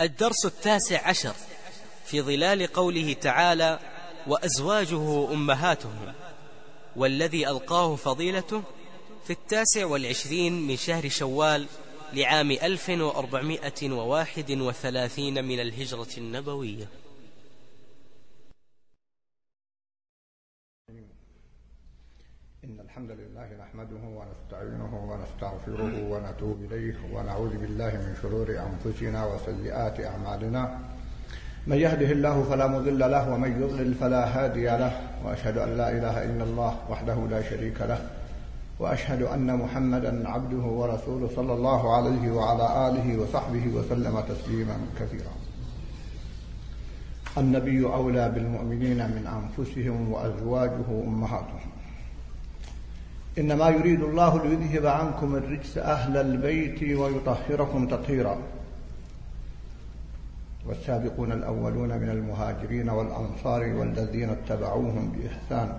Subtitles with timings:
[0.00, 1.34] الدرس التاسع عشر
[2.04, 3.78] في ظلال قوله تعالى
[4.26, 6.14] وأزواجه أمهاتهم
[6.96, 8.62] والذي ألقاه فضيلته
[9.24, 11.66] في التاسع والعشرين من شهر شوال
[12.12, 16.88] لعام ألف وأربعمائة وواحد وثلاثين من الهجرة النبوية.
[22.64, 24.08] إن الحمد لله نحمده
[24.48, 30.78] ونستعينه ونستغفره ونتوب إليه ونعوذ بالله من شرور أنفسنا وسيئات أعمالنا.
[31.66, 34.92] من يهده الله فلا مضل له ومن يضلل فلا هادي له
[35.24, 38.00] وأشهد أن لا إله إلا الله وحده لا شريك له
[38.78, 45.34] وأشهد أن محمدا عبده ورسوله صلى الله عليه وعلى آله وصحبه وسلم تسليما كثيرا.
[47.38, 51.77] النبي أولى بالمؤمنين من أنفسهم وأزواجه أمهاتهم.
[53.38, 58.38] إنما يريد الله ليذهب عنكم الرجس أهل البيت ويطهركم تطهيرا.
[60.66, 65.72] والسابقون الأولون من المهاجرين والأنصار والذين اتبعوهم بإحسان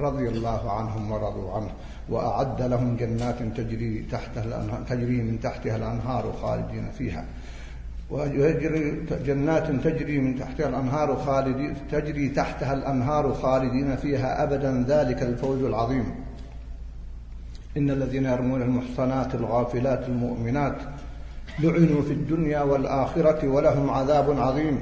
[0.00, 1.70] رضي الله عنهم ورضوا عنه.
[2.08, 7.24] وأعد لهم جنات تجري تحتها تجري من تحتها الأنهار خالدين فيها.
[8.10, 14.84] ويجري جنات تجري من تحتها الأنهار خالدين تجري تحتها الأنهار خالدين فيها أبدا.
[14.88, 16.27] ذلك الفوز العظيم.
[17.78, 20.76] إن الذين يرمون المحصنات الغافلات المؤمنات
[21.58, 24.80] لعنوا في الدنيا والآخرة ولهم عذاب عظيم.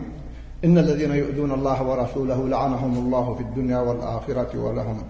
[0.65, 5.03] إن الذين يؤذون الله ورسوله لعنهم الله في الدنيا والآخرة ولهم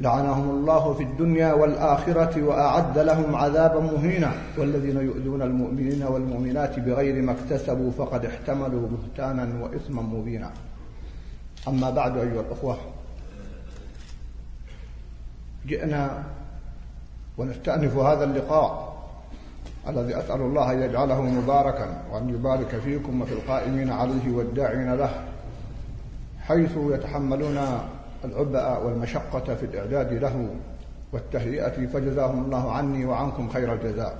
[0.00, 4.32] لعنهم الله في الدنيا والآخرة وأعد لهم عذابا مهينا.
[4.58, 10.50] والذين يؤذون المؤمنين والمؤمنات بغير ما اكتسبوا فقد احتملوا بهتانا وإثما مبينا.
[11.68, 12.76] أما بعد أيها الأخوة
[15.66, 16.24] جئنا
[17.38, 18.94] ونستأنف هذا اللقاء
[19.88, 25.24] الذي أسأل الله أن يجعله مباركا وأن يبارك فيكم وفي القائمين عليه والداعين له
[26.40, 27.58] حيث يتحملون
[28.24, 30.48] العبء والمشقة في الإعداد له
[31.12, 34.16] والتهيئة فجزاهم الله عني وعنكم خير الجزاء.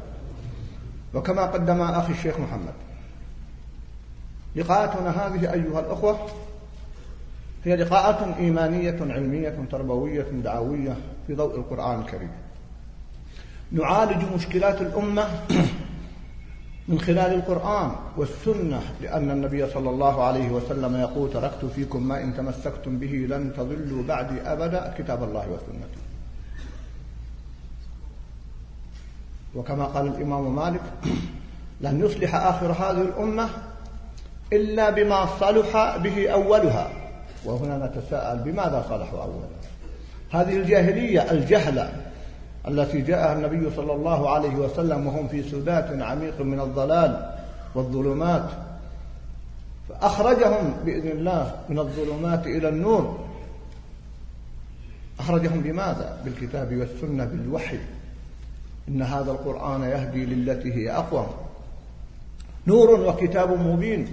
[1.14, 2.74] وكما قدم أخي الشيخ محمد
[4.56, 6.18] لقاءاتنا هذه أيها الأخوة
[7.64, 10.96] هي لقاءات إيمانية علمية تربوية دعوية
[11.26, 12.30] في ضوء القرآن الكريم.
[13.72, 15.28] نعالج مشكلات الأمة
[16.88, 22.36] من خلال القرآن والسنة لأن النبي صلى الله عليه وسلم يقول تركت فيكم ما إن
[22.36, 26.04] تمسكتم به لن تضلوا بعدي أبدا كتاب الله وسنتي
[29.54, 30.82] وكما قال الإمام مالك
[31.80, 33.48] لن يصلح آخر هذه الأمة
[34.52, 36.90] إلا بما صلح به أولها.
[37.44, 39.48] وهنا نتساءل بماذا صلحوا أولها؟
[40.30, 41.92] هذه الجاهلية الجهلة
[42.68, 47.30] التي جاءها النبي صلى الله عليه وسلم وهم في سدات عميق من الضلال
[47.74, 48.50] والظلمات.
[49.88, 53.26] فأخرجهم بإذن الله من الظلمات إلى النور.
[55.20, 57.78] أخرجهم بماذا؟ بالكتاب والسنة بالوحي.
[58.88, 61.26] إن هذا القرآن يهدي للتي هي أقوم
[62.66, 64.08] نور وكتاب مبين.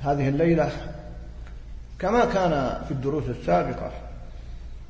[0.00, 0.70] هذه الليلة
[1.98, 3.90] كما كان في الدروس السابقة.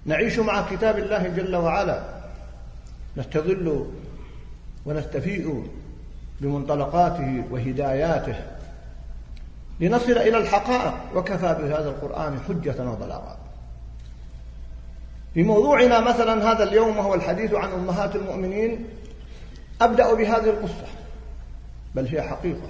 [0.06, 2.02] نعيش مع كتاب الله جل وعلا.
[3.16, 3.90] نستظل
[4.86, 5.70] ونستفيء
[6.40, 8.36] بمنطلقاته وهداياته.
[9.80, 10.94] لنصل إلى الحقائق.
[11.14, 13.36] وكفى بهذا القرآن حجة وبلاغا.
[15.34, 18.86] في موضوعنا مثلا هذا اليوم وهو الحديث عن أمهات المؤمنين.
[19.80, 20.86] أبدأ بهذه القصة.
[21.94, 22.68] بل هي حقيقة.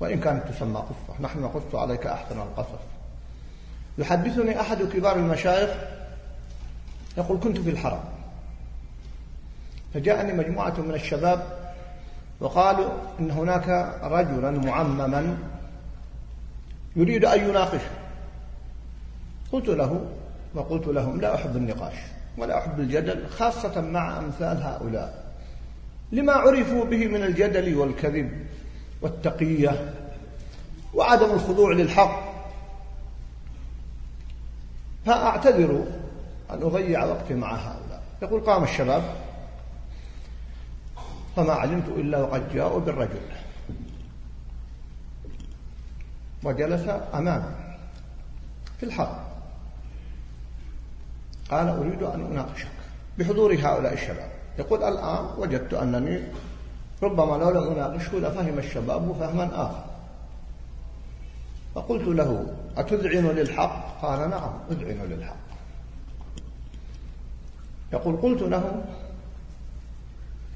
[0.00, 1.20] وإن كانت تسمى قصة.
[1.20, 2.89] نحن نقص عليك أحسن القصص.
[3.98, 5.70] يحدثني أحد كبار المشايخ
[7.18, 8.00] يقول كنت في الحرم.
[9.94, 11.42] فجاءني مجموعة من الشباب
[12.40, 12.90] وقالوا
[13.20, 13.68] إن هناك
[14.02, 15.36] رجلا معمما
[16.96, 17.90] يريد أن يناقشه.
[19.52, 20.06] قلت له
[20.54, 21.94] وقلت لهم لا أحب النقاش
[22.38, 25.24] ولا أحب الجدل خاصة مع أمثال هؤلاء.
[26.12, 28.46] لما عرفوا به من الجدل والكذب
[29.02, 29.94] والتقية
[30.94, 32.29] وعدم الخضوع للحق
[35.06, 35.84] فأعتذر
[36.50, 38.02] أن أضيع وقتي مع هؤلاء.
[38.22, 39.02] يقول قام الشباب
[41.36, 43.20] فما علمت إلا وقد جاءوا بالرجل.
[46.44, 47.54] وجلس أمامي
[48.80, 49.18] في الحرم
[51.50, 52.68] قال أريد أن أناقشك
[53.18, 54.30] بحضور هؤلاء الشباب.
[54.58, 56.22] يقول الآن وجدت أنني
[57.02, 59.89] ربما لو لم أناقشه لفهم الشباب فهما آخر.
[61.74, 62.46] فقلت له
[62.76, 65.36] أتذعن للحق؟ قال نعم أذعن للحق.
[67.92, 68.84] يقول قلت له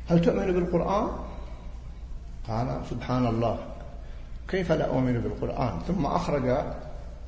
[0.08, 1.08] هل تؤمن بالقرآن؟
[2.48, 3.58] قال سبحان الله
[4.48, 6.56] كيف لا أؤمن بالقرآن؟ ثم أخرج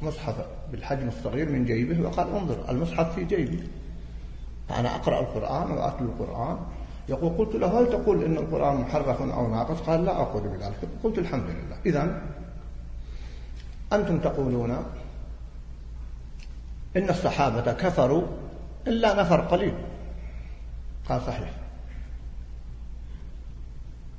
[0.03, 0.35] مصحف
[0.73, 3.69] بالحجم الصغير من جيبه وقال انظر المصحف في جيبي.
[4.71, 6.59] أنا أقرأ القرآن وأتلو القرآن.
[7.09, 10.89] يقول قلت له هل تقول إن القرآن محرف أو ناقص؟ قال لا أقول بذلك.
[11.05, 11.77] قلت الحمد لله.
[11.87, 12.23] إذا
[13.93, 14.71] أنتم تقولون
[16.97, 18.23] إن الصحابة كفروا
[18.87, 19.75] إلا نفر قليل.
[21.09, 21.51] قال صحيح.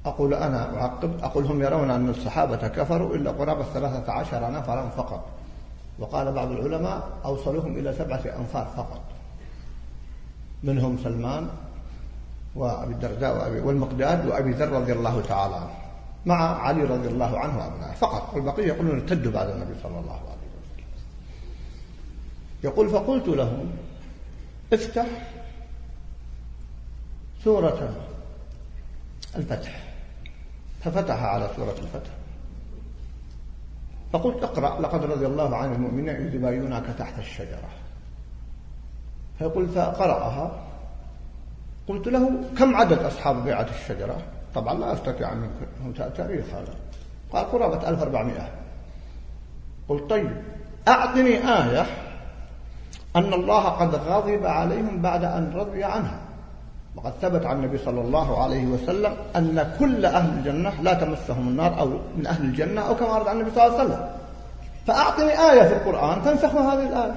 [0.06, 5.26] أقول أنا أعقب أقول هم يرون أن الصحابة كفروا إلا قرابة ثلاثة عشر نفرا فقط.
[6.00, 9.02] وقال بعض العلماء أوصلهم إلى سبعة أنفار فقط.
[10.64, 11.50] منهم سلمان
[12.56, 15.87] وأبي الدرداء وأبي والمقداد وأبي ذر رضي الله تعالى عنه.
[16.26, 17.94] مع علي رضي الله عنه وأبنائه.
[17.94, 20.86] فقط والبقية يقولون ارتدوا بعد النبي صلى الله عليه وسلم.
[22.64, 23.66] يقول فقلت له
[24.74, 25.06] افتح
[27.44, 27.96] سورة
[29.36, 29.84] الفتح.
[30.84, 32.12] ففتح على سورة الفتح.
[34.14, 37.70] فقلت اقرأ لقد رضي الله عن المؤمنين إذ يبايعونك تحت الشجرة.
[39.40, 40.64] فيقول فقرأها.
[41.88, 44.22] قلت له كم عدد أصحاب بيعة الشجرة؟
[44.58, 46.74] طبعا لا أستطيع أن تاريخ هذا.
[47.34, 48.50] قال قرابة 1400
[49.90, 50.32] قلت طيب
[50.88, 51.86] أعطني آية
[53.16, 56.20] أن الله قد غضب عليهم بعد أن رضي عنها
[56.96, 61.80] وقد ثبت عن النبي صلى الله عليه وسلم أن كل أهل الجنة لا تمسهم النار
[61.80, 64.10] أو من أهل الجنة أو كما ورد عن النبي صلى الله عليه وسلم.
[64.88, 67.16] فأعطني آية في القرآن تنسخ هذه الآية.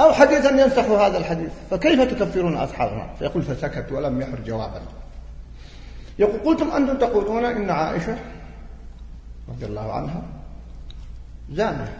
[0.00, 1.52] أو حديثا ينسخ هذا الحديث.
[1.70, 4.80] فكيف تكفرون أصحاب النار فيقول فسكت ولم يحر جوابا.
[6.18, 8.18] يقول قلتم أنتم تقولون إن عائشة
[9.48, 10.22] رضي الله عنها
[11.52, 11.98] زانية.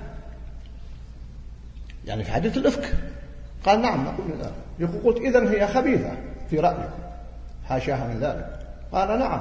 [2.06, 2.94] يعني في حديث الإفك.
[3.66, 4.52] قال نعم نقول ذلك.
[4.78, 6.10] يقول قلت إذن هي خبيثة
[6.50, 7.02] في رأيكم.
[7.68, 8.58] حاشاها من ذلك.
[8.92, 9.40] قال نعم.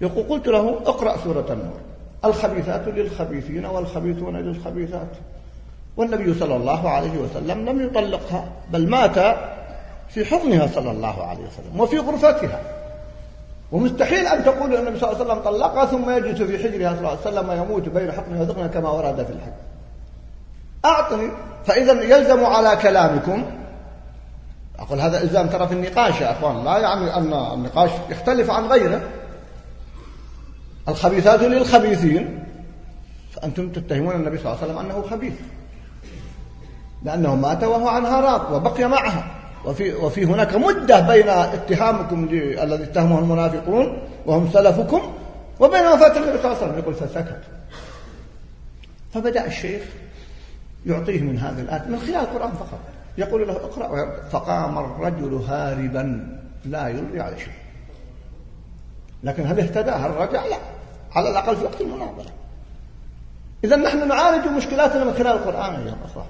[0.00, 1.80] يقول قلت له اقرأ سورة النور.
[2.24, 5.10] الخبيثات للخبيثين والخبيثون للخبيثات.
[5.96, 9.36] والنبي صلى الله عليه وسلم لم يطلقها بل مات
[10.08, 12.83] في حضنها صلى الله عليه وسلم وفي غرفتها.
[13.74, 16.98] ومستحيل أن تقول أن النبي صلى الله عليه وسلم طلقها ثم يجلس في حجرها صلى
[16.98, 19.52] الله عليه وسلم ويموت بين حقنها وذقنها كما ورد في الحج
[20.84, 21.30] أعطني
[21.64, 23.44] فإذا يلزم على كلامكم.
[24.78, 29.00] أقول هذا إلزام ترى في النقاش يا أخوان لا يعني أن النقاش يختلف عن غيره.
[30.88, 32.44] الخبيثات للخبيثين.
[33.32, 35.34] فأنتم تتهمون النبي صلى الله عليه وسلم أنه خبيث.
[37.02, 39.33] لأنه مات وهو عنها راض وبقي معها.
[39.66, 45.14] وفي, وفي هناك مدة بين اتهامكم الذي اتهمه المنافقون وهم سلفكم
[45.60, 46.78] وبين وفاة النبي صلى الله عليه وسلم.
[46.78, 47.40] يقول فسكت.
[49.14, 49.82] فبدأ الشيخ
[50.86, 52.80] يعطيه من هذه الآية من خلال القرآن فقط.
[53.18, 54.20] يقول له اقرأ.
[54.30, 57.54] فقام الرجل هاربا لا يلقي على شيء.
[59.22, 60.56] لكن هل اهتدى؟ هل رجع؟ لا.
[61.12, 62.30] على الأقل في وقت المناظرة.
[63.64, 66.26] إذا نحن نعالج مشكلاتنا من خلال القرآن أيها الأخوة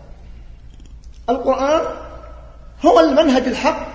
[1.28, 1.80] القرآن
[2.86, 3.94] هو المنهج الحق.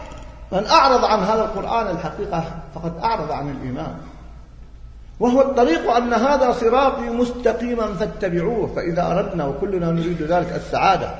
[0.51, 2.43] من أعرض عن هذا القرآن الحقيقة
[2.75, 3.95] فقد أعرض عن الإيمان.
[5.19, 11.15] وهو الطريق أن هذا صراطي مستقيما فاتبعوه فإذا أردنا وكلنا نريد ذلك السعادة.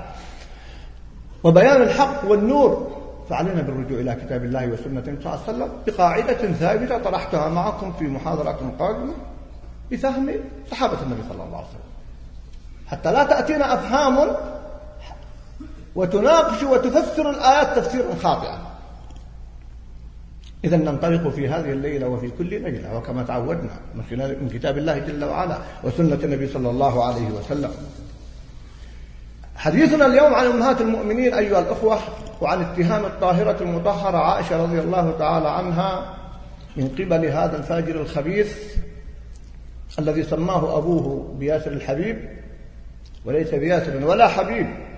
[1.44, 6.98] وبيان الحق والنور فعلينا بالرجوع إلى كتاب الله وسنة صلى الله عليه وسلم بقاعدة ثابتة
[6.98, 9.14] طرحتها معكم في محاضرات قادمة
[9.92, 10.30] بفهم
[10.72, 11.90] صحابة النبي صلى الله عليه وسلم.
[12.88, 14.36] حتى لا تأتينا أفهام
[15.96, 18.60] وتناقش وتفسر الآيات تفسيرا خاطئا.
[20.64, 24.98] إذا ننطلق في هذه الليلة وفي كل ليلة وكما تعودنا من خلال من كتاب الله
[24.98, 27.72] جل وعلا وسنة النبي صلى الله عليه وسلم.
[29.56, 32.00] حديثنا اليوم عن أمهات المؤمنين أيها الأخوة
[32.42, 36.16] وعن اتهام الطاهرة المطهرة عائشة رضي الله تعالى عنها
[36.78, 38.58] من قبل هذا الفاجر الخبيث
[40.00, 42.30] الذي سماه أبوه بياسر الحبيب
[43.26, 44.89] وليس بياسر ولا حبيب.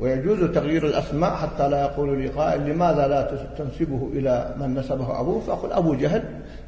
[0.00, 3.22] ويجوز تغيير الأسماء حتى لا يقول لي قائل لماذا لا
[3.58, 6.22] تنسبه إلى من نسبه أبوه؟ فأقول أبو جهل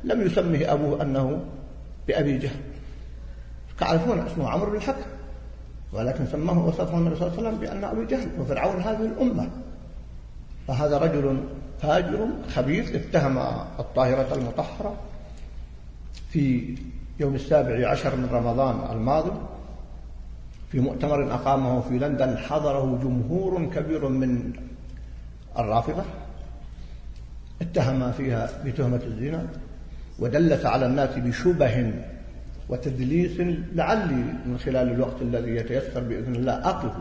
[0.05, 1.41] لم يسمه أبوه أنه
[2.09, 2.61] بأبي جهل.
[3.79, 5.11] تعرفون اسمه عمرو بن الحكم
[5.93, 9.49] ولكن سماه وصفه النبي صلى الله عليه وسلم بأن أبي جهل وفرعون هذه الأمة.
[10.69, 11.45] فهذا رجل
[11.81, 13.39] فاجر خبيث اتهم
[13.79, 14.97] الطاهرة المطهرة
[16.31, 16.75] في
[17.21, 19.33] يوم السابع عشر من رمضان الماضي.
[20.73, 24.53] في مؤتمر أقامه في لندن حضره جمهور كبير من
[25.59, 26.03] الرافضة
[27.63, 29.47] اتهم فيها بتهمة الزنا
[30.19, 31.93] ودلس على الناس بشبه
[32.69, 33.41] وتدليس
[33.75, 36.93] لعلي من خلال الوقت الذي يتيسر بإذن الله أقف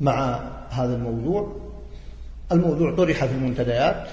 [0.00, 1.56] مع هذا الموضوع.
[2.52, 4.08] الموضوع طرح في المنتديات.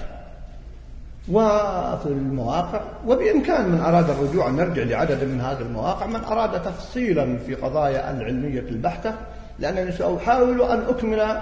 [1.28, 7.38] وفي المواقع وبإمكان من أراد الرجوع أن نرجع لعدد من هذه المواقع من أراد تفصيلا
[7.38, 9.14] في قضايا العلمية البحتة
[9.58, 11.40] لأنني سأحاول أن أكمل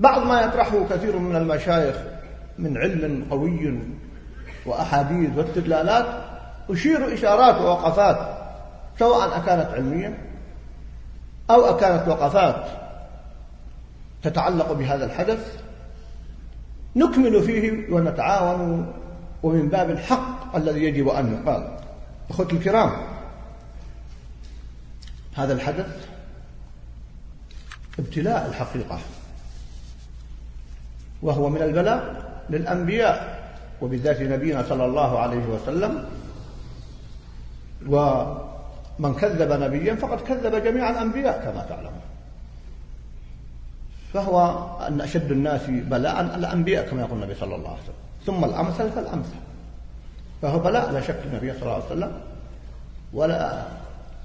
[0.00, 1.96] بعض ما يطرحه كثير من المشايخ
[2.58, 3.78] من علم قوي
[4.66, 6.06] وأحاديث واستدلالات
[6.70, 8.38] أشير إشارات ووقفات
[8.98, 10.18] سواء أكانت علمية
[11.50, 12.64] أو أكانت وقفات
[14.22, 15.61] تتعلق بهذا الحدث.
[16.96, 18.92] نكمل فيه ونتعاون
[19.42, 21.78] ومن باب الحق الذي يجب أن يقال.
[22.30, 22.90] أخوتي الكرام
[25.34, 26.06] هذا الحدث
[27.98, 28.98] ابتلاء الحقيقة
[31.22, 33.42] وهو من البلاء للأنبياء
[33.82, 36.04] وبالذات نبينا صلى الله عليه وسلم.
[37.88, 42.01] ومن كذب نبيا فقد كذب جميع الأنبياء كما تعلمون.
[44.12, 47.94] فهو أن أشد الناس بلاء الأنبياء كما يقول النبي صلى الله عليه وسلم.
[48.26, 49.34] ثم الأمثل فالأمثل
[50.42, 52.12] فهو بلاء لا شك النبي صلى الله عليه وسلم
[53.12, 53.62] ولا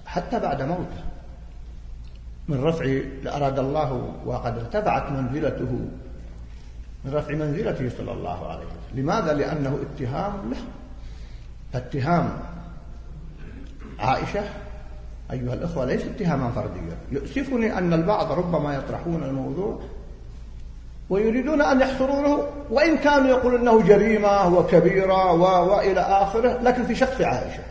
[0.06, 1.04] حتى بعد موته.
[2.48, 3.00] من رفع
[3.36, 5.72] أراد الله وقد ارتفعت منزلته.
[7.06, 9.00] من رفع منزلته صلى الله عليه وسلم.
[9.00, 10.58] لماذا؟ لأنه اتهام له.
[11.76, 12.30] اتهام
[14.00, 14.44] عائشة
[15.32, 16.98] أيها الأخوة ليس اتهاما فرديا.
[17.12, 19.80] يؤسفني أن البعض ربما يطرحون الموضوع
[21.10, 25.74] ويريدون أن يحصرونه وإن كانوا يقولون أنه جريمة وكبيرة و...
[25.76, 27.64] وإلى آخره لكن في شخص عائشة.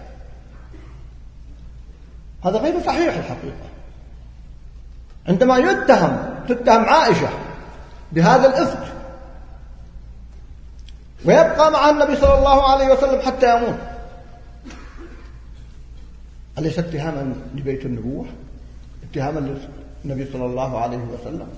[2.44, 3.66] هذا غير صحيح الحقيقة.
[5.28, 7.28] عندما يتهم تتهم عائشة
[8.12, 8.92] بهذا الإفك
[11.24, 13.78] ويبقى مع النبي صلى الله عليه وسلم حتى يموت.
[16.58, 18.26] أليس اتهاما لبيت النبوة؟
[19.10, 19.40] اتهاما
[20.04, 21.48] للنبي صلى الله عليه وسلم.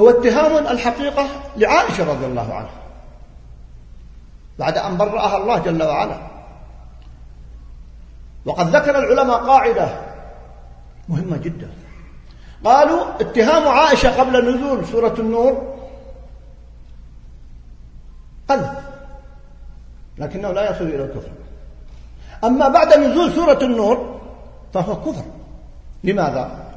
[0.00, 2.80] هو اتهام الحقيقة لعائشة رضي الله عنها.
[4.58, 6.18] بعد أن برأها الله جل وعلا.
[8.44, 10.00] وقد ذكر العلماء قاعدة
[11.08, 11.70] مهمة جدا.
[12.64, 15.78] قالوا اتهام عائشة قبل نزول سورة النور
[18.48, 18.70] قذف
[20.18, 21.30] لكنه لا يصل إلى الكفر.
[22.44, 24.20] أما بعد نزول سورة النور
[24.74, 25.24] فهو كفر
[26.04, 26.68] لماذا؟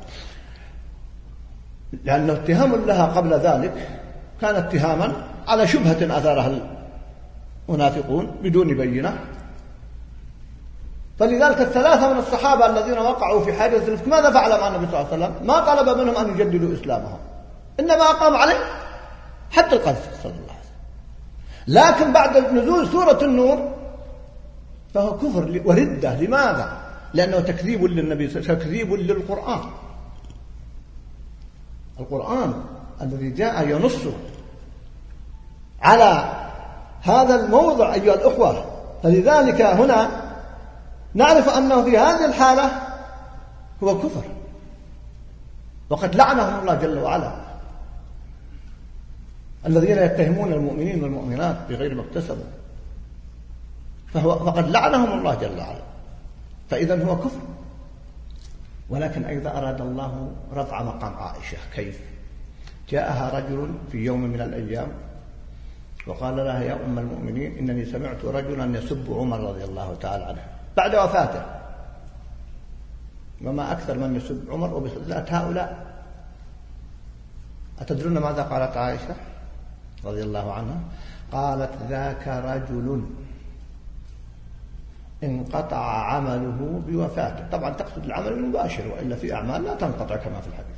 [2.03, 3.89] لأنه اتهام لها قبل ذلك
[4.41, 5.13] كان اتهاما
[5.48, 6.51] على شبهة أثارها
[7.70, 9.18] المنافقون بدون بينة
[11.20, 15.13] فلذلك الثلاثة من الصحابة الذين وقعوا في حادث الإفك ماذا فعل مع النبي صلى الله
[15.13, 17.18] عليه وسلم؟ ما طلب منهم أن يجددوا إسلامهم
[17.80, 18.58] إنما أقام عليه
[19.51, 20.72] حتى القذف صلى الله عليه وسلم
[21.68, 23.81] لكن بعد نزول سورة النور
[24.94, 26.16] فهو كفر وردة.
[26.22, 26.78] لماذا؟
[27.14, 29.62] لأنه تكذيب للنبي تكذيب للقرآن.
[32.00, 32.54] القرآن
[33.02, 34.02] الذي جاء ينص
[35.82, 36.34] على
[37.02, 38.66] هذا الموضع أيها الأخوة.
[39.04, 40.10] فلذلك هنا
[41.14, 42.72] نعرف أنه في هذه الحالة
[43.84, 44.24] هو كفر.
[45.90, 47.32] وقد لعنهم الله جل وعلا.
[49.66, 52.61] الذين يتهمون المؤمنين والمؤمنات بغير ما اكتسبوا.
[54.13, 55.82] فهو فقد لعنهم الله جل وعلا.
[56.70, 57.41] فإذا هو كفر.
[58.89, 61.58] ولكن أيضا أراد الله رفع مقام عائشة.
[61.75, 62.00] كيف؟
[62.89, 64.88] جاءها رجل في يوم من الأيام
[66.08, 70.44] وقال لها يا أم المؤمنين إنني سمعت رجلا يسب عمر رضي الله تعالى عنه
[70.77, 71.44] بعد وفاته.
[73.46, 75.91] وما أكثر من يسب عمر وبالذات هؤلاء.
[77.80, 79.15] أتدرون ماذا قالت عائشة
[80.06, 80.80] رضي الله عنها؟
[81.32, 83.06] قالت ذاك رجل
[85.24, 87.48] انقطع عمله بوفاته.
[87.51, 90.75] طبعا تقصد العمل المباشر وإلا في أعمال لا تنقطع كما في الحديث.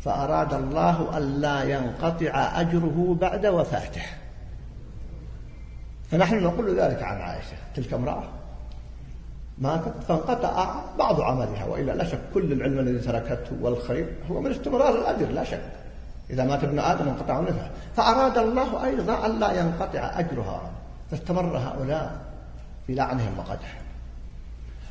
[0.00, 4.02] فأراد الله أن لا ينقطع أجره بعد وفاته.
[6.10, 8.24] فنحن نقول ذلك عن عائشة تلك امرأة
[9.58, 14.98] ماتت فانقطع بعض عملها وإلا لا شك كل العلم الذي تركته والخير هو من استمرار
[14.98, 15.62] الأجر لا شك.
[16.30, 20.60] إذا مات ابن آدم انقطع نفعه فأراد الله أيضا أن لا ينقطع أجرها.
[21.10, 22.29] فاستمر هؤلاء.
[22.86, 23.80] في لعنهم وقدحهم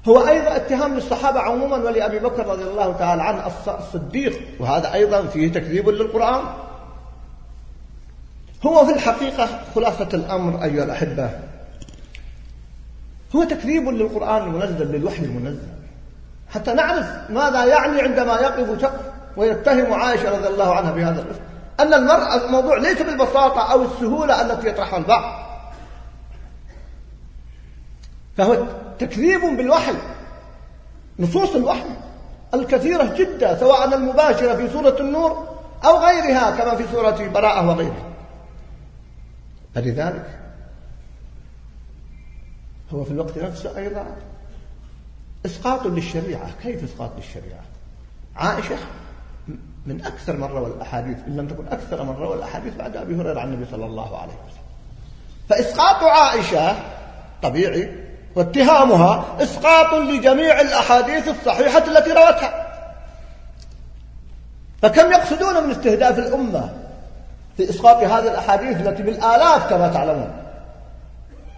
[0.08, 5.51] هو أيضا اتهام للصحابة عموما ولأبي بكر رضي الله تعالى عنه الصديق وهذا أيضا فيه
[5.51, 6.43] تكذيب للقرآن.
[8.65, 11.29] هو في الحقيقة خلاصة الأمر أيها الأحبة
[13.36, 15.67] هو تكذيب للقرآن المنزل للوحي المنزل.
[16.50, 19.00] حتى نعرف ماذا يعني عندما يقف شخص
[19.38, 21.41] ويتهم عائشة رضي الله عنها بهذا الاسم
[21.79, 25.49] أن المرأة الموضوع ليس بالبساطة أو السهولة التي يطرحها البعض.
[28.38, 28.65] فهو
[29.00, 29.93] تكذيب بالوحي
[31.19, 31.89] نصوص الوحي
[32.53, 35.48] الكثيرة جدا سواء المباشرة في سورة النور
[35.86, 38.09] أو غيرها كما في سورة براءة وغيرها.
[39.75, 40.39] فلذلك
[42.93, 44.05] هو في الوقت نفسه أيضا
[45.45, 46.51] إسقاط للشريعة.
[46.63, 47.63] كيف إسقاط للشريعة؟
[48.36, 48.77] عائشة
[49.86, 53.39] من أكثر من روى الأحاديث إن لم تكن أكثر من روى الأحاديث بعد أبي هريرة
[53.39, 54.63] عن النبي صلى الله عليه وسلم.
[55.50, 56.75] فإسقاط عائشة
[57.43, 62.67] طبيعي واتهامها إسقاط لجميع الأحاديث الصحيحة التي روتها.
[64.81, 66.69] فكم يقصدون من استهداف الأمة
[67.57, 70.31] في إسقاط هذه الأحاديث التي بالآلاف كما تعلمون؟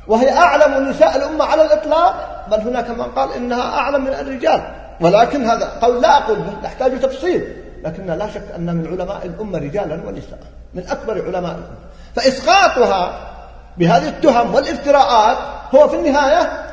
[0.08, 4.62] وهي أعلم نساء الأمة على الإطلاق؟ بل هناك من قال إنها أعلم من الرجال.
[5.02, 9.96] ولكن هذا قول لا أقول نحتاج تفصيل؟ لكن لا شك أن من علماء الأمة رجالا
[10.08, 10.40] ونساء
[10.74, 11.78] من أكبر علماء الأمة.
[12.16, 13.32] فإسقاطها
[13.78, 15.38] بهذه التهم والإفتراءات
[15.76, 16.66] هو في النهاية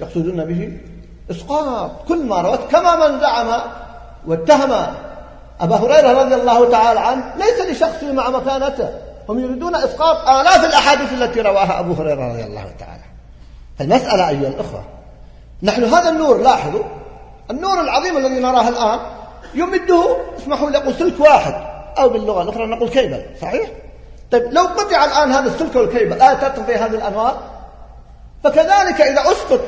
[0.00, 0.78] يقصدون به
[1.30, 1.90] إسقاط.
[2.08, 3.60] كل ما روت كما من زعم
[4.26, 4.72] واتهم
[5.60, 8.88] أبا هريرة رضي الله تعالى عنه ليس لشخصه مع مكانته.
[9.28, 13.02] هم يريدون إسقاط آلاف الأحاديث التي رواها أبو هريرة رضي الله تعالى
[13.80, 14.84] المسألة أيها الأخوة
[15.62, 16.82] نحن هذا النور لاحظوا
[17.50, 19.00] النور العظيم الذي نراه الآن
[19.54, 21.54] يمده اسمحوا لي أقول سلك واحد
[21.98, 23.70] أو باللغة الأخرى نقول كيبل صحيح؟
[24.30, 27.42] طيب لو قطع الآن هذا السلك والكيبل لا تطفي هذه الأنوار
[28.44, 29.60] فكذلك إذا أسقط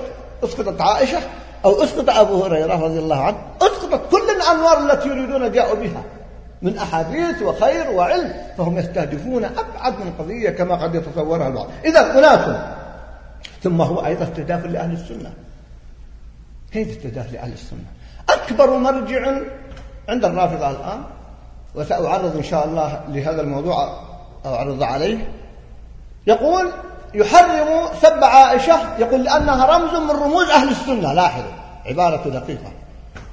[0.44, 1.18] أسقطت عائشة
[1.64, 6.02] أو أسقط أبو هريرة رضي الله عنه أسقطت كل الأنوار التي يريدون جاءوا بها
[6.62, 11.66] من أحاديث وخير وعلم فهم يستهدفون أبعد من قضية كما قد يتصورها البعض.
[11.84, 12.56] إذا أناس
[13.62, 15.32] ثم هو أيضا استهداف لأهل السنة.
[16.72, 17.84] كيف استهداف لأهل السنة؟
[18.28, 19.40] أكبر مرجع
[20.08, 21.02] عند الرافضة الآن
[21.74, 24.00] وسأعرض إن شاء الله لهذا الموضوع
[24.46, 25.28] أعرض عليه
[26.26, 26.70] يقول
[27.14, 31.12] يحرم سب عائشة يقول لأنها رمز من رموز أهل السنة.
[31.12, 31.52] لاحظوا
[31.86, 32.72] عبارة دقيقة.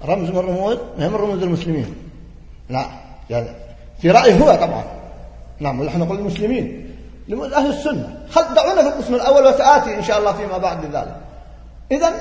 [0.05, 1.95] رمز من رموز من رموز المسلمين؟
[2.69, 2.85] لا
[3.29, 3.47] يعني
[4.01, 4.83] في رأيه هو طبعا.
[5.59, 6.95] نعم ونحن نقول المسلمين.
[7.27, 8.17] لموز أهل السنة.
[8.29, 11.15] خل دعونا في القسم الأول وسآتي إن شاء الله فيما بعد ذلك.
[11.91, 12.13] إذا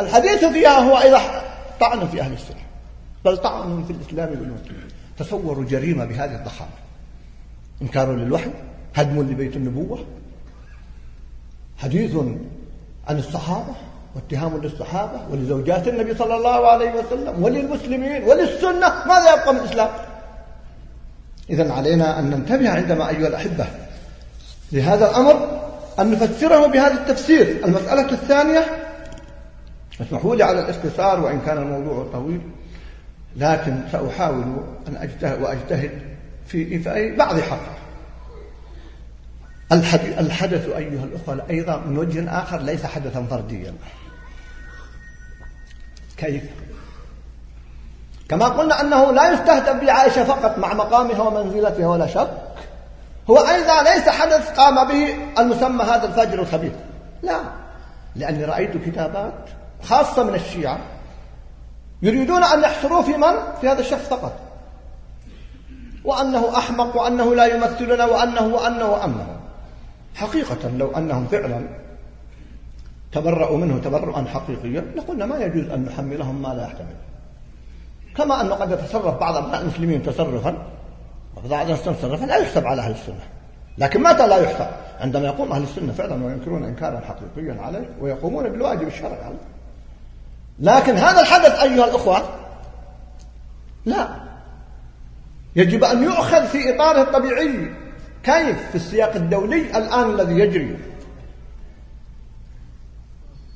[0.00, 1.20] الحديث فيها هو أيضا
[1.80, 2.62] طعن في أهل السنة.
[3.24, 4.88] بل طعن في الإسلام والمسلمين.
[5.18, 6.70] تصوروا جريمة بهذه الضخامة
[7.82, 8.50] إنكار للوحي
[8.94, 10.04] هدم لبيت النبوة.
[11.82, 12.16] حديث
[13.08, 13.74] عن الصحابة
[14.14, 19.90] واتهام للصحابة ولزوجات النبي صلى الله عليه وسلم وللمسلمين وللسنة ماذا يبقى من الإسلام؟
[21.50, 23.66] إذا علينا أن ننتبه عندما أيها الأحبة
[24.72, 25.60] لهذا الأمر
[25.98, 27.60] أن نفسره بهذا التفسير.
[27.64, 28.64] المسألة الثانية
[30.00, 32.40] اسمحوا لي على الاختصار وإن كان الموضوع طويل
[33.36, 34.44] لكن سأحاول
[34.88, 35.90] أن أجتهد وأجتهد
[36.46, 36.78] في
[37.16, 37.80] بعض حقه
[39.72, 43.74] الحدث أيها الأخوة أيضا من وجه آخر ليس حدثا فرديا.
[46.16, 46.42] كيف؟
[48.28, 52.30] كما قلنا أنه لا يستهدف بعائشة فقط مع مقامها ومنزلتها ولا شك.
[53.30, 56.72] هو أيضا ليس حدث قام به المسمى هذا الفجر الخبيث.
[57.22, 57.40] لا.
[58.16, 59.48] لأني رأيت كتابات
[59.82, 60.78] خاصة من الشيعة
[62.02, 64.32] يريدون أن يحصروه في من؟ في هذا الشخص فقط.
[66.04, 69.39] وأنه أحمق وأنه لا يمثلنا وأنه وأنه وأنه.
[70.20, 71.68] حقيقة لو أنهم فعلا
[73.12, 76.96] تبرأوا منه تبرؤا حقيقيا لقلنا ما يجوز أن نحملهم ما لا يحتمل.
[78.16, 80.66] كما أنه قد يتصرف بعض المسلمين تصرفا
[81.36, 83.26] وبعض تصرفا لا يحسب على أهل السنة.
[83.78, 84.66] لكن متى لا يحسب؟
[85.00, 89.24] عندما يقوم أهل السنة فعلا وينكرون إنكارا حقيقيا عليه ويقومون بالواجب الشرعي.
[89.24, 89.36] عليه
[90.60, 92.22] لكن هذا الحدث أيها الأخوة
[93.84, 94.08] لا.
[95.56, 97.70] يجب أن يؤخذ في إطاره الطبيعي.
[98.24, 100.78] كيف في السياق الدولي الآن الذي يجري؟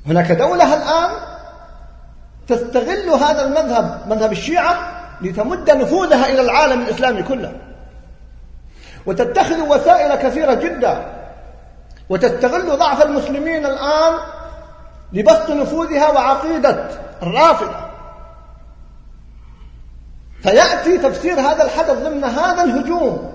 [0.07, 1.11] هناك دولة الآن
[2.47, 4.75] تستغل هذا المذهب مذهب الشيعة
[5.21, 7.53] لتمد نفوذها إلى العالم الإسلامي كله.
[9.05, 11.13] وتتخذ وسائل كثيرة جدا.
[12.09, 14.13] وتستغل ضعف المسلمين الآن
[15.13, 16.89] لبسط نفوذها وعقيدة
[17.23, 17.85] الرافضة.
[20.41, 23.34] فيأتي تفسير هذا الحدث ضمن هذا الهجوم.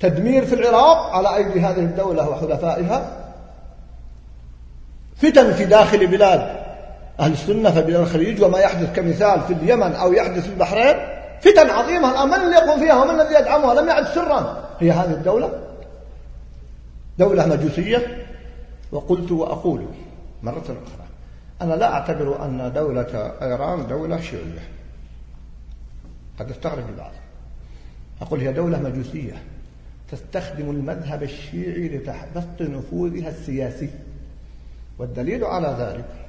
[0.00, 3.24] تدمير في العراق على أيدي هذه الدولة وحلفائها.
[5.16, 6.58] فتن في داخل بلاد
[7.20, 10.96] أهل السنة في بلاد الخليج وما يحدث كمثال في اليمن أو يحدث في البحرين.
[11.40, 14.68] فتن عظيمة الآن من اللي يقوم فيها ومن الذي يدعمها؟ لم يعد سرا.
[14.80, 15.60] هي هذه الدولة.
[17.18, 18.24] دولة مجوسية.
[18.92, 19.86] وقلت وأقول
[20.42, 21.06] مرة أخرى
[21.62, 24.68] أنا لا أعتبر أن دولة إيران دولة شيعية
[26.40, 27.12] قد استغرب البعض.
[28.22, 29.42] أقول هي دولة مجوسية.
[30.10, 33.90] تستخدم المذهب الشيعي لتحبط نفوذها السياسي.
[34.98, 36.28] والدليل على ذلك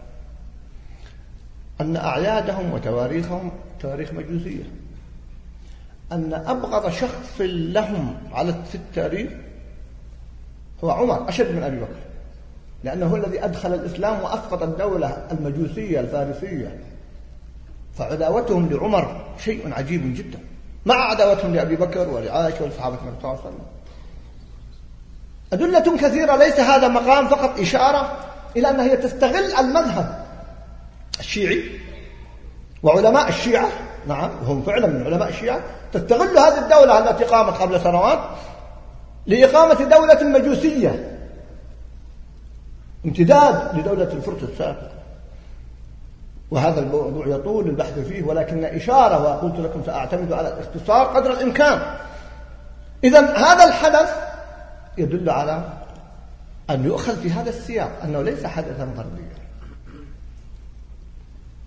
[1.81, 4.63] أن أعيادهم وتواريخهم تواريخ مجوسية
[6.11, 9.31] أن أبغض شخص لهم على في التاريخ
[10.83, 11.99] هو عمر أشد من أبي بكر
[12.83, 16.79] لأنه هو الذي أدخل الإسلام وأسقط الدولة المجوسية الفارسية.
[17.95, 20.39] فعداوتهم لعمر شيء عجيب جدا.
[20.89, 23.65] مع عداوتهم لأبي بكر ولعائشة ولصحابة النبي صلى الله عليه وسلم.
[25.53, 28.17] أدلة كثيرة ليس هذا مقام فقط إشارة
[28.57, 30.25] إلى أنها هي تستغل المذهب
[31.19, 31.63] الشيعي
[32.83, 33.69] وعلماء الشيعة.
[34.07, 35.61] نعم وهم فعلا من علماء الشيعة.
[35.93, 38.19] تستغل هذه الدولة التي قامت قبل سنوات
[39.27, 41.19] لإقامة دولة مجوسية
[43.05, 44.98] امتداد لدولة الفرس السابقة
[46.51, 51.81] وهذا الموضوع يطول البحث فيه ولكن إشارة وقلت لكم سأعتمد على الاختصار قدر الإمكان.
[53.03, 54.15] إذا هذا الحدث
[54.97, 55.63] يدل على
[56.69, 59.39] أن يؤخذ في هذا السياق أنه ليس حدثا فرديا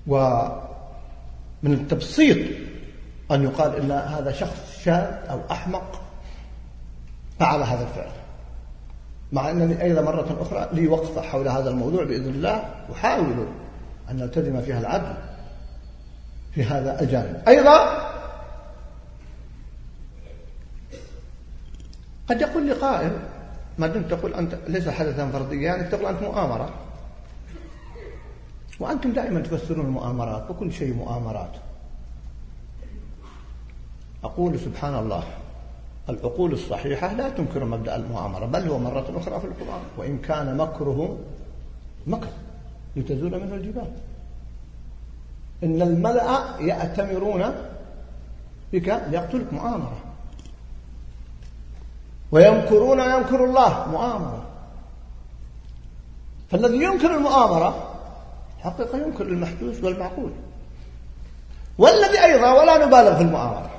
[0.06, 2.38] ومن التبسيط
[3.30, 6.00] أن يقال إن هذا شخص شاذ أو أحمق
[7.40, 8.10] فعل هذا الفعل.
[9.32, 13.46] مع أنني أيضا مرة أخرى لي وقفة حول هذا الموضوع بإذن الله أحاول
[14.10, 15.14] أن نلتزم فيها العدل
[16.54, 17.42] في هذا الجانب.
[17.48, 18.08] أيضا
[22.28, 23.12] قد يقول لي قائل
[23.78, 26.74] ما دمت تقول أنت ليس حدثا فرديا يعني تقول أنت مؤامرة.
[28.80, 31.52] وأنتم دائما تفسرون المؤامرات وكل شيء مؤامرات.
[34.24, 35.24] أقول سبحان الله
[36.08, 39.82] العقول الصحيحة لا تنكر مبدأ المؤامرة بل هو مرة أخرى في القرآن.
[39.96, 41.18] وإن كان مكرهم
[42.06, 42.28] مكر.
[42.96, 43.92] لتزول منه الجبال.
[45.64, 47.54] إن الملأ يأتمرون
[48.72, 49.98] بك ليقتلك مؤامرة.
[52.32, 54.46] ويمكرون يمكر الله مؤامرة.
[56.50, 57.88] فالذي ينكر المؤامرة
[58.60, 60.30] حقيقة ينكر المحدوث والمعقول.
[61.78, 63.70] والذي أيضا ولا نبالغ في المؤامرة.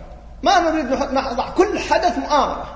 [0.44, 2.76] ما نريد نضع كل حدث مؤامرة.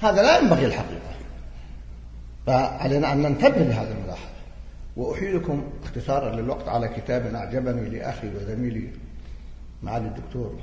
[0.00, 1.17] هذا لا ينبغي الحقيقة.
[2.48, 4.28] فعلينا أن ننتبه لهذه الملاحظة.
[4.96, 8.88] وأحيلكم اختصارا للوقت على كتاب أعجبني لأخي وزميلي
[9.82, 10.58] معالي الدكتور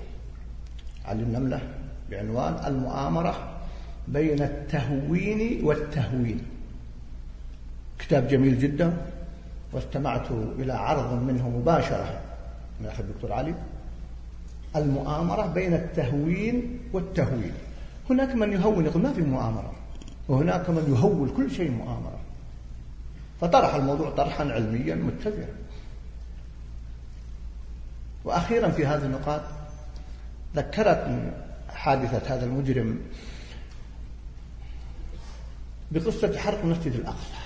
[1.06, 1.62] علي النملة
[2.12, 3.50] بعنوان المؤامرة
[4.08, 6.42] بين التهوين والتهوين.
[8.00, 8.98] كتاب جميل جدا
[9.74, 12.22] واستمعت إلى عرض منه مباشرة
[12.82, 13.54] من أخي الدكتور علي.
[14.76, 17.54] المؤامرة بين التهوين والتهوين.
[18.10, 19.75] هناك من يهون يقول ما في مؤامرة؟
[20.28, 22.20] وهناك من يهول كل شيء مؤامرة.
[23.42, 25.56] فطرح الموضوع طرحا علميا متسعا
[28.26, 29.42] وأخيرا في هذه النقاط
[30.56, 31.32] ذكرتني
[31.70, 33.00] حادثة هذا المجرم
[35.92, 37.46] بقصة حرق مسجد الأقصى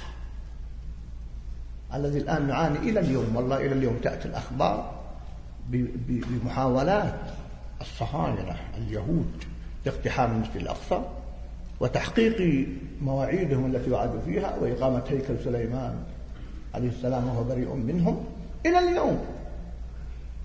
[1.93, 4.99] الذي الآن نعاني إلى اليوم والله إلى اليوم تأتي الأخبار
[5.69, 7.19] بمحاولات
[7.81, 9.43] الصهاينة اليهود
[9.85, 11.01] لاقتحام المسجد الأقصى.
[11.79, 12.67] وتحقيق
[13.01, 15.95] مواعيدهم التي وعدوا فيها وإقامة هيكل سليمان
[16.73, 18.25] عليه السلام وهو بريء منهم.
[18.65, 19.25] إلى اليوم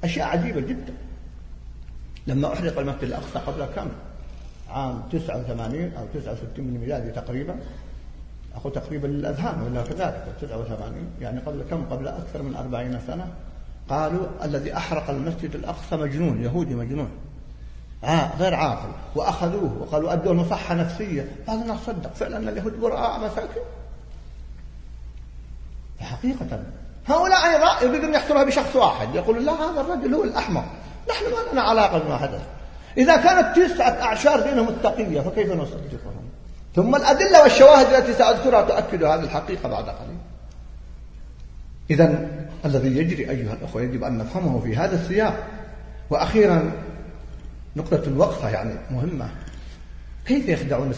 [0.05, 0.94] أشياء عجيبة جدا.
[2.27, 3.88] لما أحرق المسجد الأقصى قبل كم؟
[4.70, 7.57] عام 89 أو 69 من ميلادي تقريبا.
[8.55, 13.33] أقول تقريبا للأذهان ولا كذلك 89 يعني قبل كم؟ قبل أكثر من 40 سنة.
[13.88, 17.09] قالوا الذي أحرق المسجد الأقصى مجنون يهودي مجنون.
[18.38, 18.88] غير عاقل.
[19.14, 22.14] وأخذوه وقالوا أدوا مصحة نفسية بعض الناس صدق.
[22.14, 23.62] فعلا اليهود براء مساكين
[26.01, 26.62] حقيقة.
[27.07, 29.14] هؤلاء أيضا يريدون يحصرها بشخص واحد.
[29.14, 30.64] يقول لا هذا الرجل هو الأحمر.
[31.11, 32.43] نحن ما لنا علاقة بما حدث.
[32.99, 36.25] إذا كانت تسعة أعشار بينهم التقية فكيف نصدقهم؟
[36.77, 40.19] ثم الأدلة والشواهد التي سأذكرها تؤكد هذه الحقيقة بعد قليل.
[41.90, 42.29] إذا
[42.64, 45.47] الذي يجري أيها الأخوة يجب أن نفهمه في هذا السياق.
[46.11, 46.73] وأخيرا
[47.77, 49.29] نقطة الوقفة يعني مهمة.
[50.27, 50.95] كيف يخدعون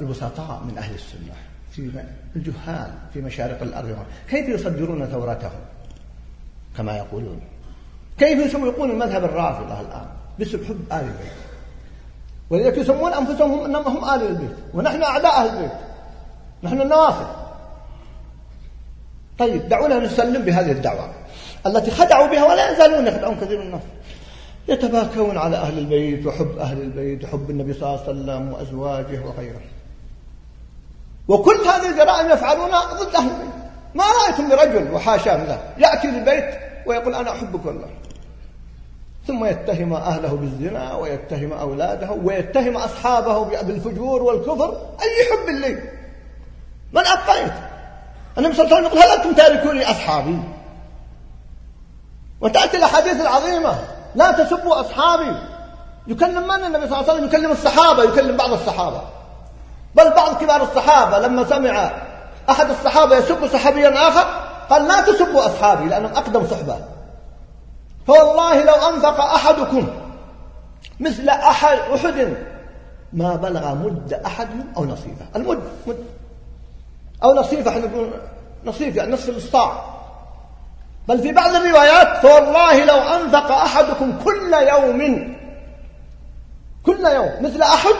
[0.00, 1.34] الوسطاء من أهل السنة؟
[1.72, 1.90] في
[2.36, 3.96] الجهال في مشارق الأرض.
[4.30, 5.60] كيف يصدرون ثورتهم؟
[6.76, 7.40] كما يقولون.
[8.18, 10.06] كيف يسوقون المذهب الرافضة الآن؟
[10.38, 11.32] باسم حب آل البيت.
[12.50, 14.56] ولذلك يسمون أنفسهم أنهم هم آل البيت.
[14.74, 15.72] ونحن أعداء أهل البيت.
[16.62, 17.26] نحن النواصب
[19.38, 21.10] طيب دعونا نسلم بهذه الدعوة
[21.66, 23.82] التي خدعوا بها ولا يزالون يخدعون كثير من الناس.
[24.68, 29.60] يتباكون على أهل البيت وحب أهل البيت وحب النبي صلى الله عليه وسلم وأزواجه وغيره.
[31.28, 33.54] وكل هذه الجرائم يفعلونها ضد أهل البيت.
[33.94, 37.88] ما رأيتم لرجل وحاشا من ذلك يأتي للبيت ويقول أنا أحبك والله.
[39.26, 44.76] ثم يتهم أهله بالزنا ويتهم أولاده ويتهم أصحابه بالفجور والكفر.
[45.02, 45.74] أي حب لي؟
[46.92, 47.52] من أبقيت
[48.38, 50.38] النبي صلى الله عليه وسلم يقول هل أنتم تاركوني أصحابي؟
[52.40, 53.97] وتأتي الأحاديث العظيمة.
[54.18, 55.36] لا تسبوا أصحابي.
[56.06, 59.02] يكلم من النبي صلى الله عليه وسلم؟ يكلم الصحابة يكلم بعض الصحابة.
[59.94, 61.90] بل بعض كبار الصحابة لما سمع
[62.50, 64.26] أحد الصحابة يسب صحابيا آخر
[64.70, 66.76] قال لا تسبوا أصحابي لأنهم أقدم صحبة.
[68.06, 69.88] فوالله لو أنفق أحدكم
[71.00, 72.36] مثل أحد أحد
[73.12, 75.26] ما بلغ مد أحدهم أو نصيفة.
[75.36, 76.04] المد مد.
[77.24, 78.10] أو نصيفة إحنا نقول
[78.64, 79.97] نصيف يعني نصف الإصطاع
[81.08, 85.34] بل في بعض الروايات فوالله لو أنفق أحدكم كل يوم
[86.82, 87.94] كل يوم مثل أحد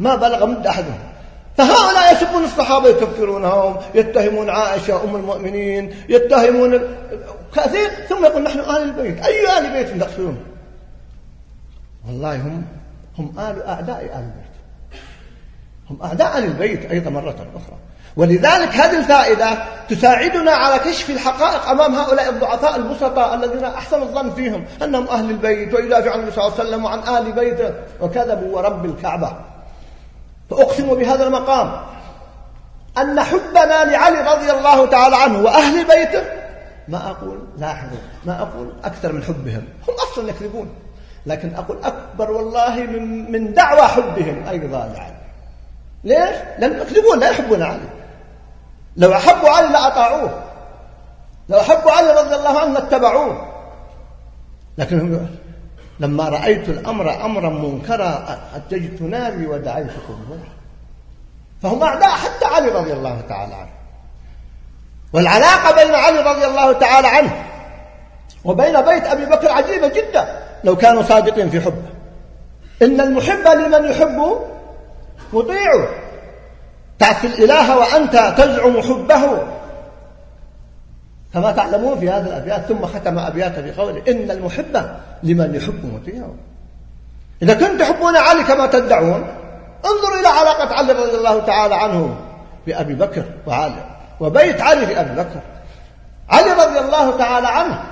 [0.00, 0.98] ما بلغ مد أحدهم.
[1.56, 6.80] فهؤلاء يسبون الصحابة يكفرونهم يتهمون عائشة أم المؤمنين يتهمون
[7.54, 7.90] كثير.
[8.08, 9.24] ثم يقول نحن آل البيت.
[9.24, 10.44] أي آل بيت تقصدون
[12.06, 12.64] والله هم
[13.18, 14.56] هم آل أعداء آل البيت.
[15.90, 17.78] هم أعداء آل البيت أيضا مرة أخرى.
[18.16, 19.48] ولذلك هذه الفائدة
[19.88, 25.74] تساعدنا على كشف الحقائق أمام هؤلاء الضعفاء البسطاء الذين أحسن الظن فيهم أنهم أهل البيت
[25.74, 29.32] ويدافعون عن النبي صلى الله عليه وسلم وعن آل بيته وكذبوا ورب الكعبة.
[30.50, 31.80] فأقسم بهذا المقام
[32.98, 36.22] أن حبنا لعلي رضي الله تعالى عنه وأهل بيته
[36.88, 40.68] ما أقول لاحظوا ما أقول أكثر من حبهم هم أصلا يكذبون
[41.26, 45.16] لكن أقول أكبر والله من, من دعوى حبهم أيضا لعلي
[46.04, 47.95] ليش؟ لأنهم يكذبون لا يحبون علي.
[48.96, 50.42] لو أحبوا علي لأطاعوه.
[51.48, 53.52] لو أحبوا علي رضي الله عنه لاتبعوه.
[54.78, 55.26] لكن
[56.00, 60.38] لما رأيت الأمر أمرا منكرا أتجت ناري ودعيتكم
[61.62, 63.70] فهم أعداء حتى علي رضي الله تعالى عنه.
[65.12, 67.44] والعلاقة بين علي رضي الله تعالى عنه
[68.44, 70.42] وبين بيت أبي بكر عجيبة جدا.
[70.64, 71.90] لو كانوا صادقين في حبه.
[72.82, 74.38] إن المحب لمن يحب
[75.32, 75.88] مطيعه
[76.98, 79.42] تعصي الإله وأنت تزعم حبه.
[81.34, 84.86] كما تعلمون في هذه الأبيات ثم ختم أبياته بقوله إن المحب
[85.22, 86.34] لمن يحب مطيعه.
[87.42, 89.26] إذا كنتم تحبون علي كما تدعون
[89.84, 92.16] انظروا إلى علاقة علي رضي الله تعالى عنه
[92.66, 93.84] بأبي بكر وعلي
[94.20, 95.40] وبيت علي بأبي بكر.
[96.28, 97.82] علي رضي الله تعالى عنه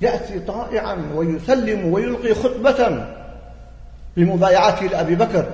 [0.00, 3.06] يأتي طائعا ويسلم ويلقي خطبة
[4.16, 5.44] بمبايعته لأبي بكر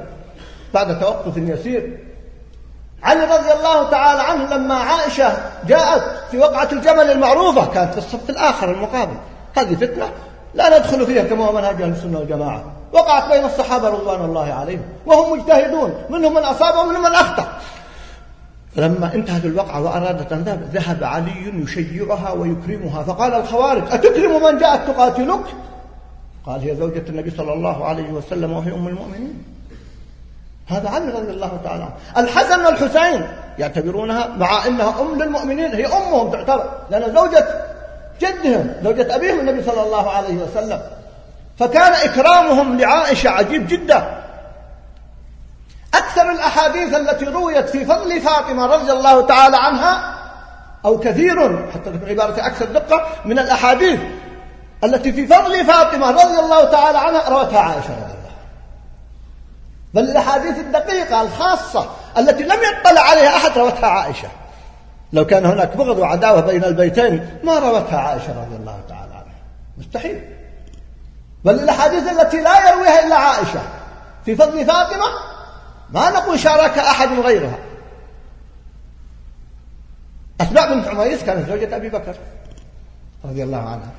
[0.74, 1.98] بعد توقف يسير.
[3.02, 5.32] علي رضي الله تعالى عنه لما عائشة
[5.66, 9.16] جاءت في وقعة الجمل المعروفة كانت في الصف الآخر المقابل.
[9.56, 10.10] هذه فتنة.
[10.54, 12.64] لا ندخل فيها كما هو منهج أهل السنة والجماعة.
[12.92, 15.94] وقعت بين الصحابة رضوان الله عليهم وهم مجتهدون.
[16.10, 17.48] منهم من أصاب ومنهم من أخطأ.
[18.76, 24.90] فلما انتهت الوقعة وأرادت أن تذهب ذهب علي يشيعها ويكرمها فقال الخوارج أتكرم من جاءت
[24.90, 25.44] تقاتلك؟
[26.46, 29.44] قال هي زوجة النبي صلى الله عليه وسلم وهي أم المؤمنين.
[30.66, 31.92] هذا علي رضي الله تعالى عنه.
[32.16, 33.26] الحسن والحسين
[33.58, 37.46] يعتبرونها مع إنها أم للمؤمنين هي أمهم تعتبر لأن زوجة
[38.20, 40.80] جدهم زوجة أبيهم النبي صلى الله عليه وسلم.
[41.58, 44.20] فكان إكرامهم لعائشة عجيب جدا.
[45.94, 50.14] أكثر الأحاديث التي رويت في فضل فاطمة رضي الله تعالى عنها
[50.84, 54.00] أو كثير حتى عبارة أكثر دقة من الأحاديث
[54.84, 58.19] التي في فضل فاطمة رضي الله تعالى عنها روتها عائشة رضي
[59.94, 64.28] بل الأحاديث الدقيقة الخاصة التي لم يطلع عليها أحد روتها عائشة.
[65.12, 69.34] لو كان هناك بغض وعداوة بين البيتين ما روتها عائشة رضي الله تعالى عنها.
[69.78, 70.36] مستحيل.
[71.44, 73.62] بل الأحاديث التي لا يرويها إلا عائشة.
[74.24, 75.06] في فضل فاطمة
[75.90, 77.58] ما نقول شارك أحد غيرها.
[80.40, 82.14] أسماء بنت عميس كانت زوجة أبي بكر
[83.24, 83.92] رضي الله عنها.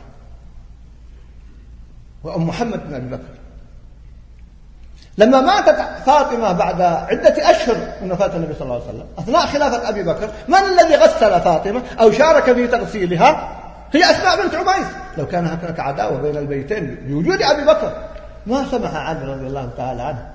[2.24, 3.41] وأم محمد بن أبي بكر.
[5.18, 9.90] لما ماتت فاطمة بعد عدة أشهر من وفاة النبي صلى الله عليه وسلم أثناء خلافة
[9.90, 13.58] أبي بكر من الذي غسل فاطمة أو شارك في تغسيلها؟
[13.94, 17.94] هي أسماء بنت عميس لو كان هناك عداوة بين البيتين بوجود أبي بكر
[18.46, 20.30] ما سمح علي رضي الله تعالى عنه.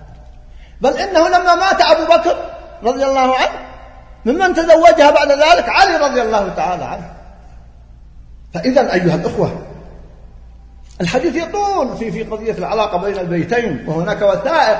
[0.80, 2.36] بل إنه لما مات أبو بكر
[2.82, 3.52] رضي الله عنه
[4.24, 7.10] ممن تزوجها بعد ذلك علي رضي الله تعالى عنه.
[8.54, 9.62] فإذا أيها الأخوة
[11.00, 14.78] الحديث يطول في في قضية العلاقة بين البيتين وهناك وثائق.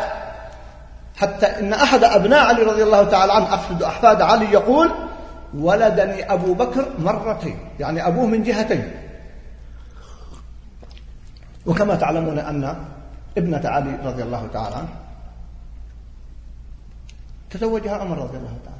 [1.16, 4.90] حتى إن أحد أبناء علي رضي الله تعالى عنه أقصد أحفاد علي يقول
[5.54, 7.58] ولدني أبو بكر مرتين.
[7.80, 8.92] يعني أبوه من جهتين.
[11.66, 12.84] وكما تعلمون أن
[13.38, 14.88] ابنة علي رضي الله تعالى عنه
[17.50, 18.76] تزوجها عمر رضي الله تعالى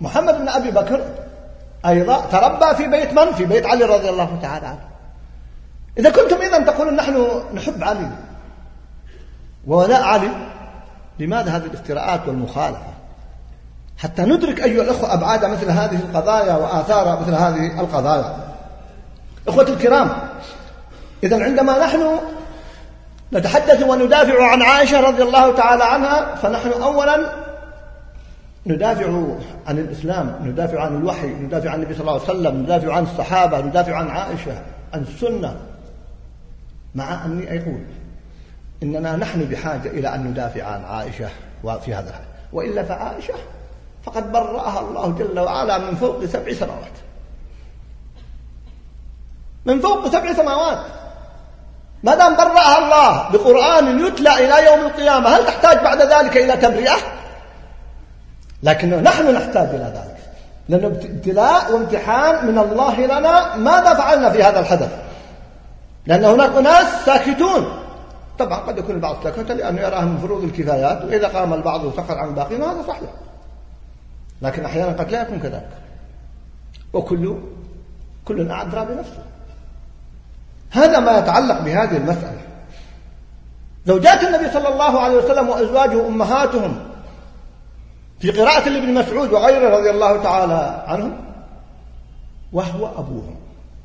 [0.00, 1.23] ومحمد بن أبي بكر
[1.86, 4.84] أيضا تربى في بيت من؟ في بيت علي رضي الله تعالى عنه.
[5.98, 8.10] إذا كنتم إذا تقولون نحن نحب علي.
[9.66, 10.30] وولاء علي
[11.18, 12.94] لماذا هذه الافتراءات والمخالفة.
[13.98, 18.36] حتى ندرك أيها الأخوة أبعاد مثل هذه القضايا وآثار مثل هذه القضايا.
[19.48, 20.10] إخوة الكرام
[21.22, 22.18] إذا عندما نحن
[23.32, 27.43] نتحدث وندافع عن عائشة رضي الله تعالى عنها فنحن أولا
[28.66, 29.06] ندافع
[29.66, 33.60] عن الإسلام ندافع عن الوحي ندافع عن النبي صلى الله عليه وسلم ندافع عن الصحابة
[33.60, 34.62] ندافع عن عائشة
[34.94, 35.56] عن السنة.
[36.94, 37.80] مع أني أقول
[38.82, 41.28] إننا نحن بحاجة إلى أن ندافع عن عائشة
[41.84, 43.34] في هذا الحال وإلا فعائشة
[44.04, 46.92] فقد برأها الله جل وعلا من فوق سبع سماوات.
[49.66, 50.78] من فوق سبع سماوات.
[52.02, 57.23] ما دام برأها الله بقرآن يتلى إلى يوم القيامة هل تحتاج بعد ذلك إلى تبرئة؟
[58.64, 60.16] لكن نحن نحتاج إلى ذلك.
[60.68, 64.92] لأنه ابتلاء وامتحان من الله لنا ماذا فعلنا في هذا الحدث؟
[66.06, 67.78] لأن هناك أناس ساكتون.
[68.38, 72.28] طبعا قد يكون البعض ساكت لأنه يراها من فروض الكفايات وإذا قام البعض وسقط عن
[72.28, 73.10] الباقين هذا صحيح.
[74.42, 75.70] لكن أحيانا قد لا يكون كذلك.
[76.92, 77.38] وكل
[78.24, 79.22] كل أدرى بنفسه.
[80.70, 82.40] هذا ما يتعلق بهذه المسألة.
[83.86, 86.93] زوجات النبي صلى الله عليه وسلم وأزواجه أمهاتهم
[88.24, 91.16] في قراءة لابن مسعود وغيره رضي الله تعالى عنهم
[92.52, 93.36] وهو أبوهم.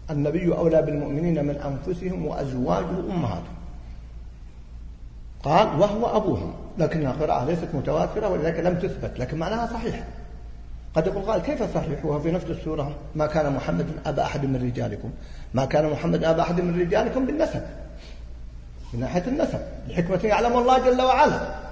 [0.09, 3.55] النبي أولى بالمؤمنين من أنفسهم وأزواجه أمهاتهم.
[5.43, 6.53] قال وهو أبوهم.
[6.77, 10.03] لكنها قراءة ليست متواترة ولذلك لم تثبت لكن معناها صحيح.
[10.95, 14.55] قد يقول قال كيف صحيح وهو في نفس السورة ما كان محمد أبا أحد من
[14.55, 15.11] رجالكم.
[15.53, 17.61] ما كان محمد أبا أحد من رجالكم بالنسب.
[18.93, 19.59] من ناحية النسب.
[19.87, 21.68] لحكمة يعلم الله جل وعلا.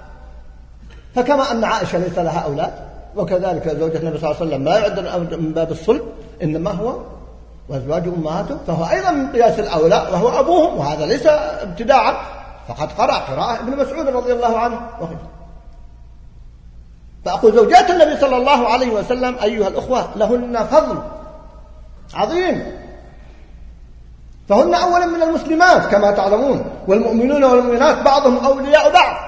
[1.14, 2.72] فكما أن عائشة ليس لها أولاد
[3.16, 6.02] وكذلك زوجة النبي صلى الله عليه وسلم لا يعد من باب الصلب
[6.42, 6.94] إنما هو
[7.68, 12.16] وأزواج أمهاته فهو أيضا من قياس الأولى وهو أبوهم وهذا ليس ابتداعا
[12.68, 14.80] فقد قرأ قراءة ابن مسعود رضي الله عنه.
[15.00, 15.28] وغيره
[17.24, 20.98] فأقول زوجات النبي صلى الله عليه وسلم أيها الأخوة لهن فضل
[22.14, 22.78] عظيم.
[24.48, 29.27] فهن أولا من المسلمات كما تعلمون والمؤمنون والمؤمنات بعضهم أولياء بعض.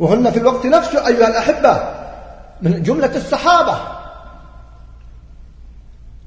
[0.00, 1.82] وهن في الوقت نفسه أيها الأحبة
[2.62, 3.74] من جملة الصحابة.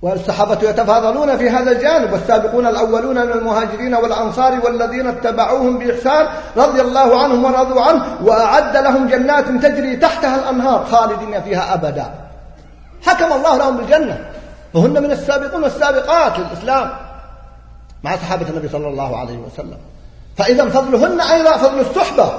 [0.02, 6.28] والصحابة يتفاضلون في هذا الجانب والسابقون الأولون من المهاجرين والأنصار والذين اتبعوهم بإحسان
[6.58, 12.12] رضي الله عنهم ورضوا عنه وأعد لهم جنات تجري تحتها الأنهار خالدين فيها أبدا.
[13.06, 14.30] حكم الله لهم بالجنة.
[14.74, 16.90] وهن من السابقون والسابقات للإسلام
[18.04, 19.78] مع صحابة النبي صلى الله عليه وسلم.
[20.38, 22.32] فإذا فضلهن أيضا فضل الصحبة.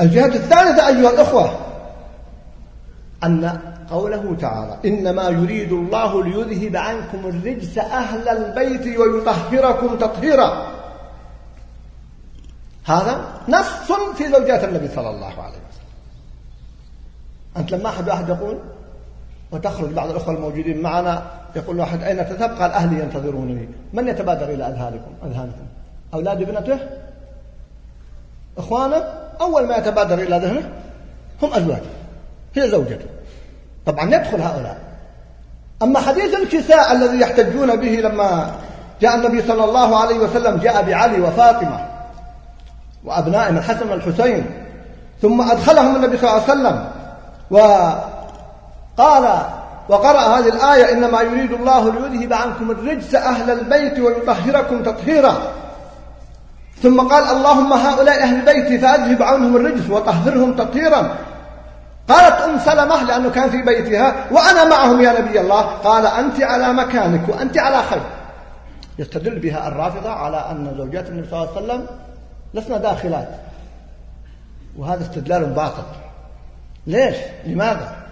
[0.00, 1.58] الجهة الثالثة أيها الأخوة
[3.24, 10.76] أن قوله تعالى إنما يريد الله ليذهب عنكم الرجس أهل البيت ويطهركم تطهيرا.
[12.84, 15.86] هذا نص في زوجات النبي صلى الله عليه وسلم.
[17.56, 18.58] أنت لما أحد واحد يقول
[19.52, 21.22] وتخرج بعض الأخوة الموجودين معنا
[21.56, 23.68] يقول واحد أين تذهب قال أهلي ينتظرونني.
[23.92, 25.66] من يتبادر إلى أذهانكم؟ أذهانكم.
[26.14, 26.78] أولاد ابنته؟
[28.58, 30.70] إخوانه؟ أول ما يتبادر إلى ذهنه
[31.42, 31.80] هم أزواجه
[32.54, 33.06] هي زوجته.
[33.86, 34.78] طبعا يدخل هؤلاء.
[35.82, 38.50] أما حديث الكساء الذي يحتجون به لما
[39.00, 41.86] جاء النبي صلى الله عليه وسلم جاء بعلي وفاطمة
[43.04, 44.46] وأبنائهم الحسن والحسين
[45.22, 46.88] ثم أدخلهم النبي صلى الله عليه وسلم
[47.50, 49.42] وقال
[49.88, 55.38] وقرأ هذه الآية إنما يريد الله ليذهب عنكم الرجس أهل البيت ويطهركم تطهيرا.
[56.82, 61.16] ثم قال اللهم هؤلاء أهل بيتي فأذهب عنهم الرجس وطهرهم تطهيرا.
[62.08, 65.62] قالت أم سلمة لأنه كان في بيتها وأنا معهم يا نبي الله.
[65.62, 68.02] قال أنت على مكانك وأنت على خير.
[68.98, 71.86] يستدل بها الرافضة على أن زوجات النبي صلى الله عليه وسلم
[72.54, 73.28] لسنا داخلات.
[74.78, 75.82] وهذا استدلال باطل.
[76.86, 78.05] ليش؟ لماذا؟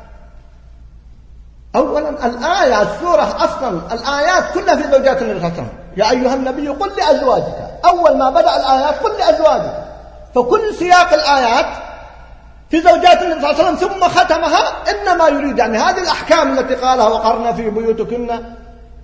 [1.76, 5.68] أولا الآية السورة أصلا الآيات كلها في زوجات النبي صلى الله عليه وسلم.
[5.96, 7.56] يا أيها النبي قل لأزواجك.
[7.84, 9.84] أول ما بدأ الآيات قل لأزواجك.
[10.34, 11.66] فكل سياق الآيات
[12.70, 16.74] في زوجات النبي صلى الله عليه وسلم ثم ختمها إنما يريد يعني هذه الأحكام التي
[16.74, 18.30] قالها وقرنا في بيوتكن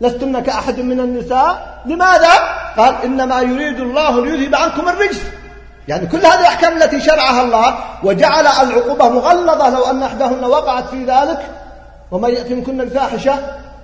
[0.01, 1.81] لستن كأحد من النساء.
[1.87, 2.31] لماذا؟
[2.77, 5.21] قال إنما يريد الله ليذهب عنكم الرجس.
[5.89, 11.05] يعني كل هذه الأحكام التي شرعها الله وجعل العقوبة مغلظة لو أن إحداهن وقعت في
[11.05, 11.39] ذلك
[12.11, 13.39] ومن يأتي منكن الفاحشة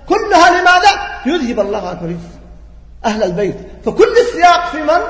[0.09, 0.89] كلها لماذا؟
[1.25, 2.19] يذهب الله عنكم الرجس
[3.05, 3.57] أهل البيت.
[3.85, 5.01] فكل السياق في من؟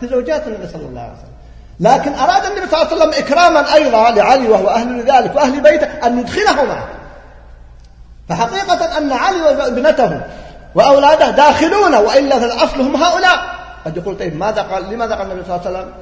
[0.00, 1.32] في زوجات النبي صلى الله عليه وسلم.
[1.80, 5.86] لكن أراد النبي صلى الله عليه وسلم إكراما أيضا لعلي وهو أهل لذلك وأهل بيته
[5.86, 6.88] أن يدخله معه.
[8.28, 10.20] فحقيقة أن علي وابنته
[10.74, 13.38] وأولاده داخلون وإلا فالأصل هم هؤلاء.
[13.84, 15.92] قد يقول طيب ماذا قال؟ لماذا قال النبي صلى الله عليه وسلم؟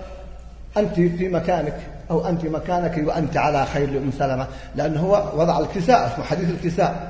[0.77, 1.81] أنت في مكانك.
[2.11, 7.09] أو أنت مكانك وأنت على خير لأم سلمة لأنه هو وضع الكساء اسمه حديث الكساء.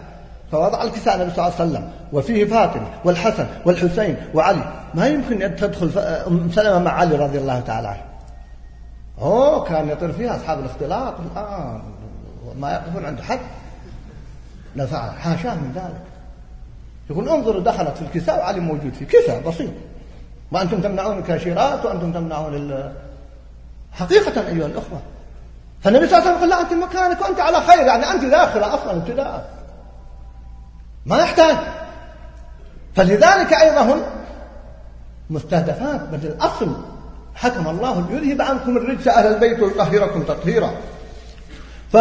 [0.52, 4.64] فوضع الكساء النبي صلى الله عليه وسلم وفيه فاطمة والحسن والحسين وعلي.
[4.94, 8.02] ما يمكن أن تدخل أم سلمة مع علي رضي الله تعالى عنه.
[9.20, 11.14] أوه كان يطير فيها أصحاب الاختلاط.
[11.20, 11.82] الآن
[12.58, 13.38] ما يقفون عند حد.
[14.76, 16.02] فعل حاشاه من ذلك.
[17.10, 19.70] يقول انظروا دخلت في الكساء وعلي موجود فيه كساء بسيط.
[20.52, 22.54] وأنتم تمنعون الكاشيرات وأنتم تمنعون
[23.92, 25.00] حقيقة أيها الأخوة.
[25.82, 28.74] فالنبي صلى الله عليه وسلم قال لا أنت مكانك وأنت على خير يعني أنت داخلة
[28.74, 29.50] أصلا ابتداء
[31.06, 31.56] ما يحتاج.
[32.94, 34.02] فلذلك أيضا هم
[35.30, 36.76] مستهدفات بل الأصل
[37.34, 40.70] حكم الله ليذهب عنكم الرجس أهل البيت ويطهركم تطهيرا.
[41.92, 41.96] ف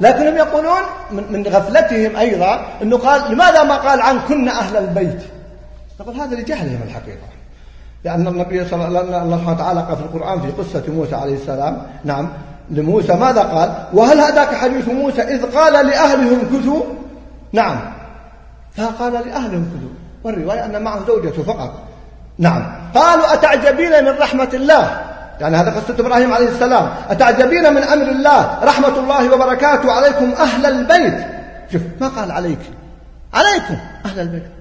[0.00, 5.22] لكنهم يقولون من غفلتهم أيضا أنه قال لماذا ما قال عنكن أهل البيت؟
[6.00, 7.39] نقول هذا لجهلهم الحقيقة.
[8.04, 11.82] لأن النبي صلى الله عليه الله تعالى قال في القرآن في قصة موسى عليه السلام.
[12.04, 12.28] نعم.
[12.70, 16.82] لموسى ماذا قال؟ وهل هداك حديث موسى إذ قال لأهلهم كثوا؟
[17.52, 17.80] نعم.
[18.76, 19.90] فقال لأهلهم كثوا.
[20.24, 21.72] والرواية أن معه زوجته فقط.
[22.38, 22.62] نعم.
[22.94, 25.00] قالوا أتعجبين من رحمة الله؟
[25.40, 26.88] يعني هذا قصة إبراهيم عليه السلام.
[27.10, 31.26] أتعجبين من أمر الله؟ رحمة الله وبركاته عليكم أهل البيت.
[31.72, 32.58] شوف ما قال عليك؟
[33.34, 33.76] عليكم
[34.06, 34.59] أهل البيت.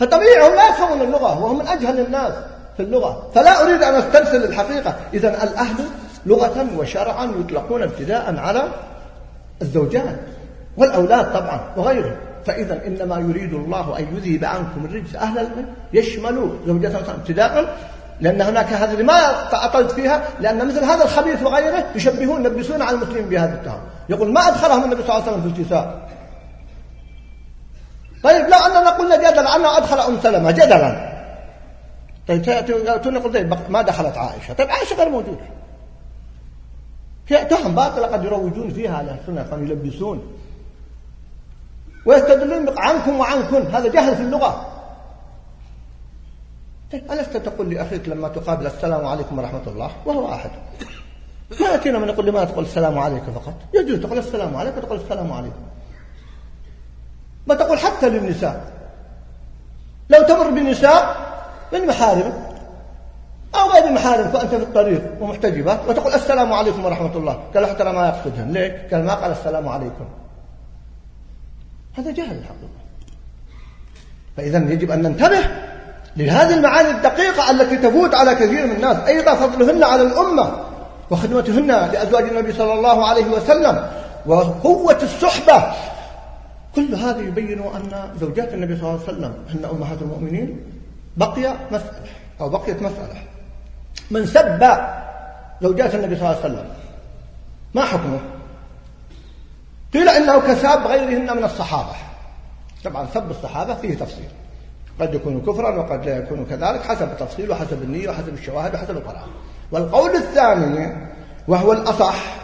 [0.00, 2.32] فطبيعي هم لا يفهمون اللغة وهم من أجهل الناس
[2.76, 3.30] في اللغة.
[3.34, 4.96] فلا أريد أن أسترسل الحقيقة.
[5.14, 5.84] إذا الأهل
[6.26, 8.62] لغة وشرعا يطلقون ابتداء على
[9.62, 10.16] الزوجات
[10.76, 12.16] والأولاد طبعا وغيرهم.
[12.46, 15.16] فإذا إنما يريد الله أن يذهب عنكم الرجس.
[15.16, 17.76] أهل البيت يشمل زوجته ابتداء
[18.20, 23.28] لأن هناك هذه ما أطلت فيها لأن مثل هذا الخبيث وغيره يشبهون يلبسون على المسلمين
[23.28, 26.08] بهذا التهم يقول ما أدخلهم النبي صلى الله عليه وسلم في الكساء؟
[28.24, 31.18] طيب لا أننا قلنا جدلا أنه أدخل أم سلمة جدلا.
[32.28, 32.42] طيب
[33.02, 34.54] تقول طيب ما دخلت عائشة.
[34.54, 35.46] طيب عائشة غير موجودة.
[37.28, 40.38] هي تهم باطلة قد يروجون فيها على السنة قد يلبسون.
[42.06, 43.66] ويستدلون عنكم وعنكن.
[43.66, 44.66] هذا جهل في اللغة.
[46.92, 50.50] طيب ألست تقول لأخيك لما تقابل السلام عليكم ورحمة الله؟ وهو أحد.
[51.60, 53.54] ما يأتينا من يقول لماذا تقول السلام عليك فقط.
[53.74, 55.67] يجوز تقول السلام عليك وتقول السلام عليكم.
[57.48, 58.60] ما تقول حتى للنساء.
[60.10, 61.16] لو تمر بالنساء
[61.72, 62.34] من محارمك
[63.54, 67.40] أو غير محارمك وأنت في الطريق ومحتجبة وتقول السلام عليكم ورحمة الله.
[67.54, 70.04] قال حتى ما يقصدهن ليه؟ قال ما قال السلام عليكم.
[71.98, 72.78] هذا جهل الحقيقة
[74.36, 75.40] فإذا يجب أن ننتبه
[76.16, 78.96] لهذه المعاني الدقيقة التي تفوت على كثير من الناس.
[78.96, 80.52] أيضا فضلهن على الأمة
[81.10, 83.86] وخدمتهن لأزواج النبي صلى الله عليه وسلم
[84.26, 85.72] وقوة الصحبة
[86.78, 90.60] كل هذا يبين أن زوجات النبي صلى الله عليه وسلم هن أمهات المؤمنين
[91.16, 92.10] بقي مسألة
[92.40, 93.22] أو بقيت مسألة.
[94.10, 94.78] من سب
[95.62, 96.68] زوجات النبي صلى الله عليه وسلم
[97.74, 98.20] ما حكمه؟
[99.94, 101.96] قيل إنه كساب غيرهن من الصحابة.
[102.84, 104.28] طبعا سب الصحابة فيه تفصيل.
[105.00, 109.28] قد يكون كفرا وقد لا يكون كذلك حسب التفصيل وحسب النية وحسب الشواهد وحسب القرآن.
[109.72, 111.08] والقول الثاني
[111.48, 112.37] وهو الأصح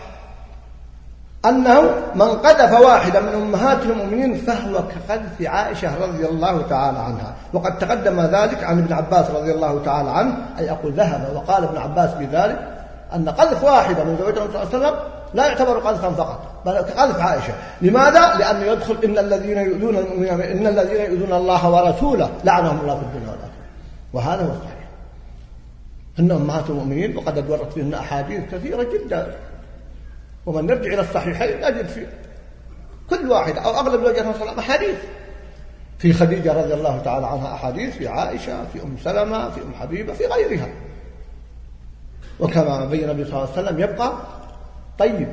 [1.48, 1.82] أنه
[2.14, 7.34] من قذف واحدا من أمهات المؤمنين فهو كقذف عائشة رضي الله تعالى عنها.
[7.52, 11.76] وقد تقدم ذلك عن ابن عباس رضي الله تعالى عنه أي أقول ذهب وقال ابن
[11.76, 12.68] عباس بذلك
[13.14, 14.94] أن قذف واحدة من زوجته صلى الله عليه وسلم
[15.34, 17.52] لا يعتبر قذفا فقط بل كقذف عائشة.
[17.82, 19.96] لماذا؟ لأنه يدخل إن الذين يؤذون
[20.42, 23.50] إن الذين يؤذون الله ورسوله لعنهم الله في الدنيا والآخرة.
[24.12, 24.74] وهذا هو الصحيح.
[26.18, 29.26] إن أمهات المؤمنين وقد ورد فيهن أحاديث كثيرة جدا.
[30.46, 32.06] ومن نرجع إلى الصحيحين نجد في
[33.10, 34.96] كل واحد أو أغلب صلى الله أحاديث
[35.98, 40.12] في خديجة رضي الله تعالى عنها أحاديث في عائشة في أم سلمة في أم حبيبة
[40.12, 40.68] في غيرها.
[42.40, 44.12] وكما بين النبي صلى الله عليه وسلم يبقى
[44.98, 45.28] طيب.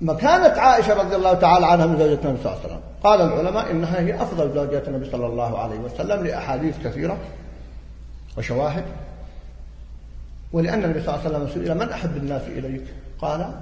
[0.00, 2.80] مكانة عائشة رضي الله تعالى عنها من زوجة النبي صلى الله عليه وسلم.
[3.04, 7.18] قال العلماء إنها هي أفضل زوجات النبي صلى الله عليه وسلم لأحاديث كثيرة
[8.38, 8.84] وشواهد.
[10.52, 12.84] ولأن النبي صلى الله عليه وسلم سئل من أحب الناس إليك؟
[13.20, 13.54] قال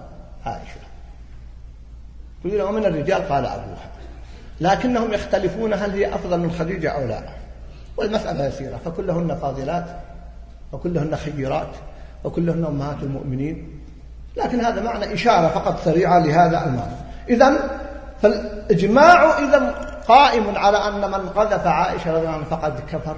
[0.47, 0.80] عائشة.
[2.45, 3.91] قيل ومن الرجال؟ قال أبوها.
[4.61, 7.22] لكنهم يختلفون هل هي أفضل من خديجة أو لا.
[7.97, 8.80] والمسألة يسيرة.
[8.84, 9.86] فكلهن فاضلات
[10.72, 11.68] وكلهن خيرات
[12.24, 13.80] وكلهن أمهات المؤمنين.
[14.36, 16.97] لكن هذا معنى إشارة فقط سريعة لهذا المعنى.
[17.28, 17.70] إذا
[18.22, 19.74] فالإجماع إذا
[20.09, 23.16] قائم على أن من قذف عائشة رضي الله عنها فقد كفر.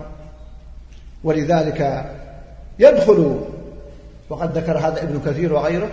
[1.25, 2.11] ولذلك
[2.79, 3.45] يدخل
[4.33, 5.89] وقد ذكر هذا ابن كثير وغيره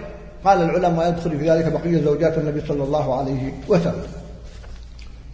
[0.46, 4.04] قال العلماء يدخل في ذلك بقية زوجات النبي صلى الله عليه وسلم.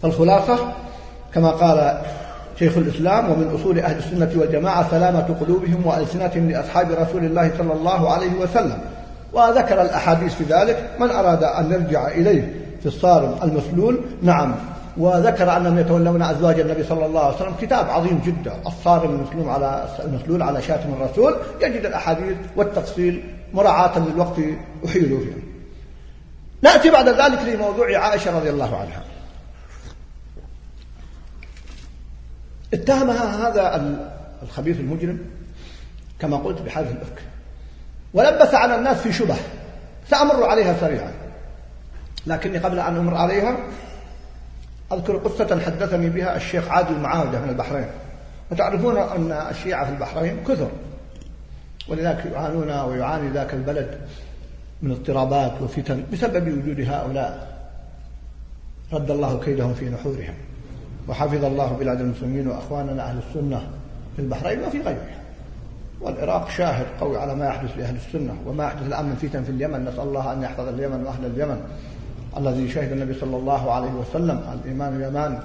[0.01, 0.74] فالخلاصة
[1.34, 2.01] كما قال
[2.60, 8.14] شيخ الإسلام ومن أصول أهل السنة والجماعة سلامة قلوبهم وألسنتهم لأصحاب رسول الله صلى الله
[8.14, 8.78] عليه وسلم.
[9.34, 14.56] وذكر الأحاديث في ذلك من أراد أن يرجع إليه في الصارم المسلول؟ نعم.
[14.98, 17.56] وذكر أنهم يتولون أزواج النبي صلى الله عليه وسلم.
[17.62, 18.54] كتاب عظيم جدا.
[18.68, 21.36] الصارم المسلول على المسلول على شاتم الرسول.
[21.62, 23.24] يجد الأحاديث والتفصيل
[23.54, 24.39] مراعاة للوقت
[24.86, 25.56] أحيل فيه
[26.62, 29.04] نأتي بعد ذلك لموضوع عائشة رضي الله عنها.
[32.74, 33.96] اتهمها هذا
[34.43, 35.20] الخبيث المجرم
[36.20, 37.22] كما قلت بحادث الإفك.
[38.14, 39.36] ولبس على الناس في شبه.
[40.10, 41.12] سأمر عليها سريعا.
[42.28, 43.58] لكني قبل أن أمر عليها
[44.92, 47.88] أذكر قصة حدثني بها الشيخ عادل معاودة من البحرين.
[48.52, 50.70] وتعرفون أن الشيعة في البحرين كثر.
[51.88, 54.00] ولذلك يعانون ويعاني ذاك البلد
[54.82, 57.56] من اضطرابات وفتن بسبب وجود هؤلاء.
[58.94, 60.34] رد الله كيدهم في نحورهم.
[61.08, 63.68] وحفظ الله بلاد المسلمين وأخواننا أهل السنة
[64.16, 65.22] في البحرين وفي غيرها
[66.02, 69.86] والعراق شاهد قوي على ما يحدث لأهل السنة وما يحدث الآن من فتن في اليمن.
[69.86, 71.62] نسأل الله أن يحفظ اليمن وأهل اليمن.
[72.38, 75.40] الذي شهد النبي صلى الله عليه وسلم الإيمان يمان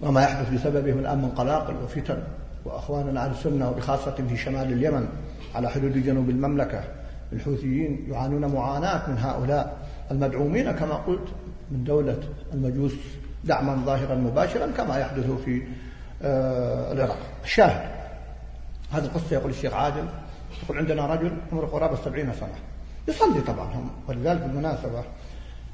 [0.00, 2.22] وما يحدث بسببه من الآن من قلاقل وفتن
[2.64, 5.08] وأخواننا على السنة وبخاصة في شمال اليمن
[5.54, 6.84] على حدود جنوب المملكة.
[7.32, 9.76] الحوثيين يعانون معاناة من هؤلاء
[10.10, 11.28] المدعومين كما قلت
[11.70, 12.18] من دولة
[12.54, 12.92] المجوس
[13.44, 15.62] دعما ظاهرا مباشرا كما يحدث في
[16.22, 17.18] آه، العراق.
[17.44, 17.90] الشاهد.
[18.92, 20.04] هذه القصة يقول الشيخ عادل
[20.64, 22.54] يقول عندنا رجل عمره قرابة السبعين سنة.
[23.08, 25.02] يصلي طبعا هم ولذلك بالمناسبة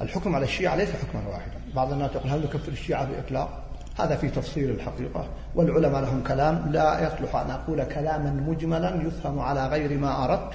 [0.02, 1.52] الحكم على الشيعة ليس حكما واحدا.
[1.74, 3.62] بعض الناس يقول هل نكفر الشيعة بإطلاق؟
[3.98, 5.28] هذا في تفصيل الحقيقة.
[5.54, 10.54] والعلماء لهم كلام لا يصلح أن أقول كلاما مجملا يفهم على غير ما أردت.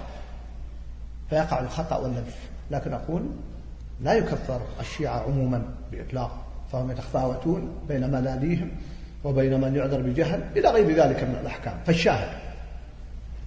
[1.29, 2.33] فيقع الخطأ واللبس
[2.71, 3.21] لكن أقول
[4.01, 6.43] لا يكفر الشيعة عموما بإطلاق.
[6.71, 8.71] فهم يتفاوتون بين ملاليهم
[9.23, 11.77] وبين من يعذر بجهل إلى غير ذلك من الأحكام.
[11.85, 12.29] فالشاهد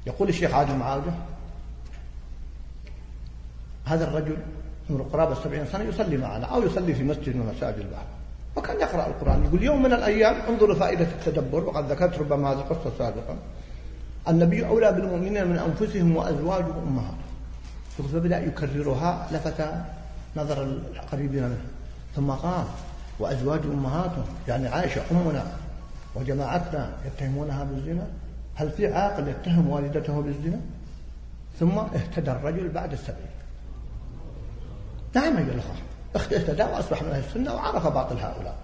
[0.07, 1.15] يقول الشيخ عادل معاوية
[3.85, 4.37] هذا الرجل
[4.91, 8.05] عمره قرابة السبعين سنة يصلي معنا أو يصلي في مسجد من مساجد البحر.
[8.57, 12.91] وكان يقرأ القرآن يقول يوم من الأيام انظروا فائدة التدبر وقد ذكرت ربما هذه القصة
[12.99, 13.37] سابقا.
[14.29, 17.31] النبي أولى بالمؤمنين من أنفسهم وأزواجهم أمهاتهم
[18.13, 19.65] فبدأ يكررها لفت
[20.37, 21.67] نظر القريبين منه.
[22.17, 22.65] ثم قال
[23.19, 25.47] وأزواج أمهاتهم يعني عائشة أمنا
[26.15, 28.07] وجماعتنا يتهمونها بالزنا؟
[28.55, 30.61] هل في عاقل يتهم والدته بالزنا؟
[31.61, 33.30] ثم اهتدى الرجل بعد السبعين.
[35.15, 35.75] نعم أيها الأخوة
[36.17, 38.55] اهتدى وأصبح من أهل السنة وعرف باطل هؤلاء.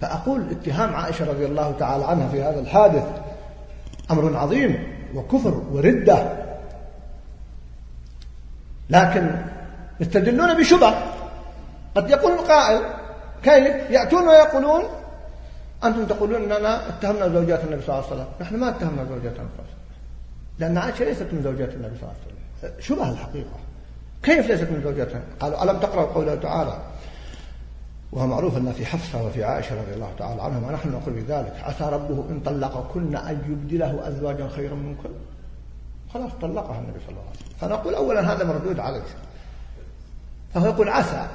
[0.00, 3.04] فأقول اتهام عائشة رضي الله تعالى عنها في هذا الحادث
[4.10, 6.32] أمر عظيم وكفر وردة.
[8.90, 9.30] لكن
[10.00, 10.94] يستدلون بشبه
[11.94, 12.82] قد يقول القائل
[13.42, 14.82] كيف؟ يأتون ويقولون
[15.84, 18.26] أنتم تقولون أننا اتهمنا زوجات النبي صلى الله عليه وسلم.
[18.40, 19.82] نحن ما اتهمنا زوجات النبي صلى الله عليه وسلم.
[20.58, 22.80] لأن عائشة ليست من زوجات النبي صلى الله عليه وسلم.
[22.80, 23.56] شبه الحقيقة.
[24.22, 26.78] كيف ليست من زوجاتها قالوا ألم تقرأوا قوله تعالى؟
[28.12, 31.84] وهو معروف أن في حفصة وفي عائشة رضي الله تعالى عنهما ونحن نقول بذلك عسى
[31.84, 35.10] ربه إن طلقكن أن يبدله أزواجا خيرا منكن؟
[36.14, 37.58] خلاص طلقها النبي صلى الله عليه وسلم.
[37.60, 39.04] فنقول أولا هذا مردود عليك.
[40.54, 41.26] فهو يقول عسى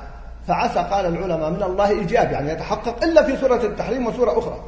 [0.48, 4.64] فعسى قال العلماء من الله إيجاب يعني يتحقق إلا في سورة التحريم وسورة أخرى.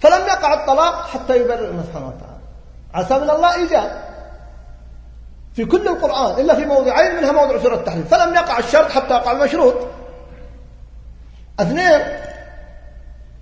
[0.00, 2.38] فلم يقع الطلاق حتى يبرر الله سبحانه وتعالى.
[2.94, 4.13] عسى من الله إيجاب
[5.54, 8.04] في كل القرآن إلا في موضعين منها موضع سورة التحريم.
[8.04, 9.74] فلم يقع الشرط حتى يقع المشروط
[11.60, 12.00] اثنين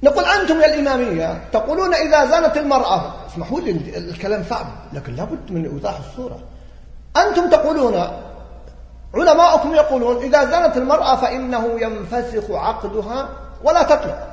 [0.02, 5.66] نقول أنتم يا الإمامية تقولون إذا زنت المرأة اسمحوا لي الكلام صعب لكن لابد من
[5.66, 6.38] إوضاح الصورة.
[7.16, 8.10] أنتم تقولون
[9.14, 13.28] علماؤكم يقولون إذا زنت المرأة فإنه ينفسخ عقدها
[13.64, 14.28] ولا تطلق.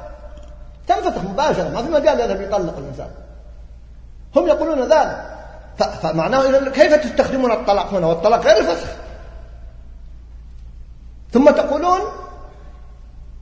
[0.88, 3.10] تنفسخ مباشرة ما في مجال يذهب يطلق الإنسان.
[4.36, 5.39] هم يقولون ذلك.
[5.84, 8.88] فمعناه إذا كيف تستخدمون الطلاق هنا؟ والطلاق غير الفسخ.
[11.34, 12.00] ثم تقولون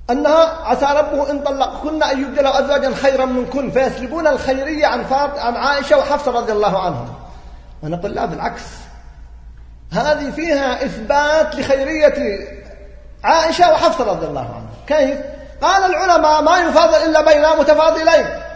[0.09, 5.05] أنها عسى ربه إن طلقكن أن يبدل أزواجا خيرا منكن فيسلبون الخيرية عن
[5.37, 7.13] عن عائشة وحفصة رضي الله عنهم
[7.83, 8.63] ونقول لا بالعكس.
[9.91, 12.47] هذه فيها إثبات لخيرية
[13.23, 14.69] عائشة وحفصة رضي الله عنها.
[14.87, 15.19] كيف؟
[15.61, 18.46] قال العلماء ما يفاضل إلا بين متفاضلين.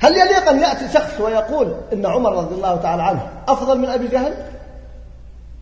[0.00, 4.08] هل يليق أن يأتي شخص ويقول إن عمر رضي الله تعالى عنه أفضل من أبي
[4.08, 4.34] جهل؟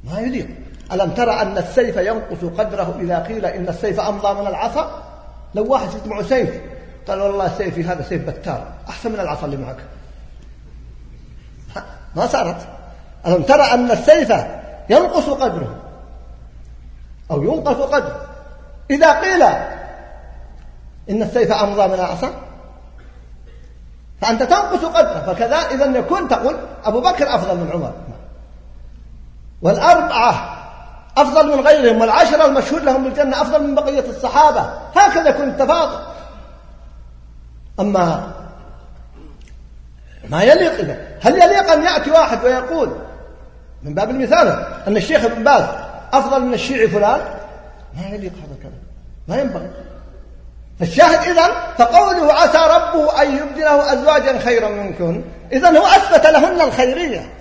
[0.04, 0.48] ما يليق.
[0.92, 5.02] ألم ترى أن السيف ينقص قدره إذا قيل إن السيف أمضى من العصا؟
[5.54, 6.60] لو واحد معه سيف
[7.08, 9.76] قال والله سيفي هذا سيف بتار أحسن من العصا اللي معك.
[12.16, 12.68] ما صارت.
[13.26, 14.32] ألم ترى أن السيف
[14.90, 15.76] ينقص قدره؟
[17.30, 18.26] أو ينقص قدره.
[18.90, 19.42] إذا قيل
[21.10, 22.47] إن السيف أمضى من العصا
[24.20, 27.92] فأنت تنقص قدره فكذا إذا يكون تقول أبو بكر أفضل من عمر.
[29.62, 30.58] والأربعة
[31.16, 34.70] أفضل من غيرهم والعشرة المشهود لهم بالجنة أفضل من بقية الصحابة.
[34.96, 35.98] هكذا يكون التفاضل.
[37.80, 38.32] أما
[40.28, 42.96] ما يليق إذا هل يليق أن يأتي واحد ويقول
[43.82, 45.64] من باب المثال أن الشيخ ابن باز
[46.12, 47.20] أفضل من الشيعي فلان؟
[47.96, 48.82] ما يليق هذا الكلام.
[49.28, 49.70] ما ينبغي.
[50.78, 55.24] فالشاهد إذن فقوله عسى ربه أن يبدله أزواجا خيرا منكن.
[55.52, 57.34] إذن هو أثبت لهن الخيرية.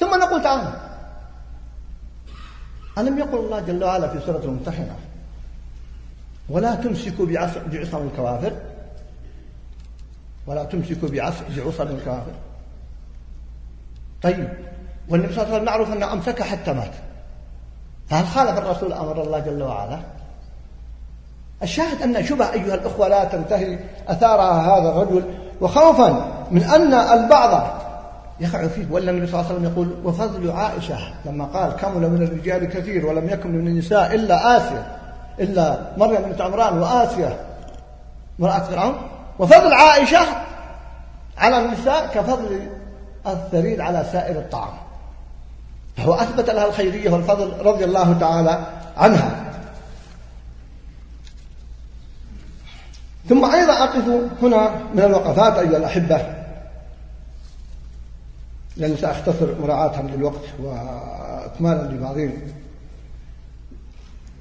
[0.00, 0.72] ثم نقول تعالى
[2.98, 4.96] ألم يقل الله جل وعلا في سورة الممتحنة؟
[6.48, 7.26] ولا تمسكوا
[7.66, 8.52] بعصم الكوافر.
[10.46, 12.34] ولا تمسكوا بعصم الكوافر.
[14.22, 14.48] طيب.
[15.08, 16.92] والنبي صلى الله عليه وسلم معروف أنه أمسك حتى مات.
[18.08, 20.00] فهل خالف الرسول أمر الله جل وعلا؟
[21.62, 25.24] الشاهد أن شبه أيها الأخوة لا تنتهي أثارها هذا الرجل
[25.60, 27.82] وخوفا من أن البعض
[28.40, 32.22] يقع فيه ولا النبي صلى الله عليه وسلم يقول وفضل عائشة لما قال كمل من
[32.22, 34.86] الرجال كثير ولم يكن من النساء إلا آسيا
[35.40, 37.36] إلا مريم بنت عمران وآسيا
[38.40, 38.94] امرأة فرعون.
[39.38, 40.20] وفضل عائشة
[41.38, 42.60] على النساء كفضل
[43.26, 44.74] الثريد على سائر الطعام.
[45.96, 48.58] فهو أثبت لها الخيرية والفضل رضي الله تعالى
[48.96, 49.51] عنها.
[53.28, 54.04] ثم أيضا أقف
[54.42, 56.34] هنا من الوقفات أيها الأحبة.
[58.76, 62.32] لأني سأختصر مراعاة للوقت وإكمالا لبعضهم.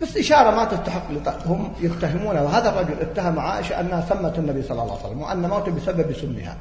[0.01, 1.11] بس إشارة ما تستحق
[1.45, 5.69] هم يتهمون وهذا الرجل اتهم عائشة أنها سمت النبي صلى الله عليه وسلم وأن موت
[5.69, 6.57] بسبب سمها.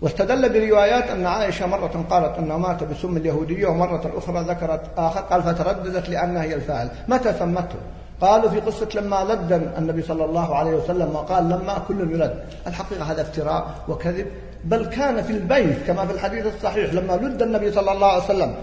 [0.00, 5.42] واستدل بروايات أن عائشة مرة قالت أنه مات بسم اليهودية ومرة أخرى ذكرت آخر قال
[5.42, 6.90] فترددت لأنها هي الفاعل.
[7.08, 7.78] متى سمته؟
[8.20, 13.12] قالوا في قصة لما لد النبي صلى الله عليه وسلم وقال لما كل يلد الحقيقة
[13.12, 14.26] هذا افتراء وكذب
[14.64, 18.54] بل كان في البيت كما في الحديث الصحيح لما لد النبي صلى الله عليه وسلم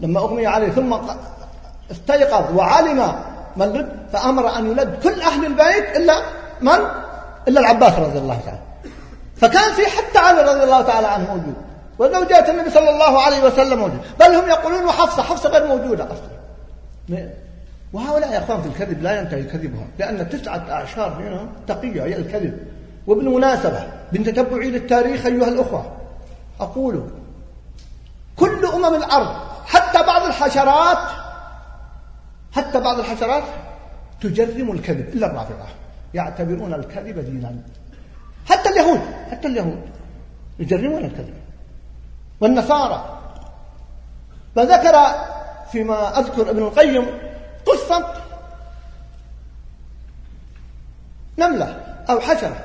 [0.00, 0.96] لما أغمي عليه ثم
[1.90, 3.12] استيقظ وعلم
[3.56, 6.22] من لد فأمر أن يلد كل أهل البيت إلا
[6.60, 6.78] من؟
[7.48, 8.60] إلا العباس رضي الله تعالى.
[9.36, 11.54] فكان في حتى علي رضي الله تعالى عنه موجود
[11.98, 16.32] وزوجات النبي صلى الله عليه وسلم موجود بل هم يقولون وحفصة حفصة غير موجودة أصلا.
[17.92, 22.58] وهؤلاء يا أخوان في الكذب لا ينتهي كذبهم لأن تسعة أعشار منهم تقية هي الكذب.
[23.06, 25.96] وبالمناسبة بالتتبع للتاريخ أيها الأخوة.
[26.60, 27.10] أقول
[28.36, 29.36] كل أمم الأرض
[29.66, 31.08] حتى بعض الحشرات
[32.52, 33.42] حتى بعض الحشرات
[34.20, 35.64] تجرم الكذب إلا الرافضة
[36.14, 37.56] يعتبرون الكذب دينا.
[38.46, 39.82] حتى اليهود حتى اليهود
[40.58, 41.34] يجرمون الكذب.
[42.40, 43.18] والنصارى.
[44.56, 44.96] فذكر
[45.72, 47.06] فيما أذكر ابن القيم
[47.66, 48.14] قصة
[51.38, 52.56] نملة أو حشرة.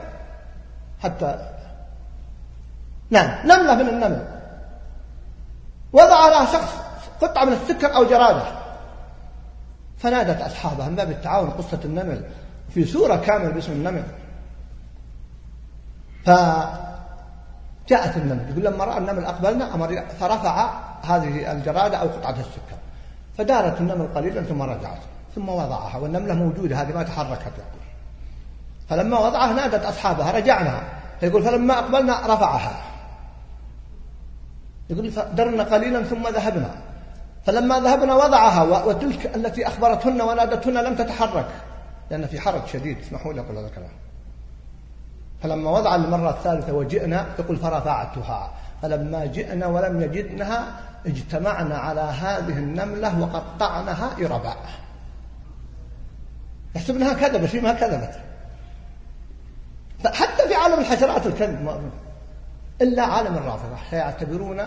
[1.04, 1.54] حتى
[3.10, 4.28] نعم نملة من النمل.
[5.94, 6.74] وضع لها شخص
[7.22, 8.46] قطعة من السكر أو جرادة.
[9.98, 12.24] فنادت أصحابها من باب التعاون قصة النمل
[12.70, 14.04] في سورة كاملة باسم النمل.
[16.26, 20.70] فجاءت النمل يقول لما رأى النمل أقبلنا أمر فرفع
[21.04, 22.77] هذه الجرادة أو قطعة السكر.
[23.38, 25.00] فدارت النمل قليلا ثم رجعت
[25.36, 27.88] ثم وضعها والنملة موجودة هذه ما تحركت يقول.
[28.90, 30.82] فلما وضعها نادت أصحابها رجعنا
[31.20, 32.82] فيقول فلما أقبلنا رفعها.
[34.90, 36.76] يقول درنا قليلا ثم ذهبنا.
[37.46, 41.48] فلما ذهبنا وضعها وتلك التي أخبرتهن ونادتهن لم تتحرك.
[42.12, 43.90] لأن في حرج شديد اسمحوا لي أقول هذا الكلام.
[45.44, 48.52] فلما وضع المرة الثالثة وجئنا يقول فرفعتها.
[48.82, 54.58] فلما جئنا ولم يجدنها اجتمعنا على هذه النملة وقطعناها إرباء
[56.76, 58.20] يحسبنها كذبت فيما كذبت.
[60.06, 61.90] حتى في عالم الحشرات الكذب ما
[62.82, 63.78] إلا عالم الرافضة.
[63.90, 64.62] سيعتبرون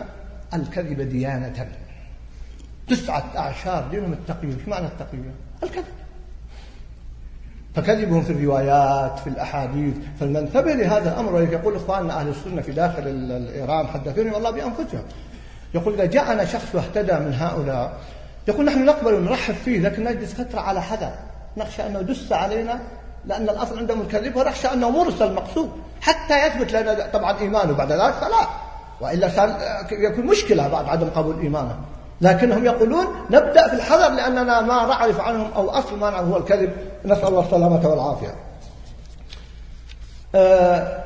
[0.54, 1.68] الكذب ديانة.
[2.88, 5.84] تسعة أعشار دينهم التقية إيش معنى التقية؟ الكذب.
[7.74, 9.94] فكذبهم في الروايات في الأحاديث.
[10.20, 13.02] فالمنتبه لهذا الأمر يقول إخواننا أهل السنة في داخل
[13.54, 15.02] إيران حدثوني والله بأنفسهم.
[15.74, 17.92] يقول إذا جاءنا شخص واهتدى من هؤلاء
[18.48, 21.12] يقول نحن نقبل ونرحب فيه لكن نجلس فترة على حذر.
[21.56, 22.80] نخشى أنه دس علينا
[23.26, 25.70] لأن الأصل عندهم الكذب ونخشى أنه مرسل مقصود.
[26.00, 28.48] حتى يثبت لنا طبعا إيمانه بعد ذلك فلا.
[29.00, 29.30] وإلا
[29.92, 31.76] يكون مشكلة بعد عدم قبول إيمانه.
[32.20, 36.76] لكنهم يقولون نبدأ في الحذر لأننا ما نعرف عنهم أو أصل ما نعرف هو الكذب.
[37.04, 38.34] نسأل الله السلامة والعافية.
[40.34, 41.04] آه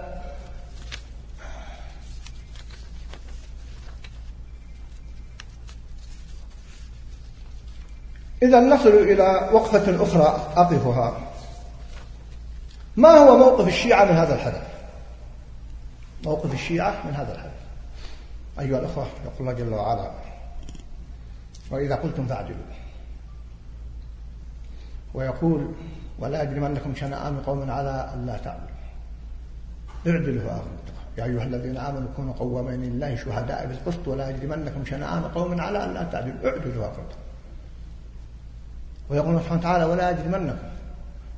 [8.42, 11.16] إذا نصل إلى وقفة أخرى أقفها.
[12.96, 14.62] ما هو موقف الشيعة من هذا الحدث؟
[16.24, 17.52] موقف الشيعة من هذا الحدث.
[18.60, 20.10] أيها الأخوة يقول الله جل وعلا
[21.74, 22.56] وإذا قلتم فاعدلوا.
[25.14, 25.72] ويقول
[26.18, 28.84] ولا يجرمنكم شنآن قوم على أن لا تعدلوا.
[30.06, 30.86] اعدلوا أغلط
[31.18, 35.94] يا أيها الذين آمنوا كونوا قوامين لله شهداء بالقسط ولا يجرمنكم شنآن قوم على أن
[35.94, 36.50] لا تعدلوا.
[36.50, 37.10] اعدلوا أغلط
[39.10, 40.56] ويقول سبحانه وتعالى ولا يجرمنكم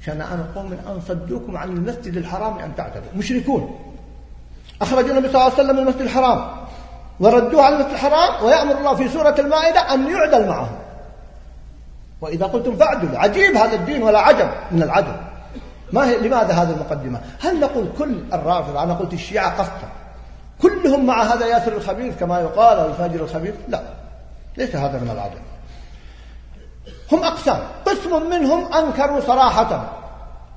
[0.01, 3.12] شنآن قوم أن صدوكم عن المسجد الحرام أن تعتدوا.
[3.16, 3.93] مشركون.
[4.82, 6.55] أخرج النبي صلى الله عليه وسلم من المسجد الحرام.
[7.21, 10.79] وردوه على المسجد الحرام ويأمر الله في سورة المائدة أن يعدل معهم.
[12.21, 15.17] وإذا قلتم فاعدلوا عجيب هذا الدين ولا عجب من العدل.
[15.93, 19.89] ما هي لماذا هذه المقدمة؟ هل نقول كل الرافضة أنا قلت الشيعة قصدا
[20.62, 23.81] كلهم مع هذا ياسر الخبيث كما يقال أو الفاجر الخبيث؟ لا.
[24.57, 25.39] ليس هذا من العدل.
[27.12, 27.59] هم أقسام.
[27.87, 29.93] قسم منهم أنكروا صراحة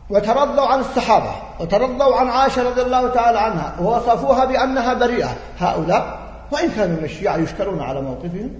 [0.09, 5.37] وترضوا عن الصحابة وترضوا عن عائشة رضي الله تعالى عنها ووصفوها بأنها بريئة.
[5.59, 8.51] هؤلاء وإن كانوا من الشيعة يشكرون على موقفهم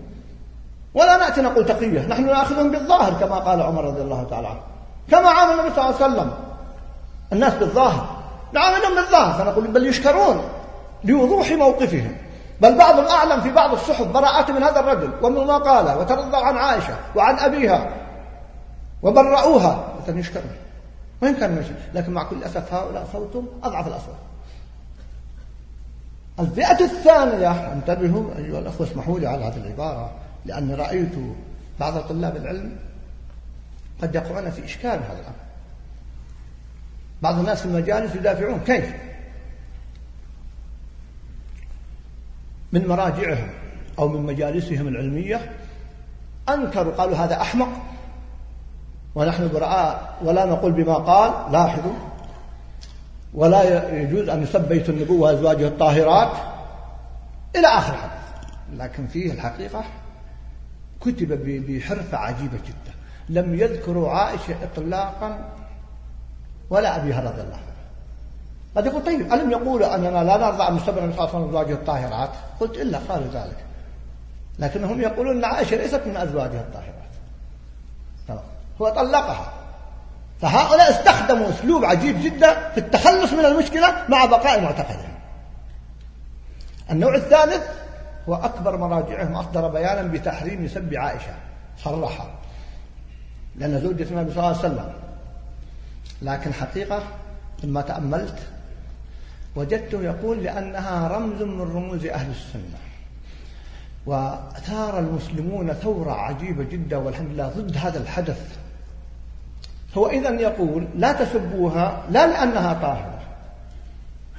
[0.93, 4.59] ولا نأتي نقول تقية نحن نأخذهم بالظاهر كما قال عمر رضي الله تعالى عنه.
[5.11, 6.31] كما عامل النبي صلى الله عليه وسلم.
[7.33, 8.07] الناس بالظاهر.
[8.53, 10.41] نعاملهم بالظاهر فنقول بل يشكرون
[11.03, 12.15] لوضوح موقفهم.
[12.61, 16.57] بل بعضهم أعلم في بعض الصحف براءة من هذا الرجل ومن ما قال وترضوا عن
[16.57, 17.89] عائشة وعن أبيها
[19.03, 20.51] وبرؤوها مثلا يشكرون.
[21.21, 24.28] وين كان لكن مع كل أسف هؤلاء صوتهم أضعف الأصوات.
[26.39, 30.11] الفئة الثانية انتبهوا أيها الأخوة اسمحوا لي على هذه العبارة
[30.45, 31.15] لأني رأيت
[31.79, 32.75] بعض طلاب العلم
[34.01, 35.35] قد يقعون في إشكال هذا الأمر.
[37.21, 38.93] بعض الناس في المجالس يدافعون كيف؟
[42.71, 43.49] من مراجعهم
[43.99, 45.51] أو من مجالسهم العلمية
[46.49, 47.69] أنكروا قالوا هذا أحمق
[49.15, 51.93] ونحن براء ولا نقول بما قال لاحظوا
[53.33, 56.31] ولا يجوز أن يسب بيت النبوة وأزواجه الطاهرات
[57.55, 59.83] إلى آخر حدث لكن فيه الحقيقة
[61.01, 62.93] كتب بحرفة عجيبة جدا.
[63.29, 65.49] لم يذكروا عائشة إطلاقا
[66.69, 67.69] ولا أبيها رضي الله عنها.
[68.75, 71.73] قد يقول طيب ألم يقولوا أننا لا نرضى عن مستبر النبي صلى الله عليه أزواجه
[71.73, 73.57] الطاهرات؟ قلت إلا قالوا ذلك.
[74.59, 77.09] لكنهم يقولون أن عائشة ليست من أزواجها الطاهرات.
[78.81, 79.53] هو طلقها.
[80.41, 85.13] فهؤلاء استخدموا أسلوب عجيب جدا في التخلص من المشكلة مع بقاء معتقدهم
[86.91, 87.63] النوع الثالث
[88.29, 91.33] هو أكبر مراجعهم أصدر بيانا بتحريم سب عائشة.
[91.83, 92.29] صرحها.
[93.55, 94.93] لأن زوجة النبي صلى الله عليه وسلم.
[96.21, 97.03] لكن حقيقة
[97.63, 98.39] لما تأملت
[99.55, 102.79] وجدته يقول لأنها رمز من رموز أهل السنة.
[104.05, 108.57] وثار المسلمون ثورة عجيبة جدا والحمد لله ضد هذا الحدث.
[109.97, 113.19] هو إذا يقول لا تسبوها لا لأنها طاهرة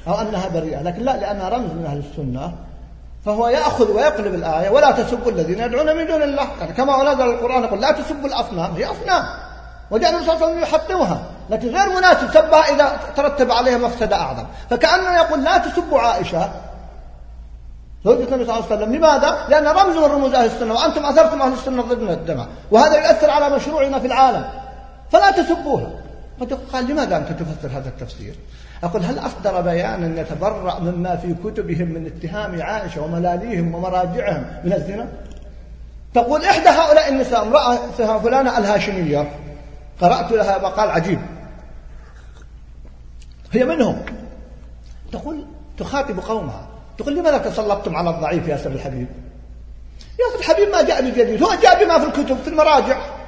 [0.08, 2.52] أو أنها بريئة لكن لا لأنها رمز من أهل السنة
[3.24, 6.48] فهو يأخذ ويقلب الآية ولا تسبوا الذين يدعون من دون الله.
[6.60, 9.24] يعني كما نزل القرآن يقول لا تسبوا الأصنام هي أصنام.
[9.90, 14.16] وجاء النبي صلى الله عليه وسلم يحطمها لكن غير مناسب سبها إذا ترتب عليها مفسدة
[14.16, 14.44] أعظم.
[14.70, 16.50] فكأنه يقول لا تسبوا عائشة.
[18.04, 21.42] زوجة النبي صلى الله عليه وسلم لماذا؟ لأن رمز من رموز أهل السنة وأنتم أثرتم
[21.42, 22.46] أهل السنة ضد الدماء.
[22.70, 24.44] وهذا يؤثر على مشروعنا في العالم.
[25.12, 25.90] فلا تسبوها.
[26.72, 28.34] قال لماذا أنت تفسر هذا التفسير؟
[28.84, 35.08] أقول هل أصدر بيانا يتبرأ مما في كتبهم من اتهام عائشة وملاليهم ومراجعهم من الزنا؟
[36.14, 39.32] تقول إحدى هؤلاء النساء امرأة فلانة الهاشمية.
[40.00, 41.20] قرأت لها مقال عجيب.
[43.52, 44.02] هي منهم.
[45.12, 45.44] تقول
[45.78, 46.68] تخاطب قومها.
[46.98, 49.06] تقول لماذا تسلطتم على الضعيف يا سيد الحبيب؟
[50.00, 53.19] يا سيد الحبيب ما جاء بجديد هو جاء بما في الكتب في المراجع.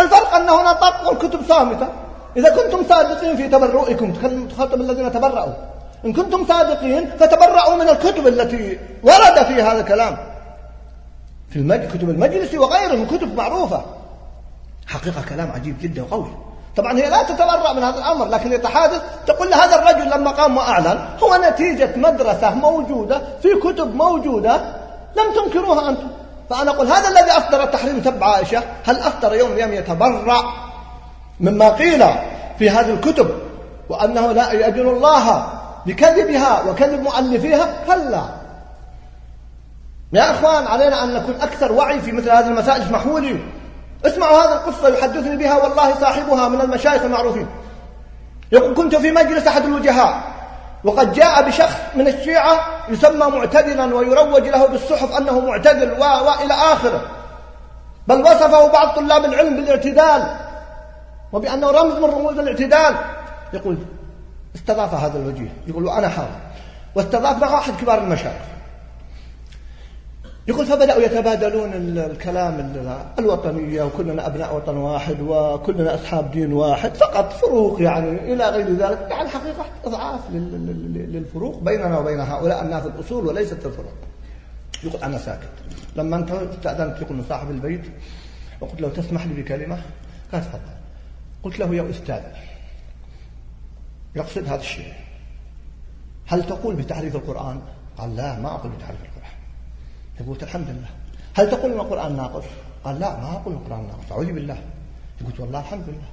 [0.00, 1.88] الفرق أنه نطق والكتب صامتة.
[2.36, 4.12] إذا كنتم صادقين في تبرؤكم
[4.48, 5.54] تخاطب الذين تبرؤوا.
[6.04, 10.16] إن كنتم صادقين فتبرؤوا من الكتب التي ورد فيها هذا الكلام.
[11.50, 11.80] في المج...
[11.80, 13.82] كتب المجلس وغيره من كتب معروفة.
[14.86, 16.30] حقيقة كلام عجيب جدا وقوي.
[16.76, 20.98] طبعا هي لا تتبرأ من هذا الأمر لكن يتحادث تقول هذا الرجل لما قام وأعلن
[21.22, 24.56] هو نتيجة مدرسة موجودة في كتب موجودة
[25.16, 26.08] لم تنكروها أنتم.
[26.50, 30.54] فأنا أقول هذا الذي أصدر التحريم تبع عائشة هل أصدر يوم من يتبرأ
[31.40, 32.04] مما قيل
[32.58, 33.30] في هذه الكتب
[33.88, 35.46] وأنه لا يأذن الله
[35.86, 38.22] بكذبها وكذب مؤلفيها كلا.
[40.12, 42.82] يا أخوان علينا أن نكون أكثر وعي في مثل هذه المسائل.
[42.82, 43.40] اسمحوا لي.
[44.06, 47.46] اسمعوا هذه القصة يحدثني بها والله صاحبها من المشايخ المعروفين.
[48.52, 50.22] يقول كنت في مجلس أحد الوجهاء.
[50.84, 55.92] وقد جاء بشخص من الشيعة يسمى معتدلا ويروج له بالصحف أنه معتدل.
[55.92, 57.02] وإلى آخره.
[58.08, 60.36] بل وصفه بعض طلاب العلم بالاعتدال
[61.32, 62.94] وبأنه رمز من رموز الاعتدال.
[63.52, 63.78] يقول
[64.56, 65.52] استضاف هذا الوجيه.
[65.66, 66.28] يقول وأنا حاضر.
[66.94, 68.57] واستضاف معه أحد كبار المشايخ.
[70.48, 72.72] يقول فبدأوا يتبادلون الكلام
[73.18, 79.06] الوطنية وكلنا أبناء وطن واحد وكلنا أصحاب دين واحد فقط فروق يعني إلى غير ذلك.
[79.10, 83.92] يعني حقيقة إضعاف للفروق بيننا وبين هؤلاء الناس الأصول وليست الفروق.
[84.84, 85.48] يقول أنا ساكت.
[85.96, 87.84] لما أنت استأذنت يقول صاحب البيت
[88.60, 89.82] وقلت له تسمح لي بكلمة؟
[90.32, 90.60] قال تفضل.
[91.42, 92.22] قلت له يا أستاذ
[94.16, 94.92] يقصد هذا الشيء.
[96.26, 97.60] هل تقول بتحريف القرآن؟
[97.98, 99.17] قال لا ما أقول بتحريف القرآن.
[100.28, 100.88] قلت الحمد لله.
[101.34, 102.44] هل تقول إن القرآن ناقص؟
[102.84, 104.12] قال لا ما أقول القرآن ناقص.
[104.12, 104.58] أعوذ بالله.
[105.26, 106.08] قلت والله الحمد لله.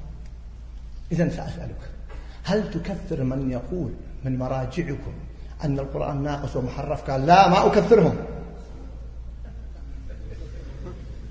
[1.11, 1.89] إذا سأسألك
[2.43, 3.91] هل تكفر من يقول
[4.23, 5.13] من مراجعكم
[5.63, 8.15] أن القرآن ناقص ومحرف؟ قال لا ما أكفرهم.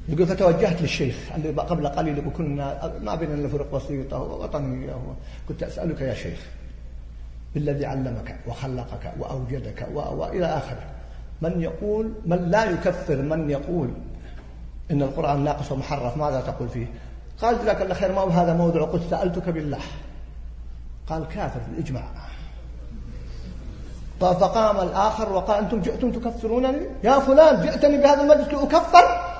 [0.08, 4.96] يقول فتوجهت للشيخ اللي قبل قليل يقول كنا ما بيننا إلا بسيطة وطنيه
[5.48, 6.38] كنت أسألك يا شيخ
[7.54, 10.82] بالذي علمك وخلقك وأوجدك والى آخره.
[11.42, 13.90] من يقول من لا يكفر من يقول
[14.90, 16.86] إن القرآن ناقص ومحرف ماذا تقول فيه؟
[17.42, 19.80] قال جزاك الله خير ما هو هذا موضوع قلت سألتك بالله.
[21.08, 22.04] قال كافر بالإجماع.
[24.20, 29.34] فقام الآخر وقال أنتم جئتم تكفرونني؟ يا فلان جئتني بهذا المجلس لأكفر؟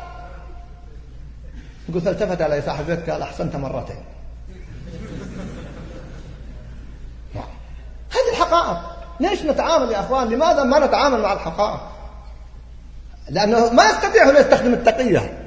[1.88, 4.04] يقول فالتفت علي صاحب البيت قال أحسنت مرتين.
[8.10, 8.93] هذه الحقائق.
[9.20, 11.80] ليش نتعامل يا أخوان؟ لماذا ما نتعامل مع الحقائق؟
[13.30, 15.38] لأنه ما يستطيع أن يستخدم التقية.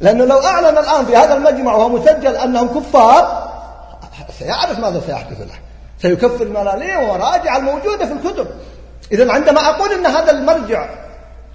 [0.00, 3.52] لأنه لو أعلن الآن في هذا المجمع وهو مسجل أنهم كفار
[4.38, 5.54] سيعرف ماذا سيحدث له.
[6.02, 8.46] سيكفر الملاليم وراجع الموجودة في الكتب.
[9.12, 10.88] إذا عندما أقول أن هذا المرجع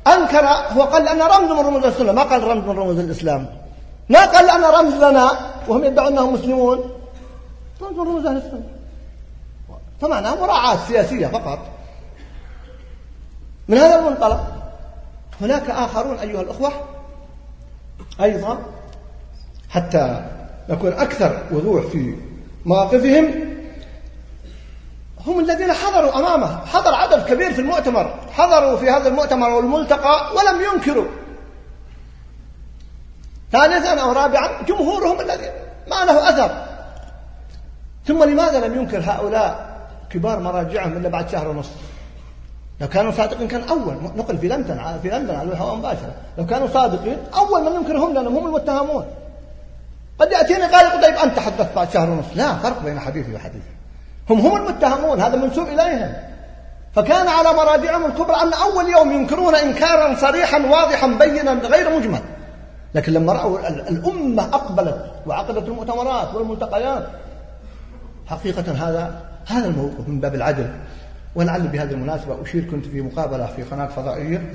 [0.07, 3.47] أنكر هو قال أنا رمز من رموز السنة ما قال رمز من رموز الإسلام؟
[4.09, 5.31] ما قال أنا رمز لنا
[5.67, 6.91] وهم يدعون أنهم مسلمون.
[7.81, 8.76] رمز من رموز أهل السنة
[10.01, 11.59] فمعناها مراعاة سياسية فقط.
[13.67, 14.57] من هذا المنطلق
[15.41, 16.71] هناك آخرون أيها الأخوة
[18.21, 18.59] أيضا
[19.69, 20.25] حتى
[20.69, 22.15] نكون أكثر وضوح في
[22.65, 23.47] مواقفهم
[25.27, 30.61] هم الذين حضروا أمامه حضر عدد كبير في المؤتمر حضروا في هذا المؤتمر والملتقى ولم
[30.73, 31.07] ينكروا.
[33.51, 35.51] ثالثا أو رابعا جمهورهم الذي
[35.87, 36.65] ما له أثر.
[38.05, 39.66] ثم لماذا لم ينكر هؤلاء؟
[40.09, 41.75] كبار مراجعهم إلا بعد شهر ونصف
[42.81, 46.13] لو كانوا صادقين كان أول نقل في لندن في لندن على الهواء مباشرة.
[46.37, 49.05] لو كانوا صادقين أول من ينكرهم لأنهم هم المتهمون.
[50.19, 53.69] قد يأتيني قال طيب أنت حدثت بعد شهر ونصف لا فرق بين حديثي وحديثي.
[54.29, 56.13] هم هم المتهمون هذا منسوب إليهم.
[56.95, 62.21] فكان على مراجعهم الكبرى أن أول يوم ينكرون إنكارا صريحا واضحا بينا غير مجمل.
[62.95, 67.07] لكن لما رأوا الأمة أقبلت وعقدت المؤتمرات والملتقيات
[68.27, 70.71] حقيقة هذا هذا الموقف من باب العدل.
[71.35, 74.53] ولعل بهذه المناسبة أشير كنت في مقابلة في قناة فضائية.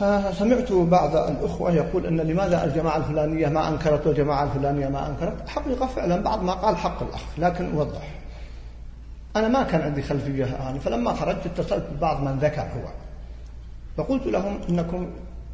[0.00, 5.86] فسمعت بعض الأخوة يقول أن لماذا الجماعة الفلانية ما أنكرت والجماعة الفلانية ما أنكرت؟ حقيقة
[5.86, 8.08] فعلا بعض ما قال حق الأخ لكن أوضح
[9.36, 12.88] أنا ما كان عندي خلفية آن فلما خرجت اتصلت ببعض من ذكر هو.
[13.96, 15.10] فقلت لهم إنكم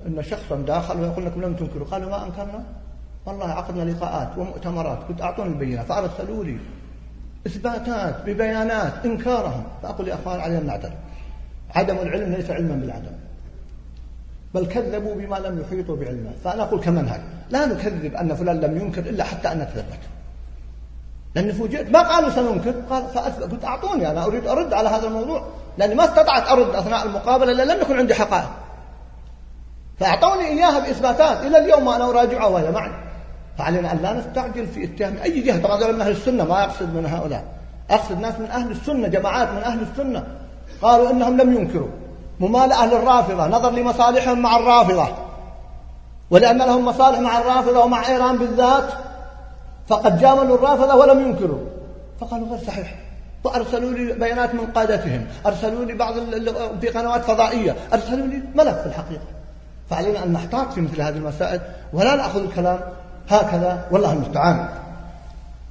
[0.07, 1.87] إن شخصا داخل ويقول لكم لم تنكروا.
[1.87, 2.64] قالوا ما أنكرنا؟
[3.26, 6.59] والله عقدنا لقاءات ومؤتمرات كنت أعطوني البينات فأرسلوا لي
[7.47, 9.64] إثباتات ببيانات إنكارهم.
[9.82, 10.92] فأقول يا أخوان علينا نعترف
[11.74, 13.12] عدم العلم ليس علما بالعدم.
[14.55, 16.30] بل كذبوا بما لم يحيطوا بعلمه.
[16.44, 17.20] فأنا أقول كمنهج
[17.51, 19.99] لا نكذب أن فلان لم ينكر إلا حتى أن نتثبت
[21.34, 21.90] لأني فوجئت.
[21.90, 23.53] ما قالوا سننكر؟ قال فأثبت.
[23.53, 24.24] قلت أعطوني أنا.
[24.24, 25.47] أريد أرد على هذا الموضوع.
[25.78, 28.51] لأني ما استطعت أرد أثناء المقابلة إلا لم يكن عندي حقائق.
[30.01, 31.47] فأعطوني إياها بإثباتات.
[31.47, 33.05] إلى اليوم أنا أراجعها وهي معي.
[33.59, 35.62] فعلينا أن لا نستعجل في اتهام أي جهة.
[35.62, 37.44] طبعا من أهل السنة ما أقصد من هؤلاء.
[37.90, 40.24] أقصد ناس من أهل السنة جماعات من أهل السنة.
[40.82, 41.88] قالوا إنهم لم ينكروا.
[42.40, 45.09] ممالئة للرافضة نظر لمصالحهم مع الرافضة.
[46.30, 48.88] ولأن لهم مصالح مع الرافضة ومع إيران بالذات
[49.88, 51.61] فقد جاملوا الرافضة ولم ينكروا.
[52.20, 52.94] فقالوا غير صحيح.
[53.44, 55.26] وأرسلوا لي بيانات من قادتهم.
[55.46, 56.14] أرسلوا لي بعض
[56.80, 57.76] في قنوات فضائية.
[57.92, 59.22] أرسلوا لي ملف في الحقيقة.
[59.90, 61.61] فعلينا أن نحتاط في مثل هذه المسائل
[61.92, 62.80] ولا نأخذ الكلام
[63.28, 64.68] هكذا والله المستعان.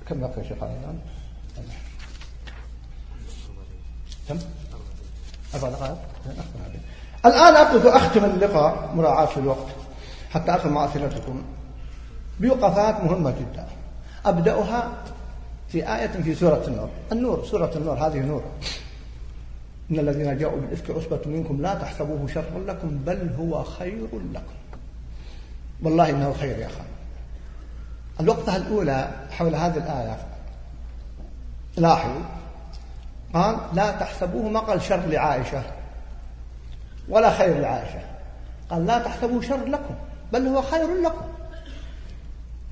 [0.09, 0.99] كم بقي يا شيخ؟ الآن
[4.29, 4.37] كم؟
[5.55, 5.97] أربع دقائق.
[7.25, 9.67] الآن أقف أختم اللقاء مراعاة الوقت
[10.31, 11.43] حتى أختم مع أسئلتكم
[12.39, 13.67] بوقفات مهمة جدا.
[14.25, 14.91] أبدأها
[15.67, 16.89] في آية في سورة النور.
[17.11, 18.43] النور سورة النور هذه نور.
[19.91, 24.55] إن الذين جاءوا بالإفك عصبة منكم لا تحسبوه شرا لكم بل هو خير لكم.
[25.83, 26.94] والله إنه خير يا أخوان
[28.19, 30.17] الوقفة الأولى حول هذه الآية.
[31.77, 32.21] لاحظوا.
[33.33, 35.61] قال لا تحسبوه ما قال شر لعائشة.
[37.09, 37.99] ولا خير لعائشة.
[38.69, 39.95] قال لا تحسبوا شر لكم
[40.33, 41.25] بل هو خير لكم.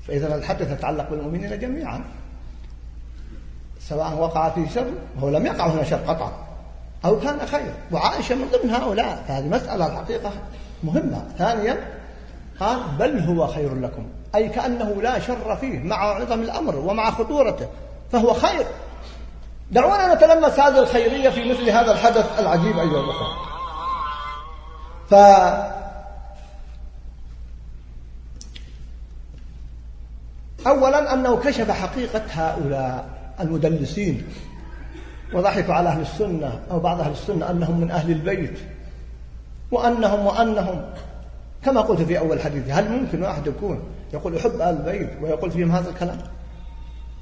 [0.08, 2.04] فإذا الحدث يتعلق بالمؤمنين جميعا.
[3.80, 6.32] سواء وقع فيه شر هو لم يقع هنا شر قطعا.
[7.04, 7.74] أو كان خير.
[7.92, 9.24] وعائشة من ضمن هؤلاء.
[9.28, 10.30] فهذه مسألة الحقيقة
[10.84, 11.24] مهمة.
[11.38, 11.76] ثانيا
[12.60, 14.06] قال بل هو خير لكم.
[14.34, 17.68] أي كأنه لا شر فيه مع عظم الأمر ومع خطورته
[18.12, 18.66] فهو خير.
[19.70, 23.28] دعونا نتلمس هذه الخيرية في مثل هذا الحدث العجيب أيها الأخوة.
[25.10, 25.14] ف
[30.66, 33.06] أولا أنه كشف حقيقة هؤلاء
[33.40, 34.28] المدلسين
[35.34, 38.58] وضحكوا على أهل السنة أو بعض أهل السنة أنهم من أهل البيت
[39.70, 40.84] وأنهم وأنهم
[41.64, 45.70] كما قلت في أول حديث هل ممكن واحد يكون يقول يحب أهل البيت ويقول فيهم
[45.72, 46.18] هذا الكلام؟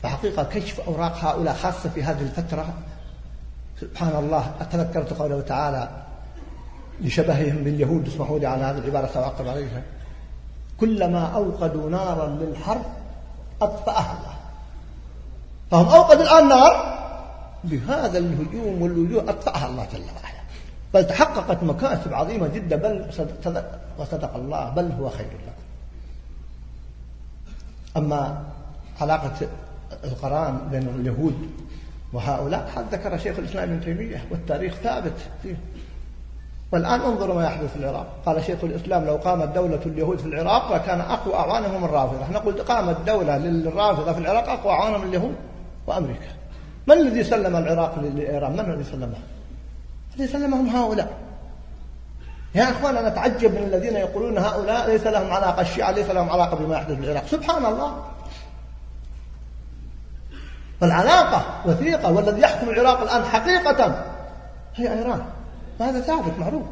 [0.03, 2.75] فحقيقة كشف أوراق هؤلاء خاصة في هذه الفترة.
[3.81, 5.89] سبحان الله أتذكرت قوله تعالى
[7.01, 9.83] لشبههم باليهود اسمحوا لي على هذه العبارة سأعقب عليها.
[10.81, 12.85] كلما أوقدوا نارا للحرب
[13.63, 14.35] أطفأها الله.
[15.71, 17.03] فهم أوقدوا الآن نار
[17.65, 20.43] بهذا الهجوم واللجوء أطفأها الله جل وعلا.
[20.95, 23.11] بل تحققت مكاسب عظيمة جدا بل
[24.03, 25.63] وصدق الله بل هو خير لكم.
[27.97, 28.45] أما
[29.01, 29.49] علاقة
[30.05, 31.51] القرآن بين اليهود
[32.13, 35.57] وهؤلاء هذا ذكر شيخ الإسلام ابن تيمية والتاريخ ثابت فيه.
[36.73, 38.07] والآن انظروا ما يحدث في العراق.
[38.27, 42.23] قال شيخ الإسلام لو قامت دولة اليهود في العراق لكان أقوى أعوانهم الرافضة.
[42.23, 45.35] إحنا قلت قامت دولة للرافضة في العراق أقوى أعوانهم اليهود
[45.87, 46.29] وأمريكا.
[46.87, 49.23] من الذي سلم العراق لإيران من الذي سلمها
[50.17, 51.22] الذي سلمهم هؤلاء.
[52.55, 56.57] يا أخوان أنا أتعجب من الذين يقولون هؤلاء ليس لهم علاقة الشيعة ليس لهم علاقة
[56.57, 57.27] بما يحدث في العراق.
[57.27, 58.05] سبحان الله.
[60.81, 64.05] فالعلاقة وثيقة والذي يحكم العراق الآن حقيقة
[64.75, 65.23] هي إيران.
[65.81, 66.63] هذا ثابت؟ معروف.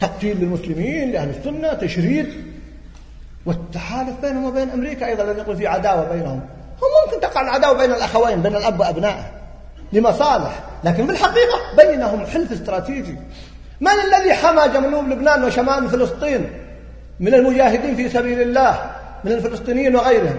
[0.00, 2.56] تقتيل للمسلمين لأهل السنة تشريد
[3.46, 6.40] والتحالف بينهم وبين أمريكا أيضا الذي يقول في عداوة بينهم.
[6.82, 9.30] هو ممكن تقع العداوة بين الأخوين بين الأب وأبنائه
[9.92, 13.16] لمصالح لكن بالحقيقة بينهم حلف استراتيجي.
[13.80, 16.50] من الذي حمى جنوب لبنان وشمال فلسطين؟
[17.20, 18.90] من المجاهدين في سبيل الله
[19.24, 20.38] من الفلسطينيين وغيرهم.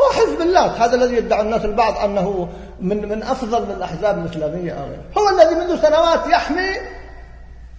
[0.00, 2.48] هو حزب الله هذا الذي يدعي الناس البعض أنه
[2.80, 4.72] من من أفضل الأحزاب الإسلامية
[5.18, 6.70] هو الذي منذ سنوات يحمي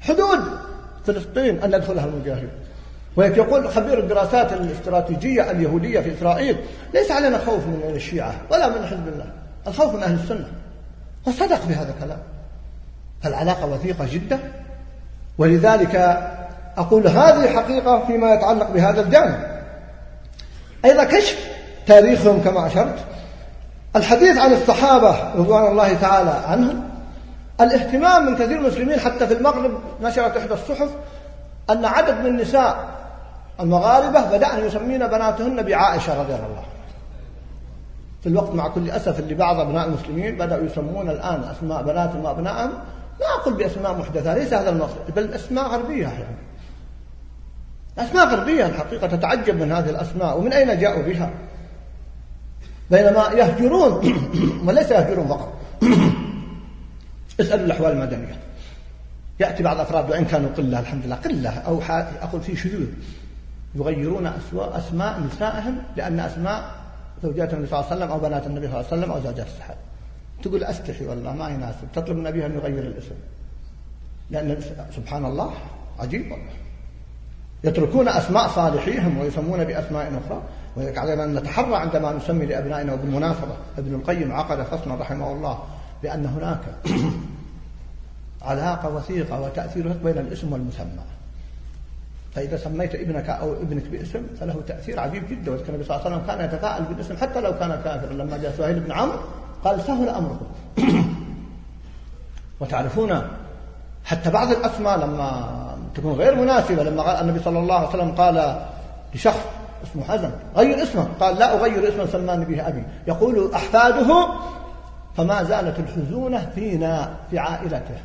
[0.02, 0.40] حدود
[1.06, 2.50] فلسطين أن يدخلها المجاهد
[3.16, 6.58] ويقول خبير الدراسات الاستراتيجية اليهودية في إسرائيل
[6.94, 9.26] ليس علينا خوف من الشيعة ولا من حزب الله
[9.68, 10.48] الخوف من أهل السنة.
[11.28, 12.20] وصدق في هذا الكلام.
[13.22, 14.40] فالعلاقة وثيقة جدا.
[15.40, 15.96] ولذلك
[16.78, 19.40] أقول هذه حقيقة فيما يتعلق بهذا الجانب.
[20.86, 21.48] أيضا كشف
[21.88, 22.96] تاريخهم كما أشرت.
[23.96, 26.90] الحديث عن الصحابة رضوان الله تعالى عنهم.
[27.62, 29.72] الاهتمام من كثير المسلمين حتى في المغرب
[30.02, 30.90] نشرت إحدى الصحف
[31.70, 32.78] أن عدد من النساء
[33.60, 36.64] المغاربة بدأن يسمين بناتهن بعائشة رضي الله
[38.24, 42.72] في الوقت مع كل أسف اللي بعض أبناء المسلمين بدأوا يسمون الآن أسماء بناتهم وأبنائهم
[43.20, 46.50] لا أقول بأسماء محدثة ليس هذا المقصد بل أسماء غربية يعني
[47.98, 51.32] أسماء غربية الحقيقة تتعجب من هذه الأسماء ومن أين جاءوا بها؟
[52.92, 53.92] بينما يهجرون
[54.68, 55.54] وليس يهجرون فقط.
[57.40, 58.38] اسألوا الأحوال المدنية.
[59.40, 61.82] يأتي بعض الأفراد وإن كانوا قلة الحمد لله قلة أو
[62.22, 62.88] أقول في شذوذ.
[63.76, 66.72] يغيرون أسماء نسائهم لأن أسماء
[67.24, 69.48] زوجات النبي صلى الله عليه وسلم أو بنات النبي صلى الله عليه وسلم أو زوجات
[69.48, 69.89] الصحابة.
[70.44, 71.88] تقول أستحي والله ما يناسب.
[71.94, 73.16] تطلب من أبيها أن يغير الاسم.
[74.32, 74.62] لأن
[74.96, 75.54] سبحان الله
[76.00, 76.54] عجيب والله.
[77.64, 80.42] يتركون أسماء صالحيهم ويسمون بأسماء أخرى.
[80.78, 85.60] علينا أن نتحرى عندما نسمي لأبنائنا وبالمناسبة ابن القيم عقد فصلا رحمه الله
[86.04, 86.62] بأن هناك
[88.42, 91.04] علاقة وثيقة وتأثير بين الاسم والمسمى.
[92.36, 95.52] فإذا سميت ابنك أو ابنك باسم فله تأثير عجيب جدا.
[95.52, 98.14] وذلك النبي صلى الله عليه وسلم كان يتفاءل بالاسم حتى لو كان كافرا.
[98.14, 99.20] لما جاء سهيل بن عمرو
[99.64, 100.46] قال سهل أمركم
[102.60, 103.22] وتعرفون
[104.06, 105.60] حتى بعض الأسماء لما
[105.96, 108.66] تكون غير مناسبة لما قال النبي صلى الله عليه وسلم قال
[109.16, 109.40] لشخص
[109.84, 112.84] اسمه حزن غير اسمه قال لا أغير اسما سماني به أبي.
[113.08, 114.28] يقول أحفاده
[115.18, 117.98] فما زالت الحزونة فينا في عائلته.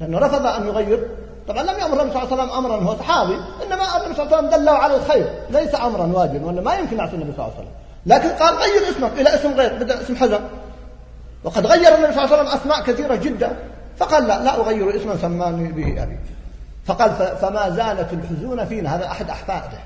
[0.00, 1.08] لأنه رفض أن يغير.
[1.48, 4.36] طبعا لم يأمر النبي صلى الله عليه وسلم أمرا هو صحابي إنما النبي صلى الله
[4.36, 7.54] عليه وسلم دله على الخير ليس أمرا واجبا ولا ما يمكن يعصي النبي صلى الله
[7.54, 7.85] عليه وسلم.
[8.06, 10.40] لكن قال غير اسمك إلى اسم غير بدأ اسم حزن
[11.44, 13.56] وقد غير النبي صلى الله عليه وسلم أسماء كثيرة جدا.
[13.96, 16.18] فقال لا لا أغير اسما سماني به أبي.
[16.84, 18.96] فقال فما زالت الحزون فينا.
[18.96, 19.78] هذا أحد أحفاده.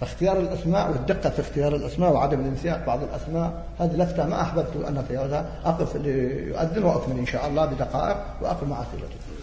[0.00, 4.98] فاختيار الأسماء والدقة في اختيار الأسماء وعدم الانسياق بعض الأسماء هذه لفتة ما أحببت أن
[4.98, 9.39] أتجاوزها أقف ليؤذن وأكمل إن شاء الله بدقائق وأقف مع أسئلتكم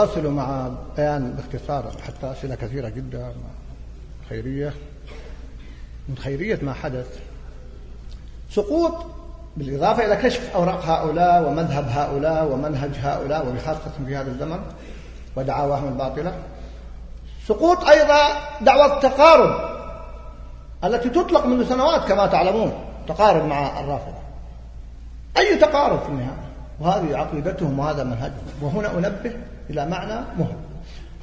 [0.00, 3.32] أواصل مع بيان باختصار حتى أسئلة كثيرة جدا
[4.28, 4.74] خيرية.
[6.08, 7.18] من خيرية ما حدث.
[8.50, 8.94] سقوط
[9.56, 14.60] بالإضافة إلى كشف أوراق هؤلاء ومذهب هؤلاء ومنهج هؤلاء وبخاصة في هذا الزمن
[15.36, 16.32] ودعاواهم الباطلة.
[17.46, 18.28] سقوط أيضا
[18.60, 19.70] دعوة التقارب
[20.84, 22.72] التي تطلق منذ سنوات كما تعلمون
[23.08, 24.18] تقارب مع الرافضة.
[25.38, 28.44] أي تقارب في النهاية؟ وهذه عقيدتهم وهذا منهجهم.
[28.62, 29.32] وهنا أنبه
[29.70, 30.56] إلى معنى مهم.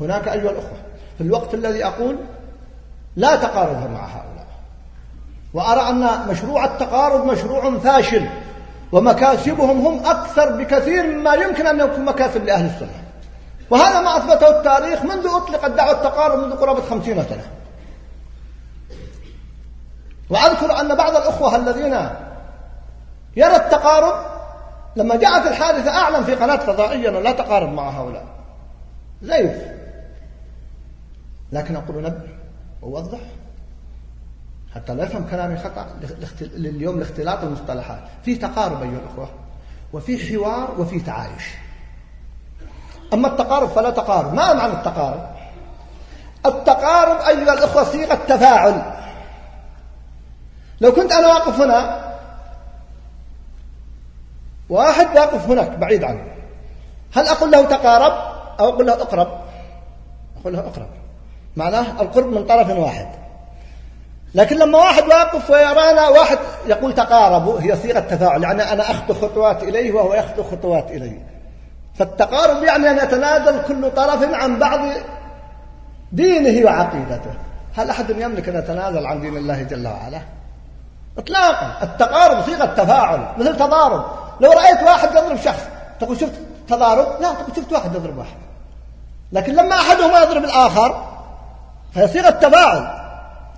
[0.01, 0.77] هناك أيها الأخوة
[1.17, 2.17] في الوقت الذي أقول
[3.15, 4.47] لا تقارب مع هؤلاء.
[5.53, 8.29] وأرى أن مشروع التقارب مشروع فاشل
[8.91, 13.03] ومكاسبهم هم أكثر بكثير مما يمكن أن يكون مكاسب لأهل السنة.
[13.69, 17.47] وهذا ما أثبته التاريخ منذ أطلقت دعوة التقارب منذ قرابة خمسين سنة.
[20.29, 22.09] وأذكر أن بعض الأخوة الذين
[23.35, 24.25] يرى التقارب
[24.95, 28.36] لما جاءت الحادثة أعلن في قناة فضائية أنه لا تقارب مع هؤلاء.
[29.21, 29.77] زيف
[31.51, 32.29] لكن أقول نبه
[32.81, 33.19] ووضح
[34.75, 35.87] حتى لا يفهم كلامي خطأ.
[36.41, 37.99] لليوم لاختلاط المصطلحات.
[38.23, 39.29] في تقارب أيها الأخوة.
[39.93, 41.53] وفي حوار وفي تعايش.
[43.13, 44.33] أما التقارب فلا تقارب.
[44.33, 45.29] ما معنى التقارب؟
[46.45, 48.93] التقارب أيها الأخوة صيغة تفاعل.
[50.81, 52.07] لو كنت أنا واقف هنا
[54.69, 56.23] واحد واقف هناك بعيد عنه
[57.13, 59.27] هل أقول له تقارب؟ أو أقول له اقرب.
[60.41, 60.87] أقول له اقرب.
[61.55, 63.07] معناه القرب من طرف واحد.
[64.35, 68.43] لكن لما واحد واقف ويرانا واحد يقول تقاربوا هي صيغة تفاعل.
[68.43, 71.17] يعني أنا أخطو خطوات إليه وهو يخطو خطوات إلي.
[71.95, 74.79] فالتقارب يعني أن يتنازل كل طرف عن بعض
[76.11, 77.33] دينه وعقيدته.
[77.75, 80.21] هل أحد يملك أن يتنازل عن دين الله جل وعلا؟
[81.17, 81.83] إطلاقا.
[81.83, 84.05] التقارب صيغة تفاعل مثل تضارب.
[84.41, 85.67] لو رأيت واحد يضرب شخص
[85.99, 86.33] تقول شفت
[86.67, 88.37] تضارب؟ لا تقول شفت واحد يضرب واحد.
[89.31, 91.03] لكن لما أحدهما يضرب الآخر
[91.93, 92.87] فيصير التفاعل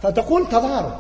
[0.02, 0.94] فتقول تضارب.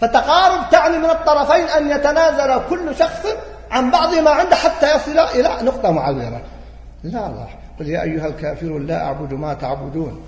[0.00, 3.26] فتقارب تعني من الطرفين أن يتنازل كل شخص
[3.70, 6.40] عن بعض ما عنده حتى يصل إلى نقطة معينة.
[7.04, 7.48] لا الله
[7.78, 10.22] قل يا أيها الكافرون لا أعبد ما تعبدون.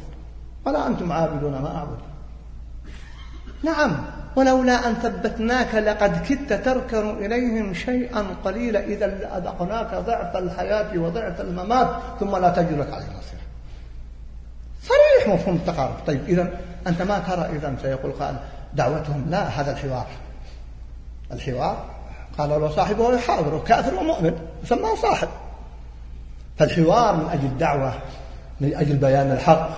[0.67, 1.99] ولا أنتم عابدون ما أعبد.
[3.63, 3.97] نعم.
[4.37, 8.81] ولولا أن ثبتناك لقد كدت تركن إليهم شيئا قليلا.
[8.81, 11.89] إذا لأذقناك ضعف الحياة وضعف الممات
[12.21, 13.18] ثم لا تجد لك عليه نصير
[14.89, 15.95] صريح مفهوم التقارب.
[16.07, 16.51] طيب إذا
[16.87, 18.37] أنت ما ترى إذا سيقول قال
[18.75, 20.07] دعوتهم لا هذا الحوار.
[21.33, 21.85] الحوار
[22.39, 24.35] قال له صاحبه يحاوره كافر ومؤمن
[24.65, 25.29] سماه صاحب.
[26.59, 27.93] فالحوار من أجل الدعوة
[28.61, 29.69] من أجل بيان الحق.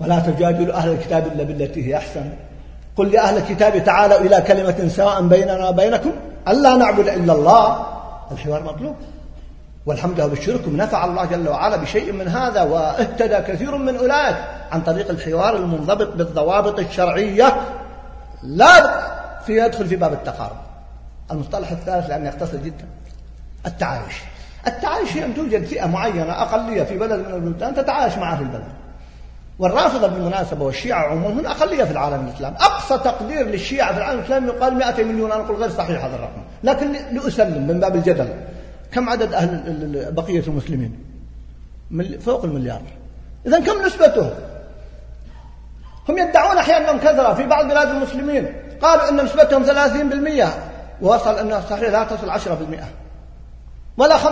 [0.00, 2.32] ولا تجادلوا أهل الكتاب إلا بالتي هي أحسن.
[2.96, 6.12] قل لأهل الكتاب تعالوا إلى كلمة سواء بيننا وبينكم
[6.48, 7.86] ألا نعبد إلا الله.
[8.32, 8.96] الحوار مطلوب.
[9.86, 14.36] والحمد لله بالشركم نفع الله جل وعلا بشيء من هذا واهتدى كثير من أولئك
[14.72, 17.56] عن طريق الحوار المنضبط بالضوابط الشرعية.
[18.42, 19.00] لا
[19.40, 20.56] في يدخل في باب التقارب.
[21.30, 22.84] المصطلح الثالث لأنه يختصر جدا.
[23.66, 24.14] التعايش.
[24.66, 28.72] التعايش هي أن توجد فئة معينة أقلية في بلد من البلدان تتعايش معها في البلد.
[29.58, 34.46] والرافضة بالمناسبة والشيعة عموما هم أقلية في العالم الإسلامي أقصى تقدير للشيعة في العالم الإسلامي
[34.46, 36.42] يقال 200 مليون أنا أقول غير صحيح هذا الرقم.
[36.64, 38.28] لكن لأسلم من باب الجدل.
[38.96, 40.98] كم عدد أهل بقية المسلمين؟
[42.20, 42.82] فوق المليار.
[43.46, 44.30] إذا كم نسبته
[46.08, 48.52] هم يدعون أحيانا أنهم كثرة في بعض بلاد المسلمين.
[48.82, 50.48] قالوا أن نسبتهم 30%
[51.02, 52.84] ووصل أنها صحيح لا تصل 10%
[53.96, 54.24] ولا 5%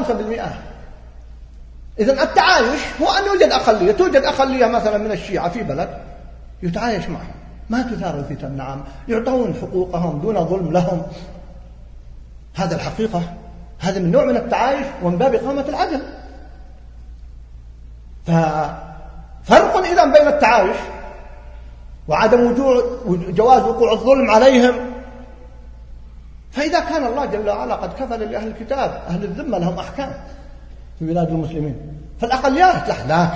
[1.99, 3.93] إذا التعايش هو أن يوجد أقلية.
[3.93, 5.99] توجد أقلية مثلا من الشيعة في بلد
[6.63, 7.35] يتعايش معهم.
[7.71, 8.85] ما تثار الفتن نعم.
[9.09, 11.03] يعطون حقوقهم دون ظلم لهم.
[12.55, 13.23] هذا الحقيقة.
[13.79, 16.03] هذا من نوع من التعايش ومن باب إقامة العدل.
[18.27, 20.77] ففرق إذا بين التعايش
[22.09, 24.75] وعدم وجود جواز وقوع الظلم عليهم.
[26.51, 30.15] فإذا كان الله جل وعلا قد كفل لأهل الكتاب أهل الذمة لهم أحكام
[30.99, 31.77] في بلاد المسلمين.
[32.21, 33.29] فالأقليات لكن لا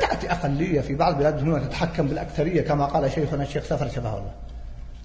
[0.00, 4.30] تأتي أقلية في بعض بلاد المسلمين تتحكم بالأكثرية كما قال شيخنا الشيخ سفر شفاه الله.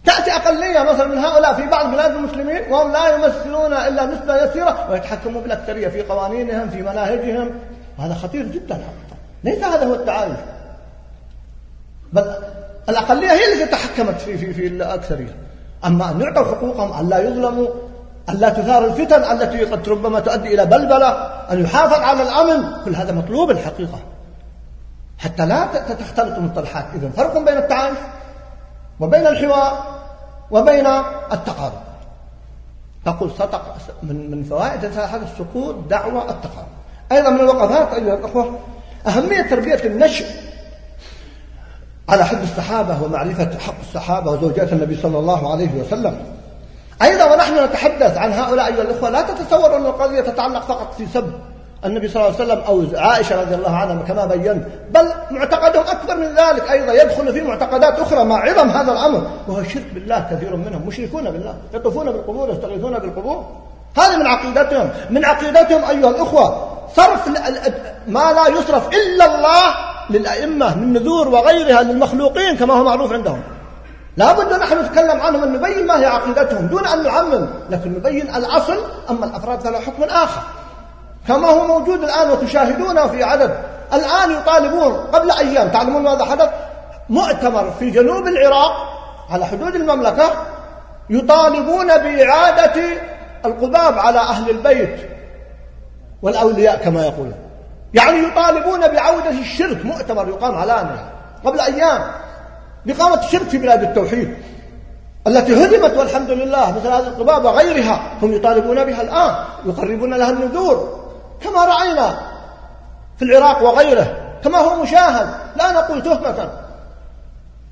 [0.05, 4.87] تأتي أقلية مثلا من هؤلاء في بعض بلاد المسلمين وهم لا يمثلون إلا نسبة يسيرة
[4.91, 7.51] ويتحكموا بالأكثرية في قوانينهم في مناهجهم.
[7.99, 8.81] وهذا خطير جدا
[9.43, 10.37] ليس هذا هو التعايش
[12.13, 12.35] بل
[12.89, 15.35] الأقلية هي التي تحكمت في, في, في الأكثرية.
[15.85, 17.67] أما أن يعطوا حقوقهم أن لا يظلموا
[18.29, 21.09] أن لا تثار الفتن التي قد ربما تؤدي إلى بلبلة
[21.51, 22.83] أن يحافظ على الأمن.
[22.85, 23.99] كل هذا مطلوب الحقيقة.
[25.17, 25.65] حتى لا
[25.99, 27.97] تختلط المصطلحات إذن فرق بين التعايش
[28.99, 29.83] وبين الحوار
[30.51, 30.87] وبين
[31.31, 31.83] التقارب.
[33.05, 36.67] تقول صدق من من فوائد هذا السقوط دعوة التقارب.
[37.11, 38.59] أيضا من الوقفات أيها الأخوة
[39.07, 40.25] أهمية تربية النشء
[42.09, 46.25] على حب الصحابة ومعرفة حق الصحابة وزوجات النبي صلى الله عليه وسلم.
[47.01, 51.33] أيضا ونحن نتحدث عن هؤلاء أيها الأخوة لا تتصور أن القضية تتعلق فقط في سب.
[51.85, 56.17] النبي صلى الله عليه وسلم أو عائشة رضي الله عنها كما بينت بل معتقدهم أكثر
[56.17, 60.55] من ذلك أيضا يدخل في معتقدات أخرى مع عظم هذا الأمر وهو الشرك بالله كثير
[60.55, 63.45] منهم مشركون بالله يطوفون بالقبور يستغيثون بالقبور.
[63.97, 67.27] هذه من عقيدتهم من عقيدتهم أيها الأخوة صرف
[68.07, 69.75] ما لا يصرف إلا الله
[70.09, 73.41] للأئمة من نذور وغيرها للمخلوقين كما هو معروف عندهم.
[74.17, 78.35] لا بد نحن نتكلم عنهم أن نبين ما هي عقيدتهم دون أن نعمم لكن نبين
[78.35, 78.77] الأصل
[79.09, 80.41] أما الأفراد فله حكم آخر.
[81.27, 83.55] كما هو موجود الآن وتشاهدونه في عدد.
[83.93, 85.69] الآن يطالبون قبل أيام.
[85.69, 86.49] تعلمون ماذا حدث؟
[87.09, 88.71] مؤتمر في جنوب العراق
[89.29, 90.31] على حدود المملكة
[91.09, 92.81] يطالبون بإعادة
[93.45, 95.09] القباب على أهل البيت
[96.21, 97.35] والأولياء كما يقولون.
[97.93, 99.85] يعني يطالبون بعودة الشرك.
[99.85, 101.11] مؤتمر يقام علانية
[101.45, 102.01] قبل أيام
[102.85, 104.37] بقامة الشرك في بلاد التوحيد
[105.27, 106.71] التي هدمت والحمد لله.
[106.71, 109.35] مثل هذه القباب وغيرها هم يطالبون بها الآن.
[109.65, 111.03] يقربون لها النذور.
[111.43, 112.19] كما رأينا
[113.17, 116.49] في العراق وغيره كما هو مشاهد لا نقول تهمة.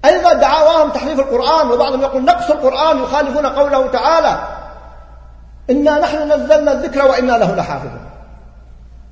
[0.06, 4.43] أيضا دعاواهم تحريف القرآن وبعضهم يقول نقص القرآن يخالفون قوله تعالى
[5.69, 8.02] إنا نحن نزلنا الذكر وإنا له لحافظون.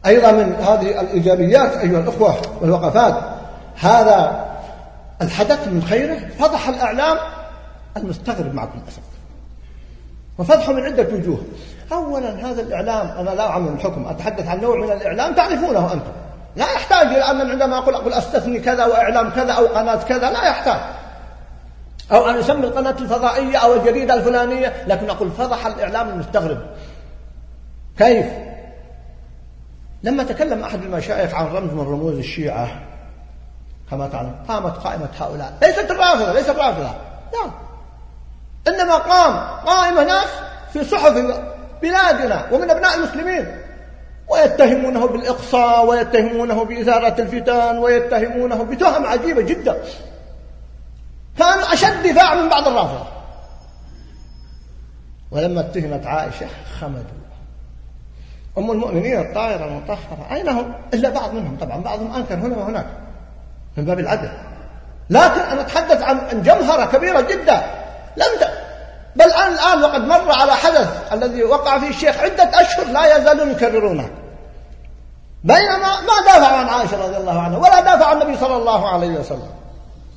[0.06, 3.16] أيضا من هذه الإيجابيات أيها الأخوة والوقفات
[3.76, 4.46] هذا
[5.22, 7.18] الحدث من خيره فضح الأعلام
[7.98, 9.02] المستغرب مع كل أسف
[10.38, 11.42] وفضحه من عدة وجوه.
[11.92, 16.12] أولا هذا الإعلام أنا لا أعمل الحكم أتحدث عن نوع من الإعلام تعرفونه أنتم.
[16.56, 20.48] لا يحتاج إلى أن عندما أقول أقول أستثني كذا وإعلام كذا أو قناة كذا لا
[20.48, 20.80] يحتاج.
[22.12, 26.60] أو أن يسمي القناة الفضائية أو الجريدة الفلانية لكن أقول فضح الإعلام المستغرب.
[27.98, 28.26] كيف؟
[30.04, 32.68] لما تكلم أحد المشايخ عن رمز من رموز الشيعة
[33.92, 35.54] كما تعلم قامت قائمة هؤلاء.
[35.62, 36.92] ليست الرافضة ليست الرافضة.
[37.34, 37.52] لا
[38.68, 39.34] إنما قام
[39.66, 40.28] قائمة ناس
[40.74, 41.14] في صحف
[41.82, 43.46] بلادنا ومن أبناء المسلمين.
[44.30, 49.78] ويتهمونه بالإقصاء ويتهمونه بإثارة الفتن ويتهمونه بتهم عجيبة جدا.
[51.38, 53.08] كانوا أشد دفاع من بعض الرافضة.
[55.32, 56.48] ولما اتهمت عائشة
[56.80, 57.20] خمدوا.
[58.58, 61.58] أم المؤمنين الطاهرة المطهرة أين هم؟ إلا بعض منهم.
[61.62, 62.86] طبعا بعضهم أنكر هنا وهناك.
[63.78, 64.32] من باب العدل.
[65.10, 67.64] لكن أنا أتحدث عن جمهرة كبيرة جدا.
[68.18, 68.40] لم
[69.16, 73.52] بل الآن الآن وقد مر على حدث الذي وقع فيه الشيخ عدة أشهر لا يزالون
[73.52, 74.10] يكررونه.
[75.44, 79.20] بينما ما دافعوا عن عائشة رضي الله عنها ولا دافع عن النبي صلى الله عليه
[79.20, 79.50] وسلم.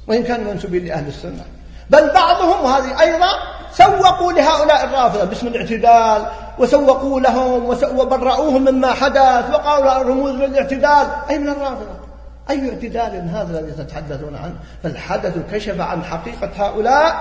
[0.09, 1.44] وإن كانوا منسوبين لأهل السنة.
[1.90, 3.28] بل بعضهم وهذه أيضا
[3.73, 6.27] سوقوا لهؤلاء الرافضة باسم الاعتدال
[6.59, 7.64] وسوقوا لهم
[7.98, 11.06] وبرؤوهم مما حدث وقالوا رموز للاعتدال.
[11.31, 12.02] أي من الرافضة؟
[12.51, 17.16] أي اعتدال هذا الذي تتحدثون عنه؟ فالحدث كشف عن حقيقة هؤلاء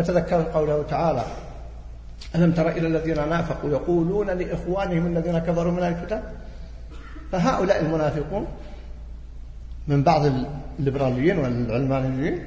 [0.00, 1.24] وتذكروا قوله تعالى
[2.34, 6.22] ألم تر إلى الذين نافقوا يقولون لإخوانهم الذين كفروا من الكتاب؟
[7.32, 8.46] فهؤلاء المنافقون
[9.88, 10.22] من بعض
[10.78, 12.44] الليبراليين والعلمانيين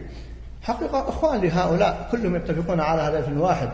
[0.62, 3.70] حقيقة إخوان لهؤلاء كلهم يتفقون على هدف واحد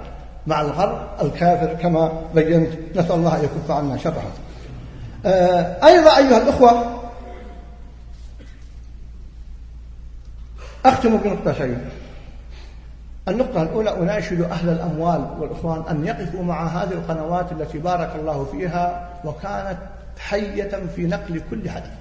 [0.47, 4.31] مع الغرب الكافر كما بينت نسأل الله أن يكف عنا شرهم
[5.26, 6.99] آه، أيضا أيها الأخوة
[10.85, 11.89] أختم بنقطتين
[13.30, 19.10] النقطة الأولى أناشد أهل الأموال والإخوان أن يقفوا مع هذه القنوات التي بارك الله فيها
[19.26, 19.77] وكانت
[20.19, 21.91] حية في نقل كل حدث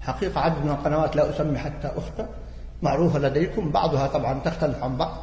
[0.00, 2.26] حقيقة عدد من القنوات لا أسمي حتى أخطأ
[2.82, 5.16] معروفة لديكم بعضها طبعا تختلف عن بعض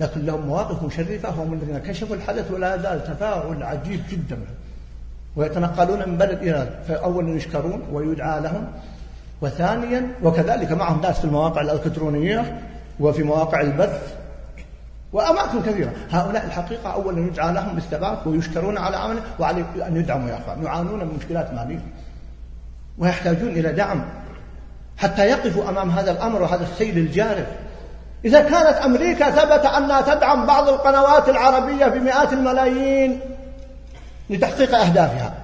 [0.00, 4.38] لكن لهم مواقف مشرفة هم الذين كشفوا الحدث ولا زال تفاعل عجيب جدا.
[5.36, 8.66] ويتنقلون من بلد إلى فأولا يشكرون ويدعى لهم
[9.42, 12.62] وثانيا وكذلك معهم ناس في المواقع الإلكترونية
[13.00, 14.13] وفي مواقع البث
[15.14, 15.92] وأماكن كثيرة.
[16.10, 20.64] هؤلاء الحقيقة أولا يدعى لهم بالثبات ويشكرون على عمله وعلى أن يدعموا يا أخوان.
[20.64, 21.80] يعانون من مشكلات مالية
[22.98, 24.04] ويحتاجون إلى دعم
[24.96, 27.46] حتى يقفوا أمام هذا الأمر وهذا السيل الجارف.
[28.24, 33.20] إذا كانت أمريكا ثبت أنها تدعم بعض القنوات العربية بمئات الملايين
[34.30, 35.34] لتحقيق أهدافها.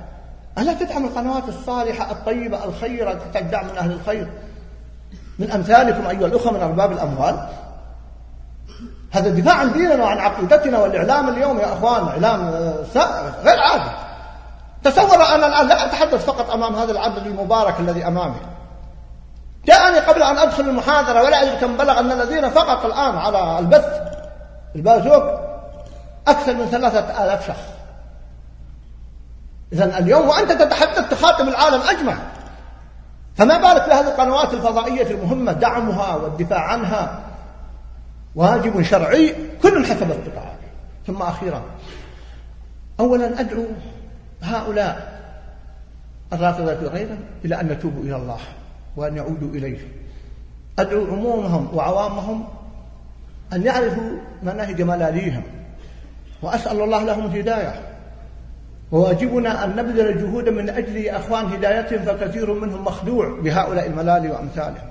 [0.59, 4.28] ألا تدعم القنوات الصالحة الطيبة الخيرة تحتاج دعم من أهل الخير؟
[5.38, 7.48] من أمثالكم أيها الأخوة من أرباب الأموال.
[9.11, 12.85] هذا دفاع عن ديننا وعن عقيدتنا والإعلام اليوم يا أخوان إعلام آه،
[13.45, 13.91] غير عادي.
[14.85, 18.41] تصور أنا الآن لا أتحدث فقط أمام هذا العدد المبارك الذي أمامي.
[19.66, 24.01] جاءني قبل أن أدخل المحاضرة ولا أدري كم بلغ أن الذين فقط الآن على البث
[24.77, 25.41] البازوك
[26.28, 27.66] أكثر من ثلاثة آلاف شخص.
[29.73, 32.15] إذا اليوم وأنت تتحدث تخاطب العالم أجمع.
[33.37, 37.30] فما بالك بهذه القنوات الفضائية المهمة دعمها والدفاع عنها؟
[38.35, 40.70] واجب شرعي كل حسب استطاعته
[41.07, 41.62] ثم أخيرا
[43.01, 43.65] أولا أدعو
[44.43, 45.20] هؤلاء
[46.32, 48.39] الرافضة وغيرهم إلى أن نتوبوا إلى الله
[48.97, 49.78] وأن يعودوا إليه.
[50.78, 52.44] أدعو عمومهم وعوامهم
[53.52, 54.11] أن يعرفوا
[54.43, 55.43] مناهج ملاليهم
[56.43, 57.74] وأسأل الله لهم الهداية.
[58.93, 64.90] وواجبنا أن نبذل جهودا من أجل أخوان هدايتهم فكثير منهم مخدوع بهؤلاء الملالي وأمثالهم.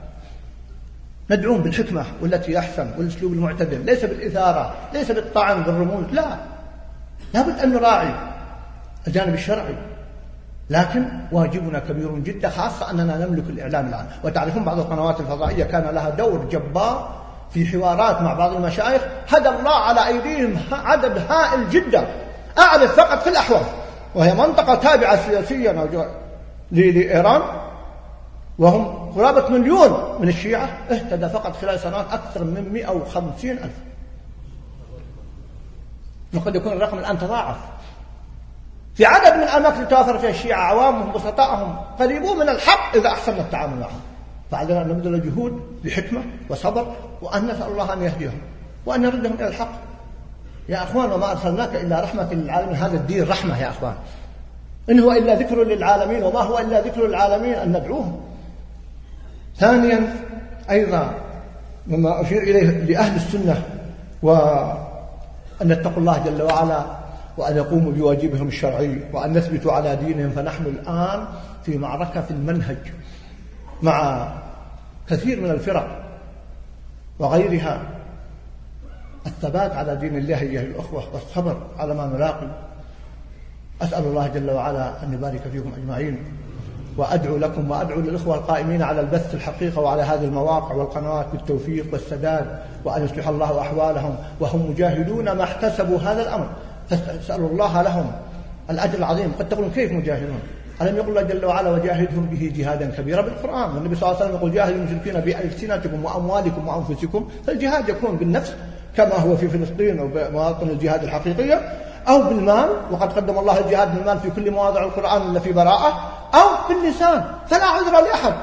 [1.32, 6.26] ندعوهم بالحكمة والتي أحسن والأسلوب المعتدل ليس بالإثارة ليس بالطعن بالرموز لا.
[7.34, 8.14] لابد أن نراعي
[9.08, 9.76] الجانب الشرعي.
[10.70, 14.06] لكن واجبنا كبير جدا خاصة أننا نملك الإعلام الآن.
[14.24, 17.16] وتعرفون بعض القنوات الفضائية كان لها دور جبار
[17.54, 19.02] في حوارات مع بعض المشايخ.
[19.30, 22.08] هدى الله على أيديهم عدد هائل جدا.
[22.60, 23.66] أعرف فقط في الأحواز
[24.16, 25.88] وهي منطقة تابعة سياسيا
[26.72, 27.42] لإيران.
[28.60, 33.74] وهم قرابة مليون من الشيعة اهتدى فقط خلال سنوات أكثر من 150 ألف.
[36.34, 37.58] وقد يكون الرقم الآن تضاعف.
[38.96, 43.80] في عدد من الأماكن توافر فيها الشيعة عوامهم بسطائهم قريبون من الحق إذا أحسننا التعامل
[43.80, 44.00] معهم.
[44.52, 48.42] فعلينا أن نبذل جهود بحكمة وصبر وأن نسأل الله أن يهديهم
[48.86, 49.72] وأن يردهم إلى الحق.
[50.70, 52.76] يا أخوان وما أرسلناك إلا رحمة للعالمين.
[52.76, 53.96] هذا الدين رحمة يا أخوان.
[54.90, 58.29] إن هو إلا ذكر للعالمين وما هو إلا ذكر للعالمين أن ندعوهم.
[59.60, 60.16] ثانيا
[60.70, 61.14] أيضا
[61.88, 63.64] مما أشير إليه لأهل السنة
[64.22, 66.86] وأن يتقوا الله جل وعلا
[67.38, 71.26] وأن يقوموا بواجبهم الشرعي وأن يثبتوا على دينهم فنحن الآن
[71.66, 72.78] في معركة في المنهج
[73.82, 74.28] مع
[75.10, 76.06] كثير من الفرق
[77.20, 77.82] وغيرها.
[79.28, 82.48] الثبات على دين الله أيها الأخوة والصبر على ما نلاقي.
[83.82, 86.18] أسأل الله جل وعلا أن يبارك فيكم أجمعين.
[86.98, 93.06] وأدعو لكم وأدعو للإخوة القائمين على البث الحقيقة وعلى هذه المواقع والقنوات بالتوفيق والسداد وأن
[93.06, 96.50] يصلح الله أحوالهم وهم مجاهدون ما احتسبوا هذا الأمر.
[96.90, 98.12] فاسألوا الله لهم
[98.70, 99.32] الأجر العظيم.
[99.40, 100.40] قد تقولون كيف مجاهدون؟
[100.82, 104.36] ألم يقول الله جل وعلا وجاهدهم به جهادا كبيرا بالقرآن؟ والنبي صلى الله عليه وسلم
[104.38, 107.28] يقول جاهدوا المشركين بألسنتكم وأموالكم وأنفسكم.
[107.48, 108.54] فالجهاد يكون بالنفس
[108.98, 111.62] كما هو في فلسطين ومواطن الجهاد الحقيقية
[112.08, 112.70] أو بالمال.
[112.92, 116.19] وقد قدم الله الجهاد بالمال في كل مواضع القرآن إلا في براءة.
[116.34, 118.34] أو باللسان فلا عذر لأحد.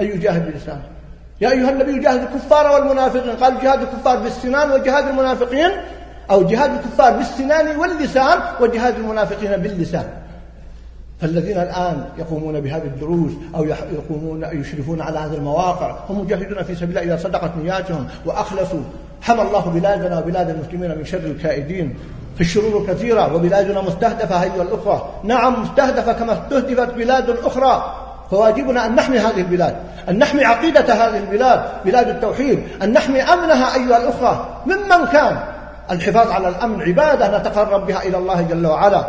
[0.00, 0.82] أن يجاهد بلسانه
[1.40, 3.30] يا أيها النبي جاهد الكفار والمنافقين.
[3.30, 5.70] قال جهاد الكفار بالسنان وجهاد المنافقين
[6.30, 10.04] أو جهاد الكفار بالسنان واللسان وجهاد المنافقين باللسان.
[11.20, 16.98] فالذين الآن يقومون بهذه الدروس أو يقومون يشرفون على هذه المواقع هم مجاهدون في سبيل
[16.98, 18.82] الله إذا صدقت نياتهم وأخلصوا.
[19.22, 21.96] حمى الله بلادنا وبلاد المسلمين من شر الكائدين.
[22.34, 27.98] في الشرور كثيرة وبلادنا مستهدفة أيها الأخوة نعم مستهدفة كما استهدفت بلاد أخرى.
[28.30, 29.76] فواجبنا أن نحمي هذه البلاد
[30.08, 34.46] أن نحمي عقيدة هذه البلاد بلاد التوحيد أن نحمي أمنها أيها الأخوة.
[34.66, 35.38] ممن كان؟
[35.90, 39.08] الحفاظ على الأمن عبادة نتقرب بها إلى الله جل وعلا.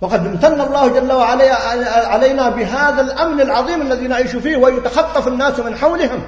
[0.00, 1.54] وقد امتن الله جل وعلا
[2.08, 6.22] علينا بهذا الأمن العظيم الذي نعيش فيه ويتخطف الناس من حولهم.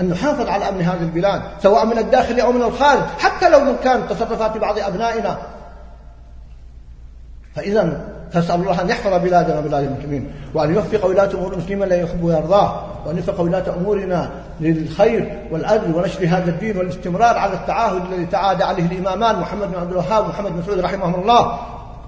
[0.00, 4.12] أن نحافظ على أمن هذه البلاد سواء من الداخل أو من الخارج حتى لو كانت
[4.12, 5.38] تصرفات بعض أبنائنا.
[7.56, 8.00] فإذا
[8.32, 12.86] فاسأل الله أن يحفظ بلادنا وبلاد المسلمين وأن يوفق ولاة أمور المسلمين لا يحب ويرضاه
[13.06, 18.86] وأن يوفق ولاة أمورنا للخير والعدل ونشر هذا الدين والاستمرار على التعاهد الذي تعاد عليه
[18.86, 21.58] الإمامان محمد بن عبد الوهاب ومحمد بن سعود رحمهم الله.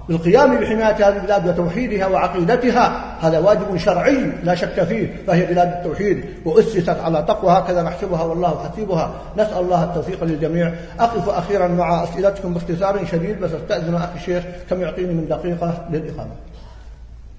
[0.09, 6.25] بالقيام بحماية هذه البلاد وتوحيدها وعقيدتها هذا واجب شرعي لا شك فيه فهي بلاد التوحيد.
[6.45, 9.21] وأسست على تقوى هكذا نحسبها والله حسيبها.
[9.37, 10.73] نسأل الله التوفيق للجميع.
[10.99, 16.35] أقف أخيرا مع أسئلتكم باختصار شديد بس أستأذن أخي الشيخ كم يعطيني من دقيقة للإقامة.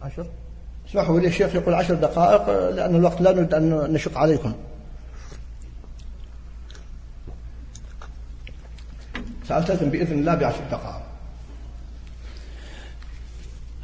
[0.03, 0.27] عشر؟
[0.91, 4.53] اسمحوا لي الشيخ يقول عشر دقائق لأن الوقت لا نريد أن نشق عليكم.
[9.49, 11.04] سألتزم بإذن الله بعشر دقائق.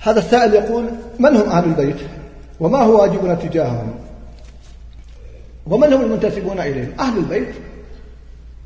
[0.03, 0.85] هذا السائل يقول
[1.19, 1.97] من هم أهل البيت؟
[2.61, 3.95] وما هو واجبنا تجاههم؟
[5.67, 7.55] ومن هم المنتسبون إليهم؟ أهل البيت.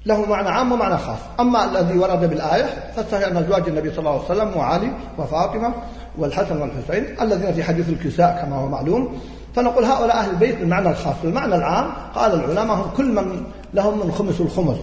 [0.06, 1.18] له معنى عام ومعنى خاص.
[1.40, 5.74] أما الذي ورد بالآية فالصحيح أن أزواج النبي صلى الله عليه وسلم وعلي وفاطمة
[6.18, 9.20] والحسن والحسين الذين في حديث الكساء كما هو معلوم.
[9.56, 11.90] فنقول هؤلاء أهل البيت بالمعنى الخاص المعنى العام.
[12.14, 13.44] قال العلماء هم كل من
[13.74, 14.76] لهم من خمس الخمس.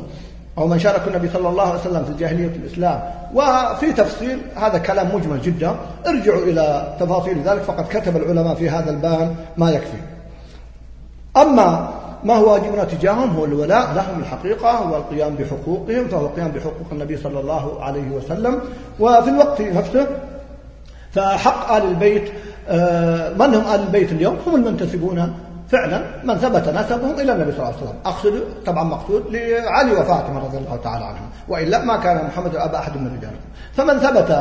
[0.58, 3.02] أو من شارك النبي صلى الله عليه وسلم في الجاهلية الإسلام
[3.34, 5.76] وفي تفصيل هذا كلام مجمل جدا.
[6.08, 9.98] ارجعوا إلى تفاصيل ذلك فقد كتب العلماء في هذا الباب ما يكفي.
[11.38, 16.88] أما ما هو واجبنا تجاههم هو الولاء لهم الحقيقة هو القيام بحقوقهم فهو القيام بحقوق
[16.92, 18.60] النبي صلى الله عليه وسلم.
[19.00, 20.08] وفي الوقت نفسه
[21.12, 22.32] فحق آل البيت
[22.70, 25.34] آه، من هم آل البيت اليوم؟ هم المنتسبون
[25.72, 27.96] فعلا من ثبت نسبهم إلى النبي صلى الله عليه وسلم.
[28.06, 32.98] أقصد طبعا مقصود لعلي وفاطمة رضي الله تعالى عنهم وإلا ما كان محمد أبا أحد
[32.98, 33.42] من رجالهم
[33.74, 34.32] فمن ثبت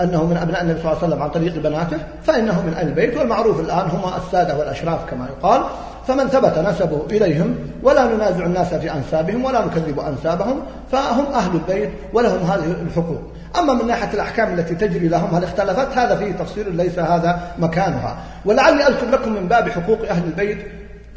[0.00, 3.16] أنه من أبناء النبي صلى الله عليه وسلم عن طريق بناته فإنه من أهل البيت
[3.16, 5.62] والمعروف الآن هم السادة والأشراف كما يقال.
[6.06, 10.60] فمن ثبت نسبه إليهم ولا ننازع الناس في أنسابهم ولا نكذب أنسابهم
[10.92, 13.22] فهم أهل البيت ولهم هذه الحقوق.
[13.58, 18.16] أما من ناحية الأحكام التي تجري لهم هل اختلفت؟ هذا فيه تفصيل ليس هذا مكانها.
[18.44, 20.66] ولعلي أذكر لكم من باب حقوق أهل البيت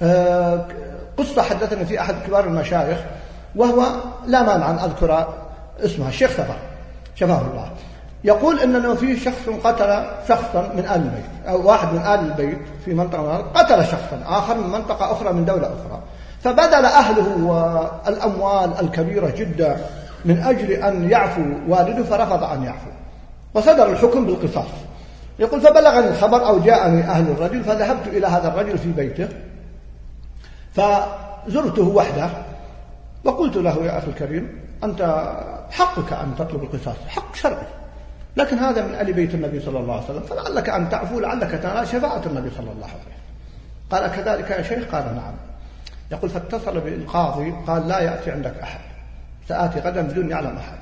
[0.01, 0.65] آه،
[1.17, 2.97] قصة حدثني في أحد كبار المشايخ
[3.55, 3.83] وهو
[4.27, 5.27] لا مانع أن أذكر
[5.79, 6.55] اسمها الشيخ سفر
[7.15, 7.71] شفاه الله.
[8.23, 12.93] يقول أنه في شخص قتل شخصا من آل البيت أو واحد من آل البيت في
[12.93, 16.01] منطقة قتل شخصا آخر من منطقة أخرى من دولة أخرى.
[16.43, 19.77] فبذل أهله والأموال الكبيرة جدا
[20.25, 22.89] من أجل أن يعفو والده فرفض أن يعفو.
[23.53, 24.69] وصدر الحكم بالقصاص.
[25.39, 29.29] يقول فبلغني الخبر أو جاءني أهل الرجل فذهبت إلى هذا الرجل في بيته.
[30.73, 32.29] فزرته وحده
[33.23, 35.31] وقلت له يا أخي الكريم أنت
[35.71, 37.67] حقك أن تطلب القصاص حق شرعي.
[38.37, 41.87] لكن هذا من أهل بيت النبي صلى الله عليه وسلم فلعلك أن تعفو لعلك تنال
[41.87, 43.17] شفاعة النبي صلى الله عليه وسلم.
[43.91, 45.33] قال كذلك يا شيخ؟ قال نعم.
[46.11, 48.79] يقول فاتصل بالقاضي قال لا يأتي عندك أحد.
[49.47, 50.77] سآتي غدا بدون يعلم أحد.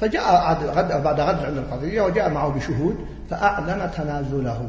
[0.00, 2.96] فجاء غد بعد غد عند القضية وجاء معه بشهود
[3.30, 4.68] فأعلن تنازله.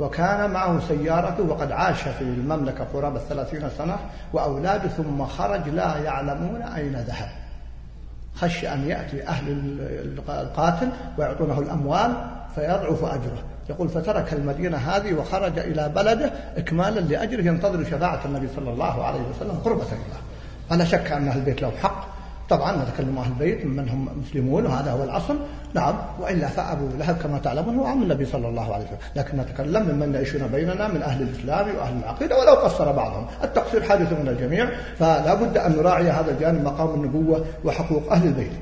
[0.00, 3.96] وكان معه سيارته وقد عاش في المملكة قرابة ثلاثين سنة
[4.32, 7.28] وأولاده ثم خرج لا يعلمون أين ذهب.
[8.34, 9.78] خشي أن يأتي أهل
[10.28, 10.88] القاتل
[11.18, 12.14] ويعطونه الأموال
[12.54, 13.42] فيضعف أجره.
[13.70, 19.20] يقول فترك المدينة هذه وخرج إلى بلده إكمالا لأجره ينتظر شفاعة النبي صلى الله عليه
[19.20, 20.20] وسلم قربة الله.
[20.70, 22.11] فلا شك أن أهل البيت له حق.
[22.48, 25.36] طبعا نتكلم أهل البيت من هم مسلمون وهذا هو الأصل.
[25.74, 28.98] نعم وإلا فأبو لهب كما تعلمون هو عم النبي صلى الله عليه وسلم.
[29.16, 33.26] لكن نتكلم ممن يعيشون بيننا من أهل الإسلام وأهل العقيدة ولو قصر بعضهم.
[33.44, 38.52] التقصير حادث من الجميع فلا بد أن نراعي هذا الجانب مقام النبوة وحقوق أهل البيت.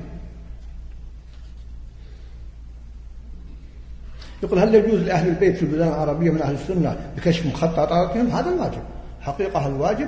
[4.43, 8.81] يقول هل يجوز لأهل البيت في البلدان العربية من أهل السنة بكشف مخططاتهم؟ هذا الواجب.
[9.21, 10.07] حقيقة الواجب.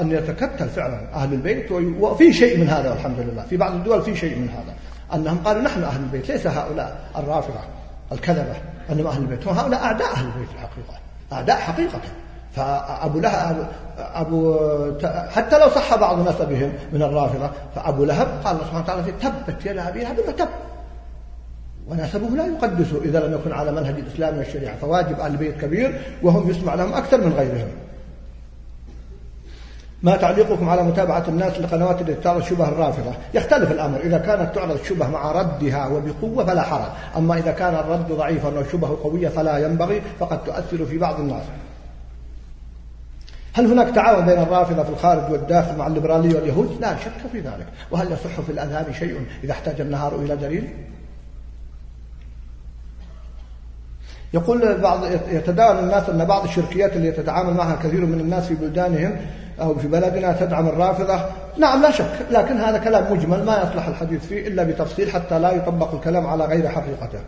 [0.00, 4.16] أن يتكتل فعلا أهل البيت وفي شيء من هذا والحمد لله في بعض الدول في
[4.16, 4.74] شيء من هذا.
[5.14, 7.60] أنهم قالوا نحن أهل البيت ليس هؤلاء الرافضة
[8.12, 8.56] الكذبة
[8.92, 9.48] أنهم أهل البيت.
[9.48, 10.98] هؤلاء أعداء أهل البيت الحقيقة
[11.32, 12.00] أعداء حقيقة.
[12.56, 13.68] فأبو لهب
[13.98, 14.56] أبو
[15.30, 19.78] حتى لو صح بعض نسبهم من الرافضة فأبو لهب قال الله سبحانه وتعالى تبت يد
[19.78, 20.48] أبي لهب وتب
[21.88, 26.50] ونسبه لا يقدس إذا لم يكن على منهج الإسلام والشريعة فواجب أهل البيت كبير وهم
[26.50, 27.68] يسمع لهم أكثر من غيرهم.
[30.04, 33.12] ما تعليقكم على متابعة الناس لقنوات التي تعرض شبه الرافضة.
[33.34, 34.00] يختلف الأمر.
[34.00, 36.90] إذا كانت تعرض الشبه مع ردها وبقوة فلا حرج.
[37.16, 41.42] أما إذا كان الرد ضعيفا والشبه قوية فلا ينبغي فقد تؤثر في بعض الناس.
[43.52, 47.66] هل هناك تعاون بين الرافضة في الخارج والداخل مع الليبرالية واليهود؟ لا شك في ذلك.
[47.90, 50.68] وهل يصح في الأذهان شيء إذا احتاج النهار إلى دليل؟
[54.34, 59.16] يقول بعض يتداول الناس أن بعض الشركيات اللي يتعامل معها كثير من الناس في بلدانهم
[59.60, 61.20] أو في بلدنا تدعم الرافضة.
[61.58, 62.26] نعم لا شك.
[62.30, 66.44] لكن هذا كلام مجمل ما يصلح الحديث فيه إلا بتفصيل حتى لا يطبق الكلام على
[66.44, 67.18] غير حقيقته.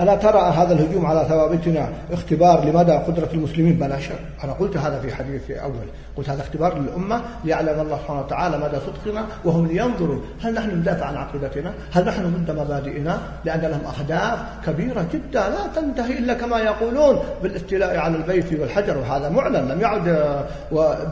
[0.00, 4.18] ألا ترى هذا الهجوم على ثوابتنا اختبار لمدى قدرة المسلمين؟ بلا شك.
[4.44, 5.86] أنا قلت هذا في حديثي أول.
[6.16, 11.06] قلت هذا اختبار للأمة ليعلم الله سبحانه وتعالى مدى صدقنا وهم لينظروا هل نحن ندافع
[11.06, 16.58] عن عقيدتنا؟ هل نحن ضد مبادئنا؟ لأن لهم أهداف كبيرة جدا لا تنتهي إلا كما
[16.58, 19.68] يقولون بالاستيلاء على البيت والحجر وهذا معلن.
[19.68, 20.34] لم يعد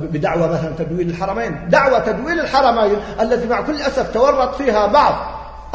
[0.01, 1.69] بدعوة مثلا تدويل الحرمين.
[1.69, 5.15] دعوة تدويل الحرمين التي مع كل أسف تورط فيها بعض.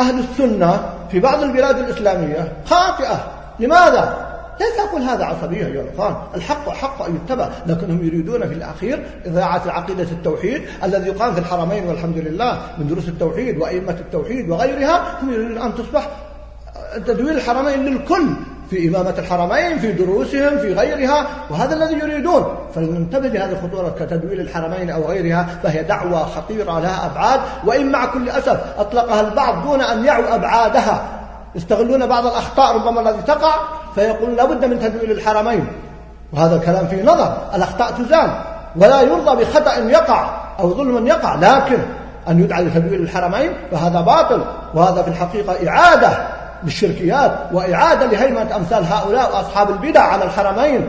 [0.02, 2.52] أهل السنة في بعض البلاد الإسلامية.
[2.65, 3.32] خاطئة.
[3.60, 4.28] لماذا؟
[4.60, 7.49] ليس أقول هذا عصبية يا الإخوان الحق حق أن يتبع.
[7.65, 13.07] لكنهم يريدون في الأخير إذاعة عقيدة التوحيد الذي يقام في الحرمين والحمد لله من دروس
[13.07, 15.19] التوحيد وأئمة التوحيد وغيرها.
[15.22, 16.07] هم يريدون أن تصبح
[17.07, 18.28] تدوير الحرمين للكل.
[18.72, 22.56] في إمامة الحرمين في دروسهم في غيرها وهذا الذي يريدون.
[22.76, 28.30] فلننتبه لهذه الخطورة كتدوير الحرمين أو غيرها فهي دعوة خطيرة لها أبعاد وإن مع كل
[28.30, 31.02] أسف أطلقها البعض دون أن يعوا أبعادها.
[31.56, 33.56] يستغلون بعض الأخطاء ربما التي تقع
[33.95, 35.68] فيقول لابد من تدوير الحرمين.
[36.34, 37.38] وهذا الكلام فيه نظر.
[37.56, 38.31] الأخطاء تزال.
[38.76, 40.30] ولا يرضى بخطأ يقع
[40.60, 41.77] أو ظلم يقع لكن
[42.30, 44.43] أن يدعى لتدوير الحرمين فهذا باطل.
[44.73, 50.88] وهذا في الحقيقة إعادة للشركيات وإعادة لهيمنة أمثال هؤلاء وأصحاب البدع على الحرمين.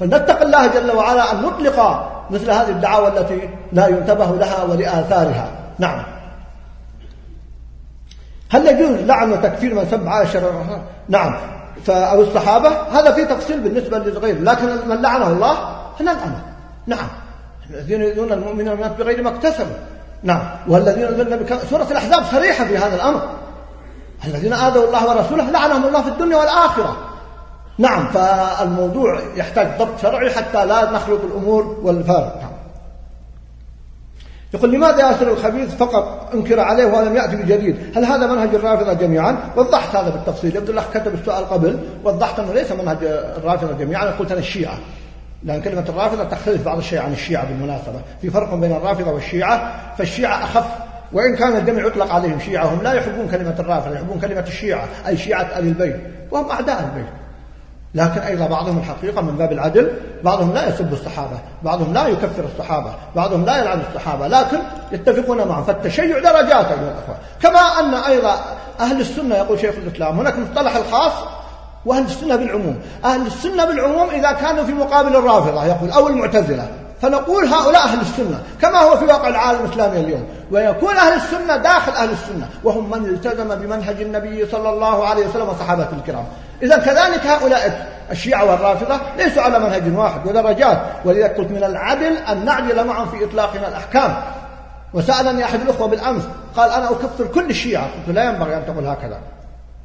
[0.00, 5.48] فلنتق الله جل وعلا أن نطلق مثل هذه الدعاوى التي لا ينتبه لها ولآثارها.
[5.78, 6.02] نعم.
[8.50, 10.52] هل يجوز لعن وتكفير من سب عائشة
[11.08, 11.34] نعم.
[11.88, 16.42] أو الصحابة هذا في تفصيل بالنسبة للغير لكن من لعنه الله فنلعنه
[16.86, 17.08] نعم.
[17.70, 19.76] الذين يؤذون المؤمنين بغير ما اكتسبوا.
[20.22, 20.42] نعم.
[20.68, 23.22] والذين سورة الأحزاب صريحة في هذا الأمر.
[24.26, 26.96] الذين آذوا الله ورسوله لعنهم الله في الدنيا والآخرة.
[27.78, 32.36] نعم فالموضوع يحتاج ضبط شرعي حتى لا نخلط الأمور والفارق.
[32.36, 32.52] نعم.
[34.54, 39.36] يقول لماذا ياسر الخبيث فقط أنكر عليه ولم يأتي بجديد؟ هل هذا منهج الرافضة جميعا؟
[39.56, 40.56] وضحت هذا بالتفصيل.
[40.56, 42.98] يبدو الله كتب السؤال قبل وضحت أنه ليس منهج
[43.36, 44.04] الرافضة جميعا.
[44.04, 44.78] قلت أنا الشيعة
[45.42, 48.00] لأن كلمة الرافضة تختلف بعض الشيء عن الشيعة بالمناسبة.
[48.22, 50.66] في فرق بين الرافضة والشيعة فالشيعة أخف
[51.12, 55.16] وإن كان الجمع يطلق عليهم شيعة هم لا يحبون كلمة الرافضة يحبون كلمة الشيعة أي
[55.16, 55.96] شيعة أهل البيت
[56.30, 57.12] وهم أعداء البيت.
[57.94, 59.92] لكن أيضا بعضهم الحقيقة من باب العدل
[60.24, 64.58] بعضهم لا يسب الصحابة بعضهم لا يكفر الصحابة بعضهم لا يلعن الصحابة لكن
[64.92, 65.64] يتفقون معهم.
[65.64, 67.16] فالتشيع درجات أيها الأخوة.
[67.42, 68.36] كما أن أيضا
[68.80, 71.12] أهل السنة يقول شيخ الإسلام هناك مصطلح الخاص
[71.86, 72.78] وأهل السنة بالعموم.
[73.04, 76.68] أهل السنة بالعموم إذا كانوا في مقابل الرافضة يقول أو المعتزلة.
[77.02, 81.92] فنقول هؤلاء أهل السنة كما هو في واقع العالم الإسلامي اليوم ويكون أهل السنة داخل
[81.92, 86.24] أهل السنة وهم من التزم بمنهج النبي صلى الله عليه وسلم وصحابته الكرام.
[86.62, 92.44] إذا كذلك هؤلاء الشيعة والرافضة ليسوا على منهج واحد ودرجات ولذا قلت من العدل أن
[92.44, 94.16] نعدل معهم في إطلاقنا الأحكام.
[94.94, 96.22] وسألني أحد الأخوة بالأمس
[96.56, 99.18] قال أنا أكفر كل الشيعة قلت لا ينبغي أن تقول هكذا.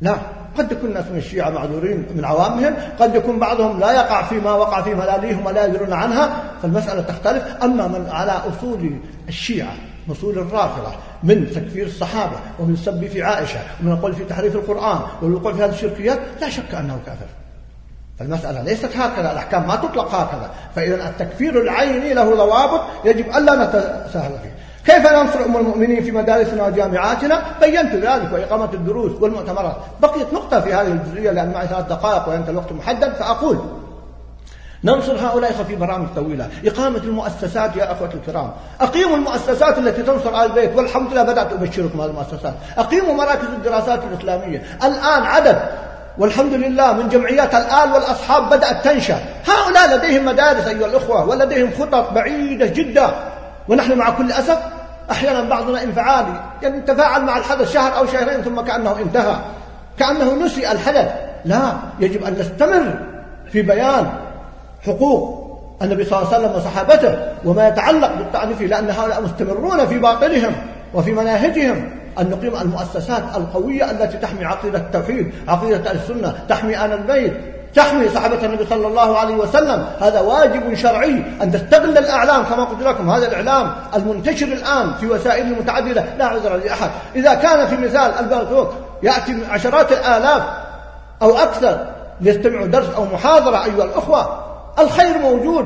[0.02, 0.16] لا.
[0.58, 4.82] قد يكون الناس من الشيعة معذورين من عوامهم قد يكون بعضهم لا يقع فيما وقع
[4.82, 7.44] فيه ملاليهم ولا يدرون عنها فالمسألة تختلف.
[7.64, 8.92] أما من على أصول
[9.28, 9.74] الشيعة
[10.12, 10.92] أصول الرافضة
[11.24, 15.70] من تكفير الصحابة ومن السب في عائشة ومن القول في تحريف القرآن والوقوع في هذه
[15.70, 17.26] الشركيات لا شك أنه كافر.
[18.20, 20.52] فالمسألة ليست هكذا الأحكام ما تطلق هكذا.
[20.76, 24.56] فإذا التكفير العيني له ضوابط يجب ألا نتساهل فيه.
[24.88, 29.76] كيف ننصر أم المؤمنين في مدارسنا وجامعاتنا؟ بينت ذلك وإقامة الدروس والمؤتمرات.
[30.02, 33.60] بقيت نقطة في هذه الجزئية لأن معي ثلاث دقائق وأنت الوقت محدد فأقول
[34.84, 36.50] ننصر هؤلاء في برامج طويلة.
[36.66, 38.52] إقامة المؤسسات يا أخوة الكرام.
[38.82, 42.54] أقيموا المؤسسات التي تنصر آل البيت والحمد لله بدأت أبشركم هذه المؤسسات.
[42.78, 44.64] أقيموا مراكز الدراسات الإسلامية.
[44.84, 45.58] الآن عدد
[46.18, 49.20] والحمد لله من جمعيات الآل والأصحاب بدأت تنشأ.
[49.48, 53.10] هؤلاء لديهم مدارس أيها الأخوة ولديهم خطط بعيدة جدا.
[53.70, 54.77] ونحن مع كل أسف
[55.12, 59.36] أحيانا بعضنا انفعالي يعني نتفاعل مع الحدث شهر أو شهرين ثم كأنه انتهى.
[60.00, 61.12] كأنه نسي الحدث.
[61.46, 63.00] لا يجب أن نستمر
[63.52, 64.10] في بيان
[64.86, 65.48] حقوق
[65.82, 70.56] النبي صلى الله عليه وسلم وصحابته وما يتعلق بالطعن فيه لأن هؤلاء مستمرون في باطلهم
[70.94, 71.90] وفي مناهجهم.
[72.20, 77.34] أن نقيم المؤسسات القوية التي تحمي عقيدة التوحيد عقيدة السنة تحمي آل البيت.
[77.78, 79.86] تحمي صحابة النبي صلى الله عليه وسلم.
[80.00, 83.10] هذا واجب شرعي أن تستغل الإعلام كما قلت لكم.
[83.10, 86.90] هذا الإعلام المنتشر الآن في وسائل متعددة لا عذر لأحد.
[87.16, 88.74] إذا كان في مثال البلتوك
[89.04, 90.44] يأتي عشرات الآلاف
[91.22, 91.86] أو أكثر
[92.22, 94.44] ليستمعوا درس أو محاضرة أيها الأخوة
[94.80, 95.66] الخير موجود.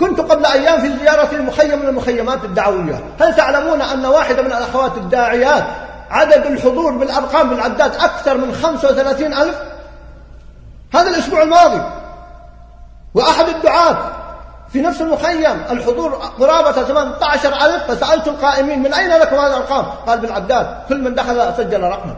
[0.00, 3.00] كنت قبل أيام في زيارة المخيم من المخيمات الدعوية.
[3.20, 5.64] هل تعلمون أن واحدة من الأخوات الداعيات
[6.10, 9.54] عدد الحضور بالأرقام بالعداد أكثر من 35 ألف؟
[10.94, 11.82] هذا الأسبوع الماضي.
[13.14, 13.96] وأحد الدعاة
[14.72, 20.18] في نفس المخيم الحضور قرابة 18 ألف فسألت القائمين من أين لكم هذه الأرقام؟ قال
[20.18, 22.16] بالعداد كل من دخل سجل رقما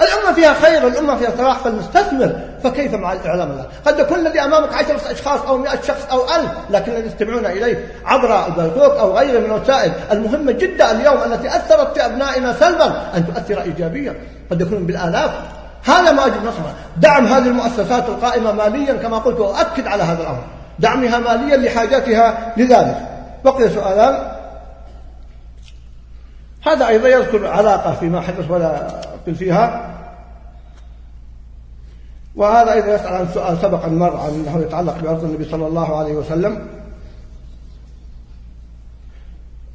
[0.00, 4.74] الأمة فيها خير الأمة فيها صلاح فلنستثمر فكيف مع الإعلام الآن؟ قد يكون الذي أمامك
[4.74, 9.38] عشرة أشخاص أو مئة شخص أو ألف لكن الذي يستمعون إليك عبر البلدوك أو غيره
[9.38, 9.92] من الوسائل.
[10.12, 14.14] المهمة جدا اليوم التي أثرت في أبنائنا سلبا أن تؤثر إيجابيا.
[14.50, 15.30] قد يكون بالآلاف.
[15.84, 16.74] هذا ما أجب نصره.
[16.96, 20.42] دعم هذه المؤسسات القائمة ماليا كما قلت وأكد على هذا الأمر.
[20.78, 23.08] دعمها ماليا لحاجاتها لذلك.
[23.44, 24.32] بقي سؤالان.
[26.66, 29.90] هذا أيضا يذكر علاقة فيما حدث ولا أقل فيها.
[32.36, 35.98] وهذا أيضا يسأل عن سؤال سبق أن مر عن أنه يتعلق بأرض النبي صلى الله
[35.98, 36.79] عليه وسلم.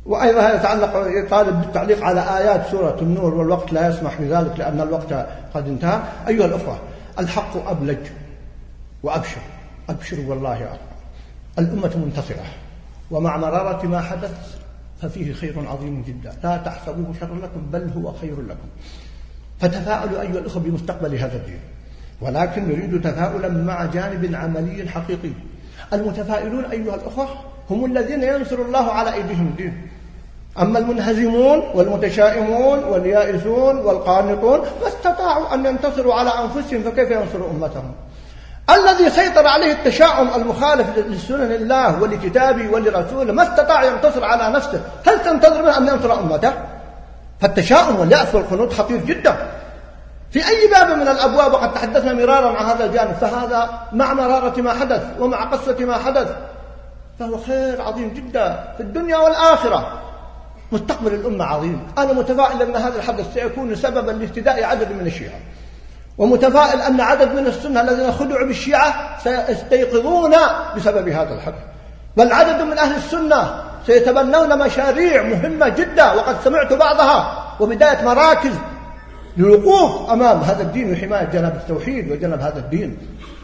[0.05, 5.13] وأيضا هذا يتعلق يطالب بالتعليق على آيات سورة النور والوقت لا يسمح بذلك لأن الوقت
[5.53, 5.99] قد انتهى.
[6.27, 6.79] أيها الأخوة
[7.19, 7.97] الحق أبلج
[9.03, 9.41] وأبشر.
[9.89, 10.79] أبشروا والله أعلم.
[11.59, 12.45] الأمة منتصرة
[13.11, 14.57] ومع مرارة ما حدث
[15.01, 16.33] ففيه خير عظيم جدا.
[16.43, 18.67] لا تحسبوه شرا لكم بل هو خير لكم.
[19.59, 21.59] فتفاءلوا أيها الأخوة بمستقبل هذا الدين.
[22.21, 25.31] ولكن نريد تفاؤلا مع جانب عملي حقيقي.
[25.93, 27.27] المتفائلون أيها الأخوة
[27.69, 29.87] هم الذين ينصر الله على أيديهم الدين.
[30.61, 37.91] أما المنهزمون والمتشائمون واليائسون والقانطون ما استطاعوا أن ينتصروا على أنفسهم فكيف ينصروا أمتهم؟
[38.69, 44.81] الذي سيطر عليه التشاؤم المخالف لسنن الله ولكتابه ولرسوله ما استطاع ينتصر على نفسه.
[45.07, 46.53] هل تنتظر منه أن ينصر أمته؟
[47.39, 49.35] فالتشاؤم واليأس والقنوط خطير جدا.
[50.31, 54.73] في أي باب من الأبواب وقد تحدثنا مرارا عن هذا الجانب فهذا مع مرارة ما
[54.73, 56.35] حدث ومع قصة ما حدث.
[57.19, 60.04] فهو خير عظيم جدا في الدنيا والآخرة.
[60.71, 61.87] مستقبل الأمة عظيم.
[61.97, 65.39] أنا متفائل أن هذا الحدث سيكون سببا لاهتداء عدد من الشيعة.
[66.17, 70.35] ومتفائل أن عدد من السنة الذين خدعوا بالشيعة سيستيقظون
[70.75, 71.63] بسبب هذا الحدث.
[72.17, 78.51] بل عدد من أهل السنة سيتبنون مشاريع مهمة جدا وقد سمعت بعضها وبداية مراكز
[79.37, 82.97] للوقوف أمام هذا الدين وحماية جنب التوحيد وجنب هذا الدين.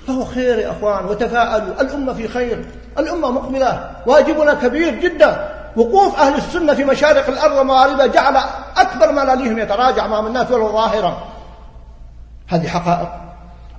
[0.08, 1.82] فهو خير يا أخوان وتفاءلوا.
[1.82, 2.66] الأمة في خير.
[3.00, 3.92] الأمة مقبلة.
[4.06, 5.61] واجبنا كبير جدا.
[5.76, 8.38] وقوف أهل السنة في مشارق الأرض ومغاربها جعل
[8.78, 11.18] أكبر ملاليهم يتراجع أمام الناس ولو ظاهرا.
[12.48, 13.10] هذه حقائق.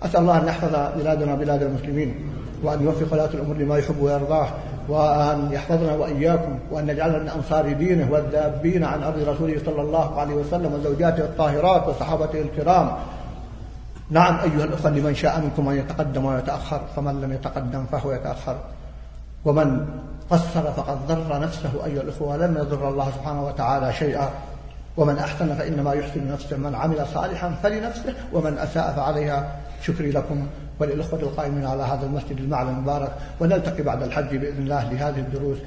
[0.02, 2.32] أسأل الله أن يحفظ بلادنا بلاد المسلمين
[2.62, 4.48] وأن يوفق ولاة الأمور لما يحب ويرضاه
[4.88, 10.34] وأن يحفظنا وإياكم وأن يجعلنا من أنصار دينه والذابين عن أرض رسوله صلى الله عليه
[10.34, 12.92] وسلم وزوجاته الطاهرات وصحابته الكرام.
[14.10, 18.56] نعم أيها الأخوة لمن شاء منكم أن يتقدم ويتأخر فمن لم يتقدم فهو يتأخر.
[19.44, 19.86] ومن
[20.32, 24.30] قصر فقد ضر نفسه أيها الأخوة ولم يضر الله سبحانه وتعالى شيئا.
[24.96, 30.46] ومن أحسن فإنما يحسن نفسه من عمل صالحا فلنفسه ومن أساء فعليها شكري لكم.
[30.80, 35.58] وللإخوة القائمين على هذا المسجد المعلى المبارك ونلتقي بعد الحج بإذن الله لهذه الدروس.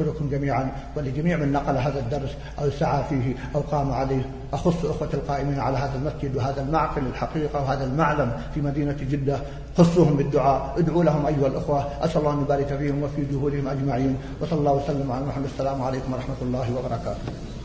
[0.00, 4.22] أشكركم جميعا ولجميع من نقل هذا الدرس أو سعى فيه أو قام عليه.
[4.52, 9.38] أخص أخوة القائمين على هذا المسجد وهذا المعقل الحقيقة وهذا المعلم في مدينة جدة.
[9.78, 10.74] خصوهم بالدعاء.
[10.78, 11.88] ادعوا لهم أيها الأخوة.
[12.00, 14.16] أسأل الله أن يبارك فيهم وفي جهودهم أجمعين.
[14.40, 15.44] وصلى الله وسلم على محمد.
[15.44, 17.57] السلام عليكم ورحمة الله وبركاته.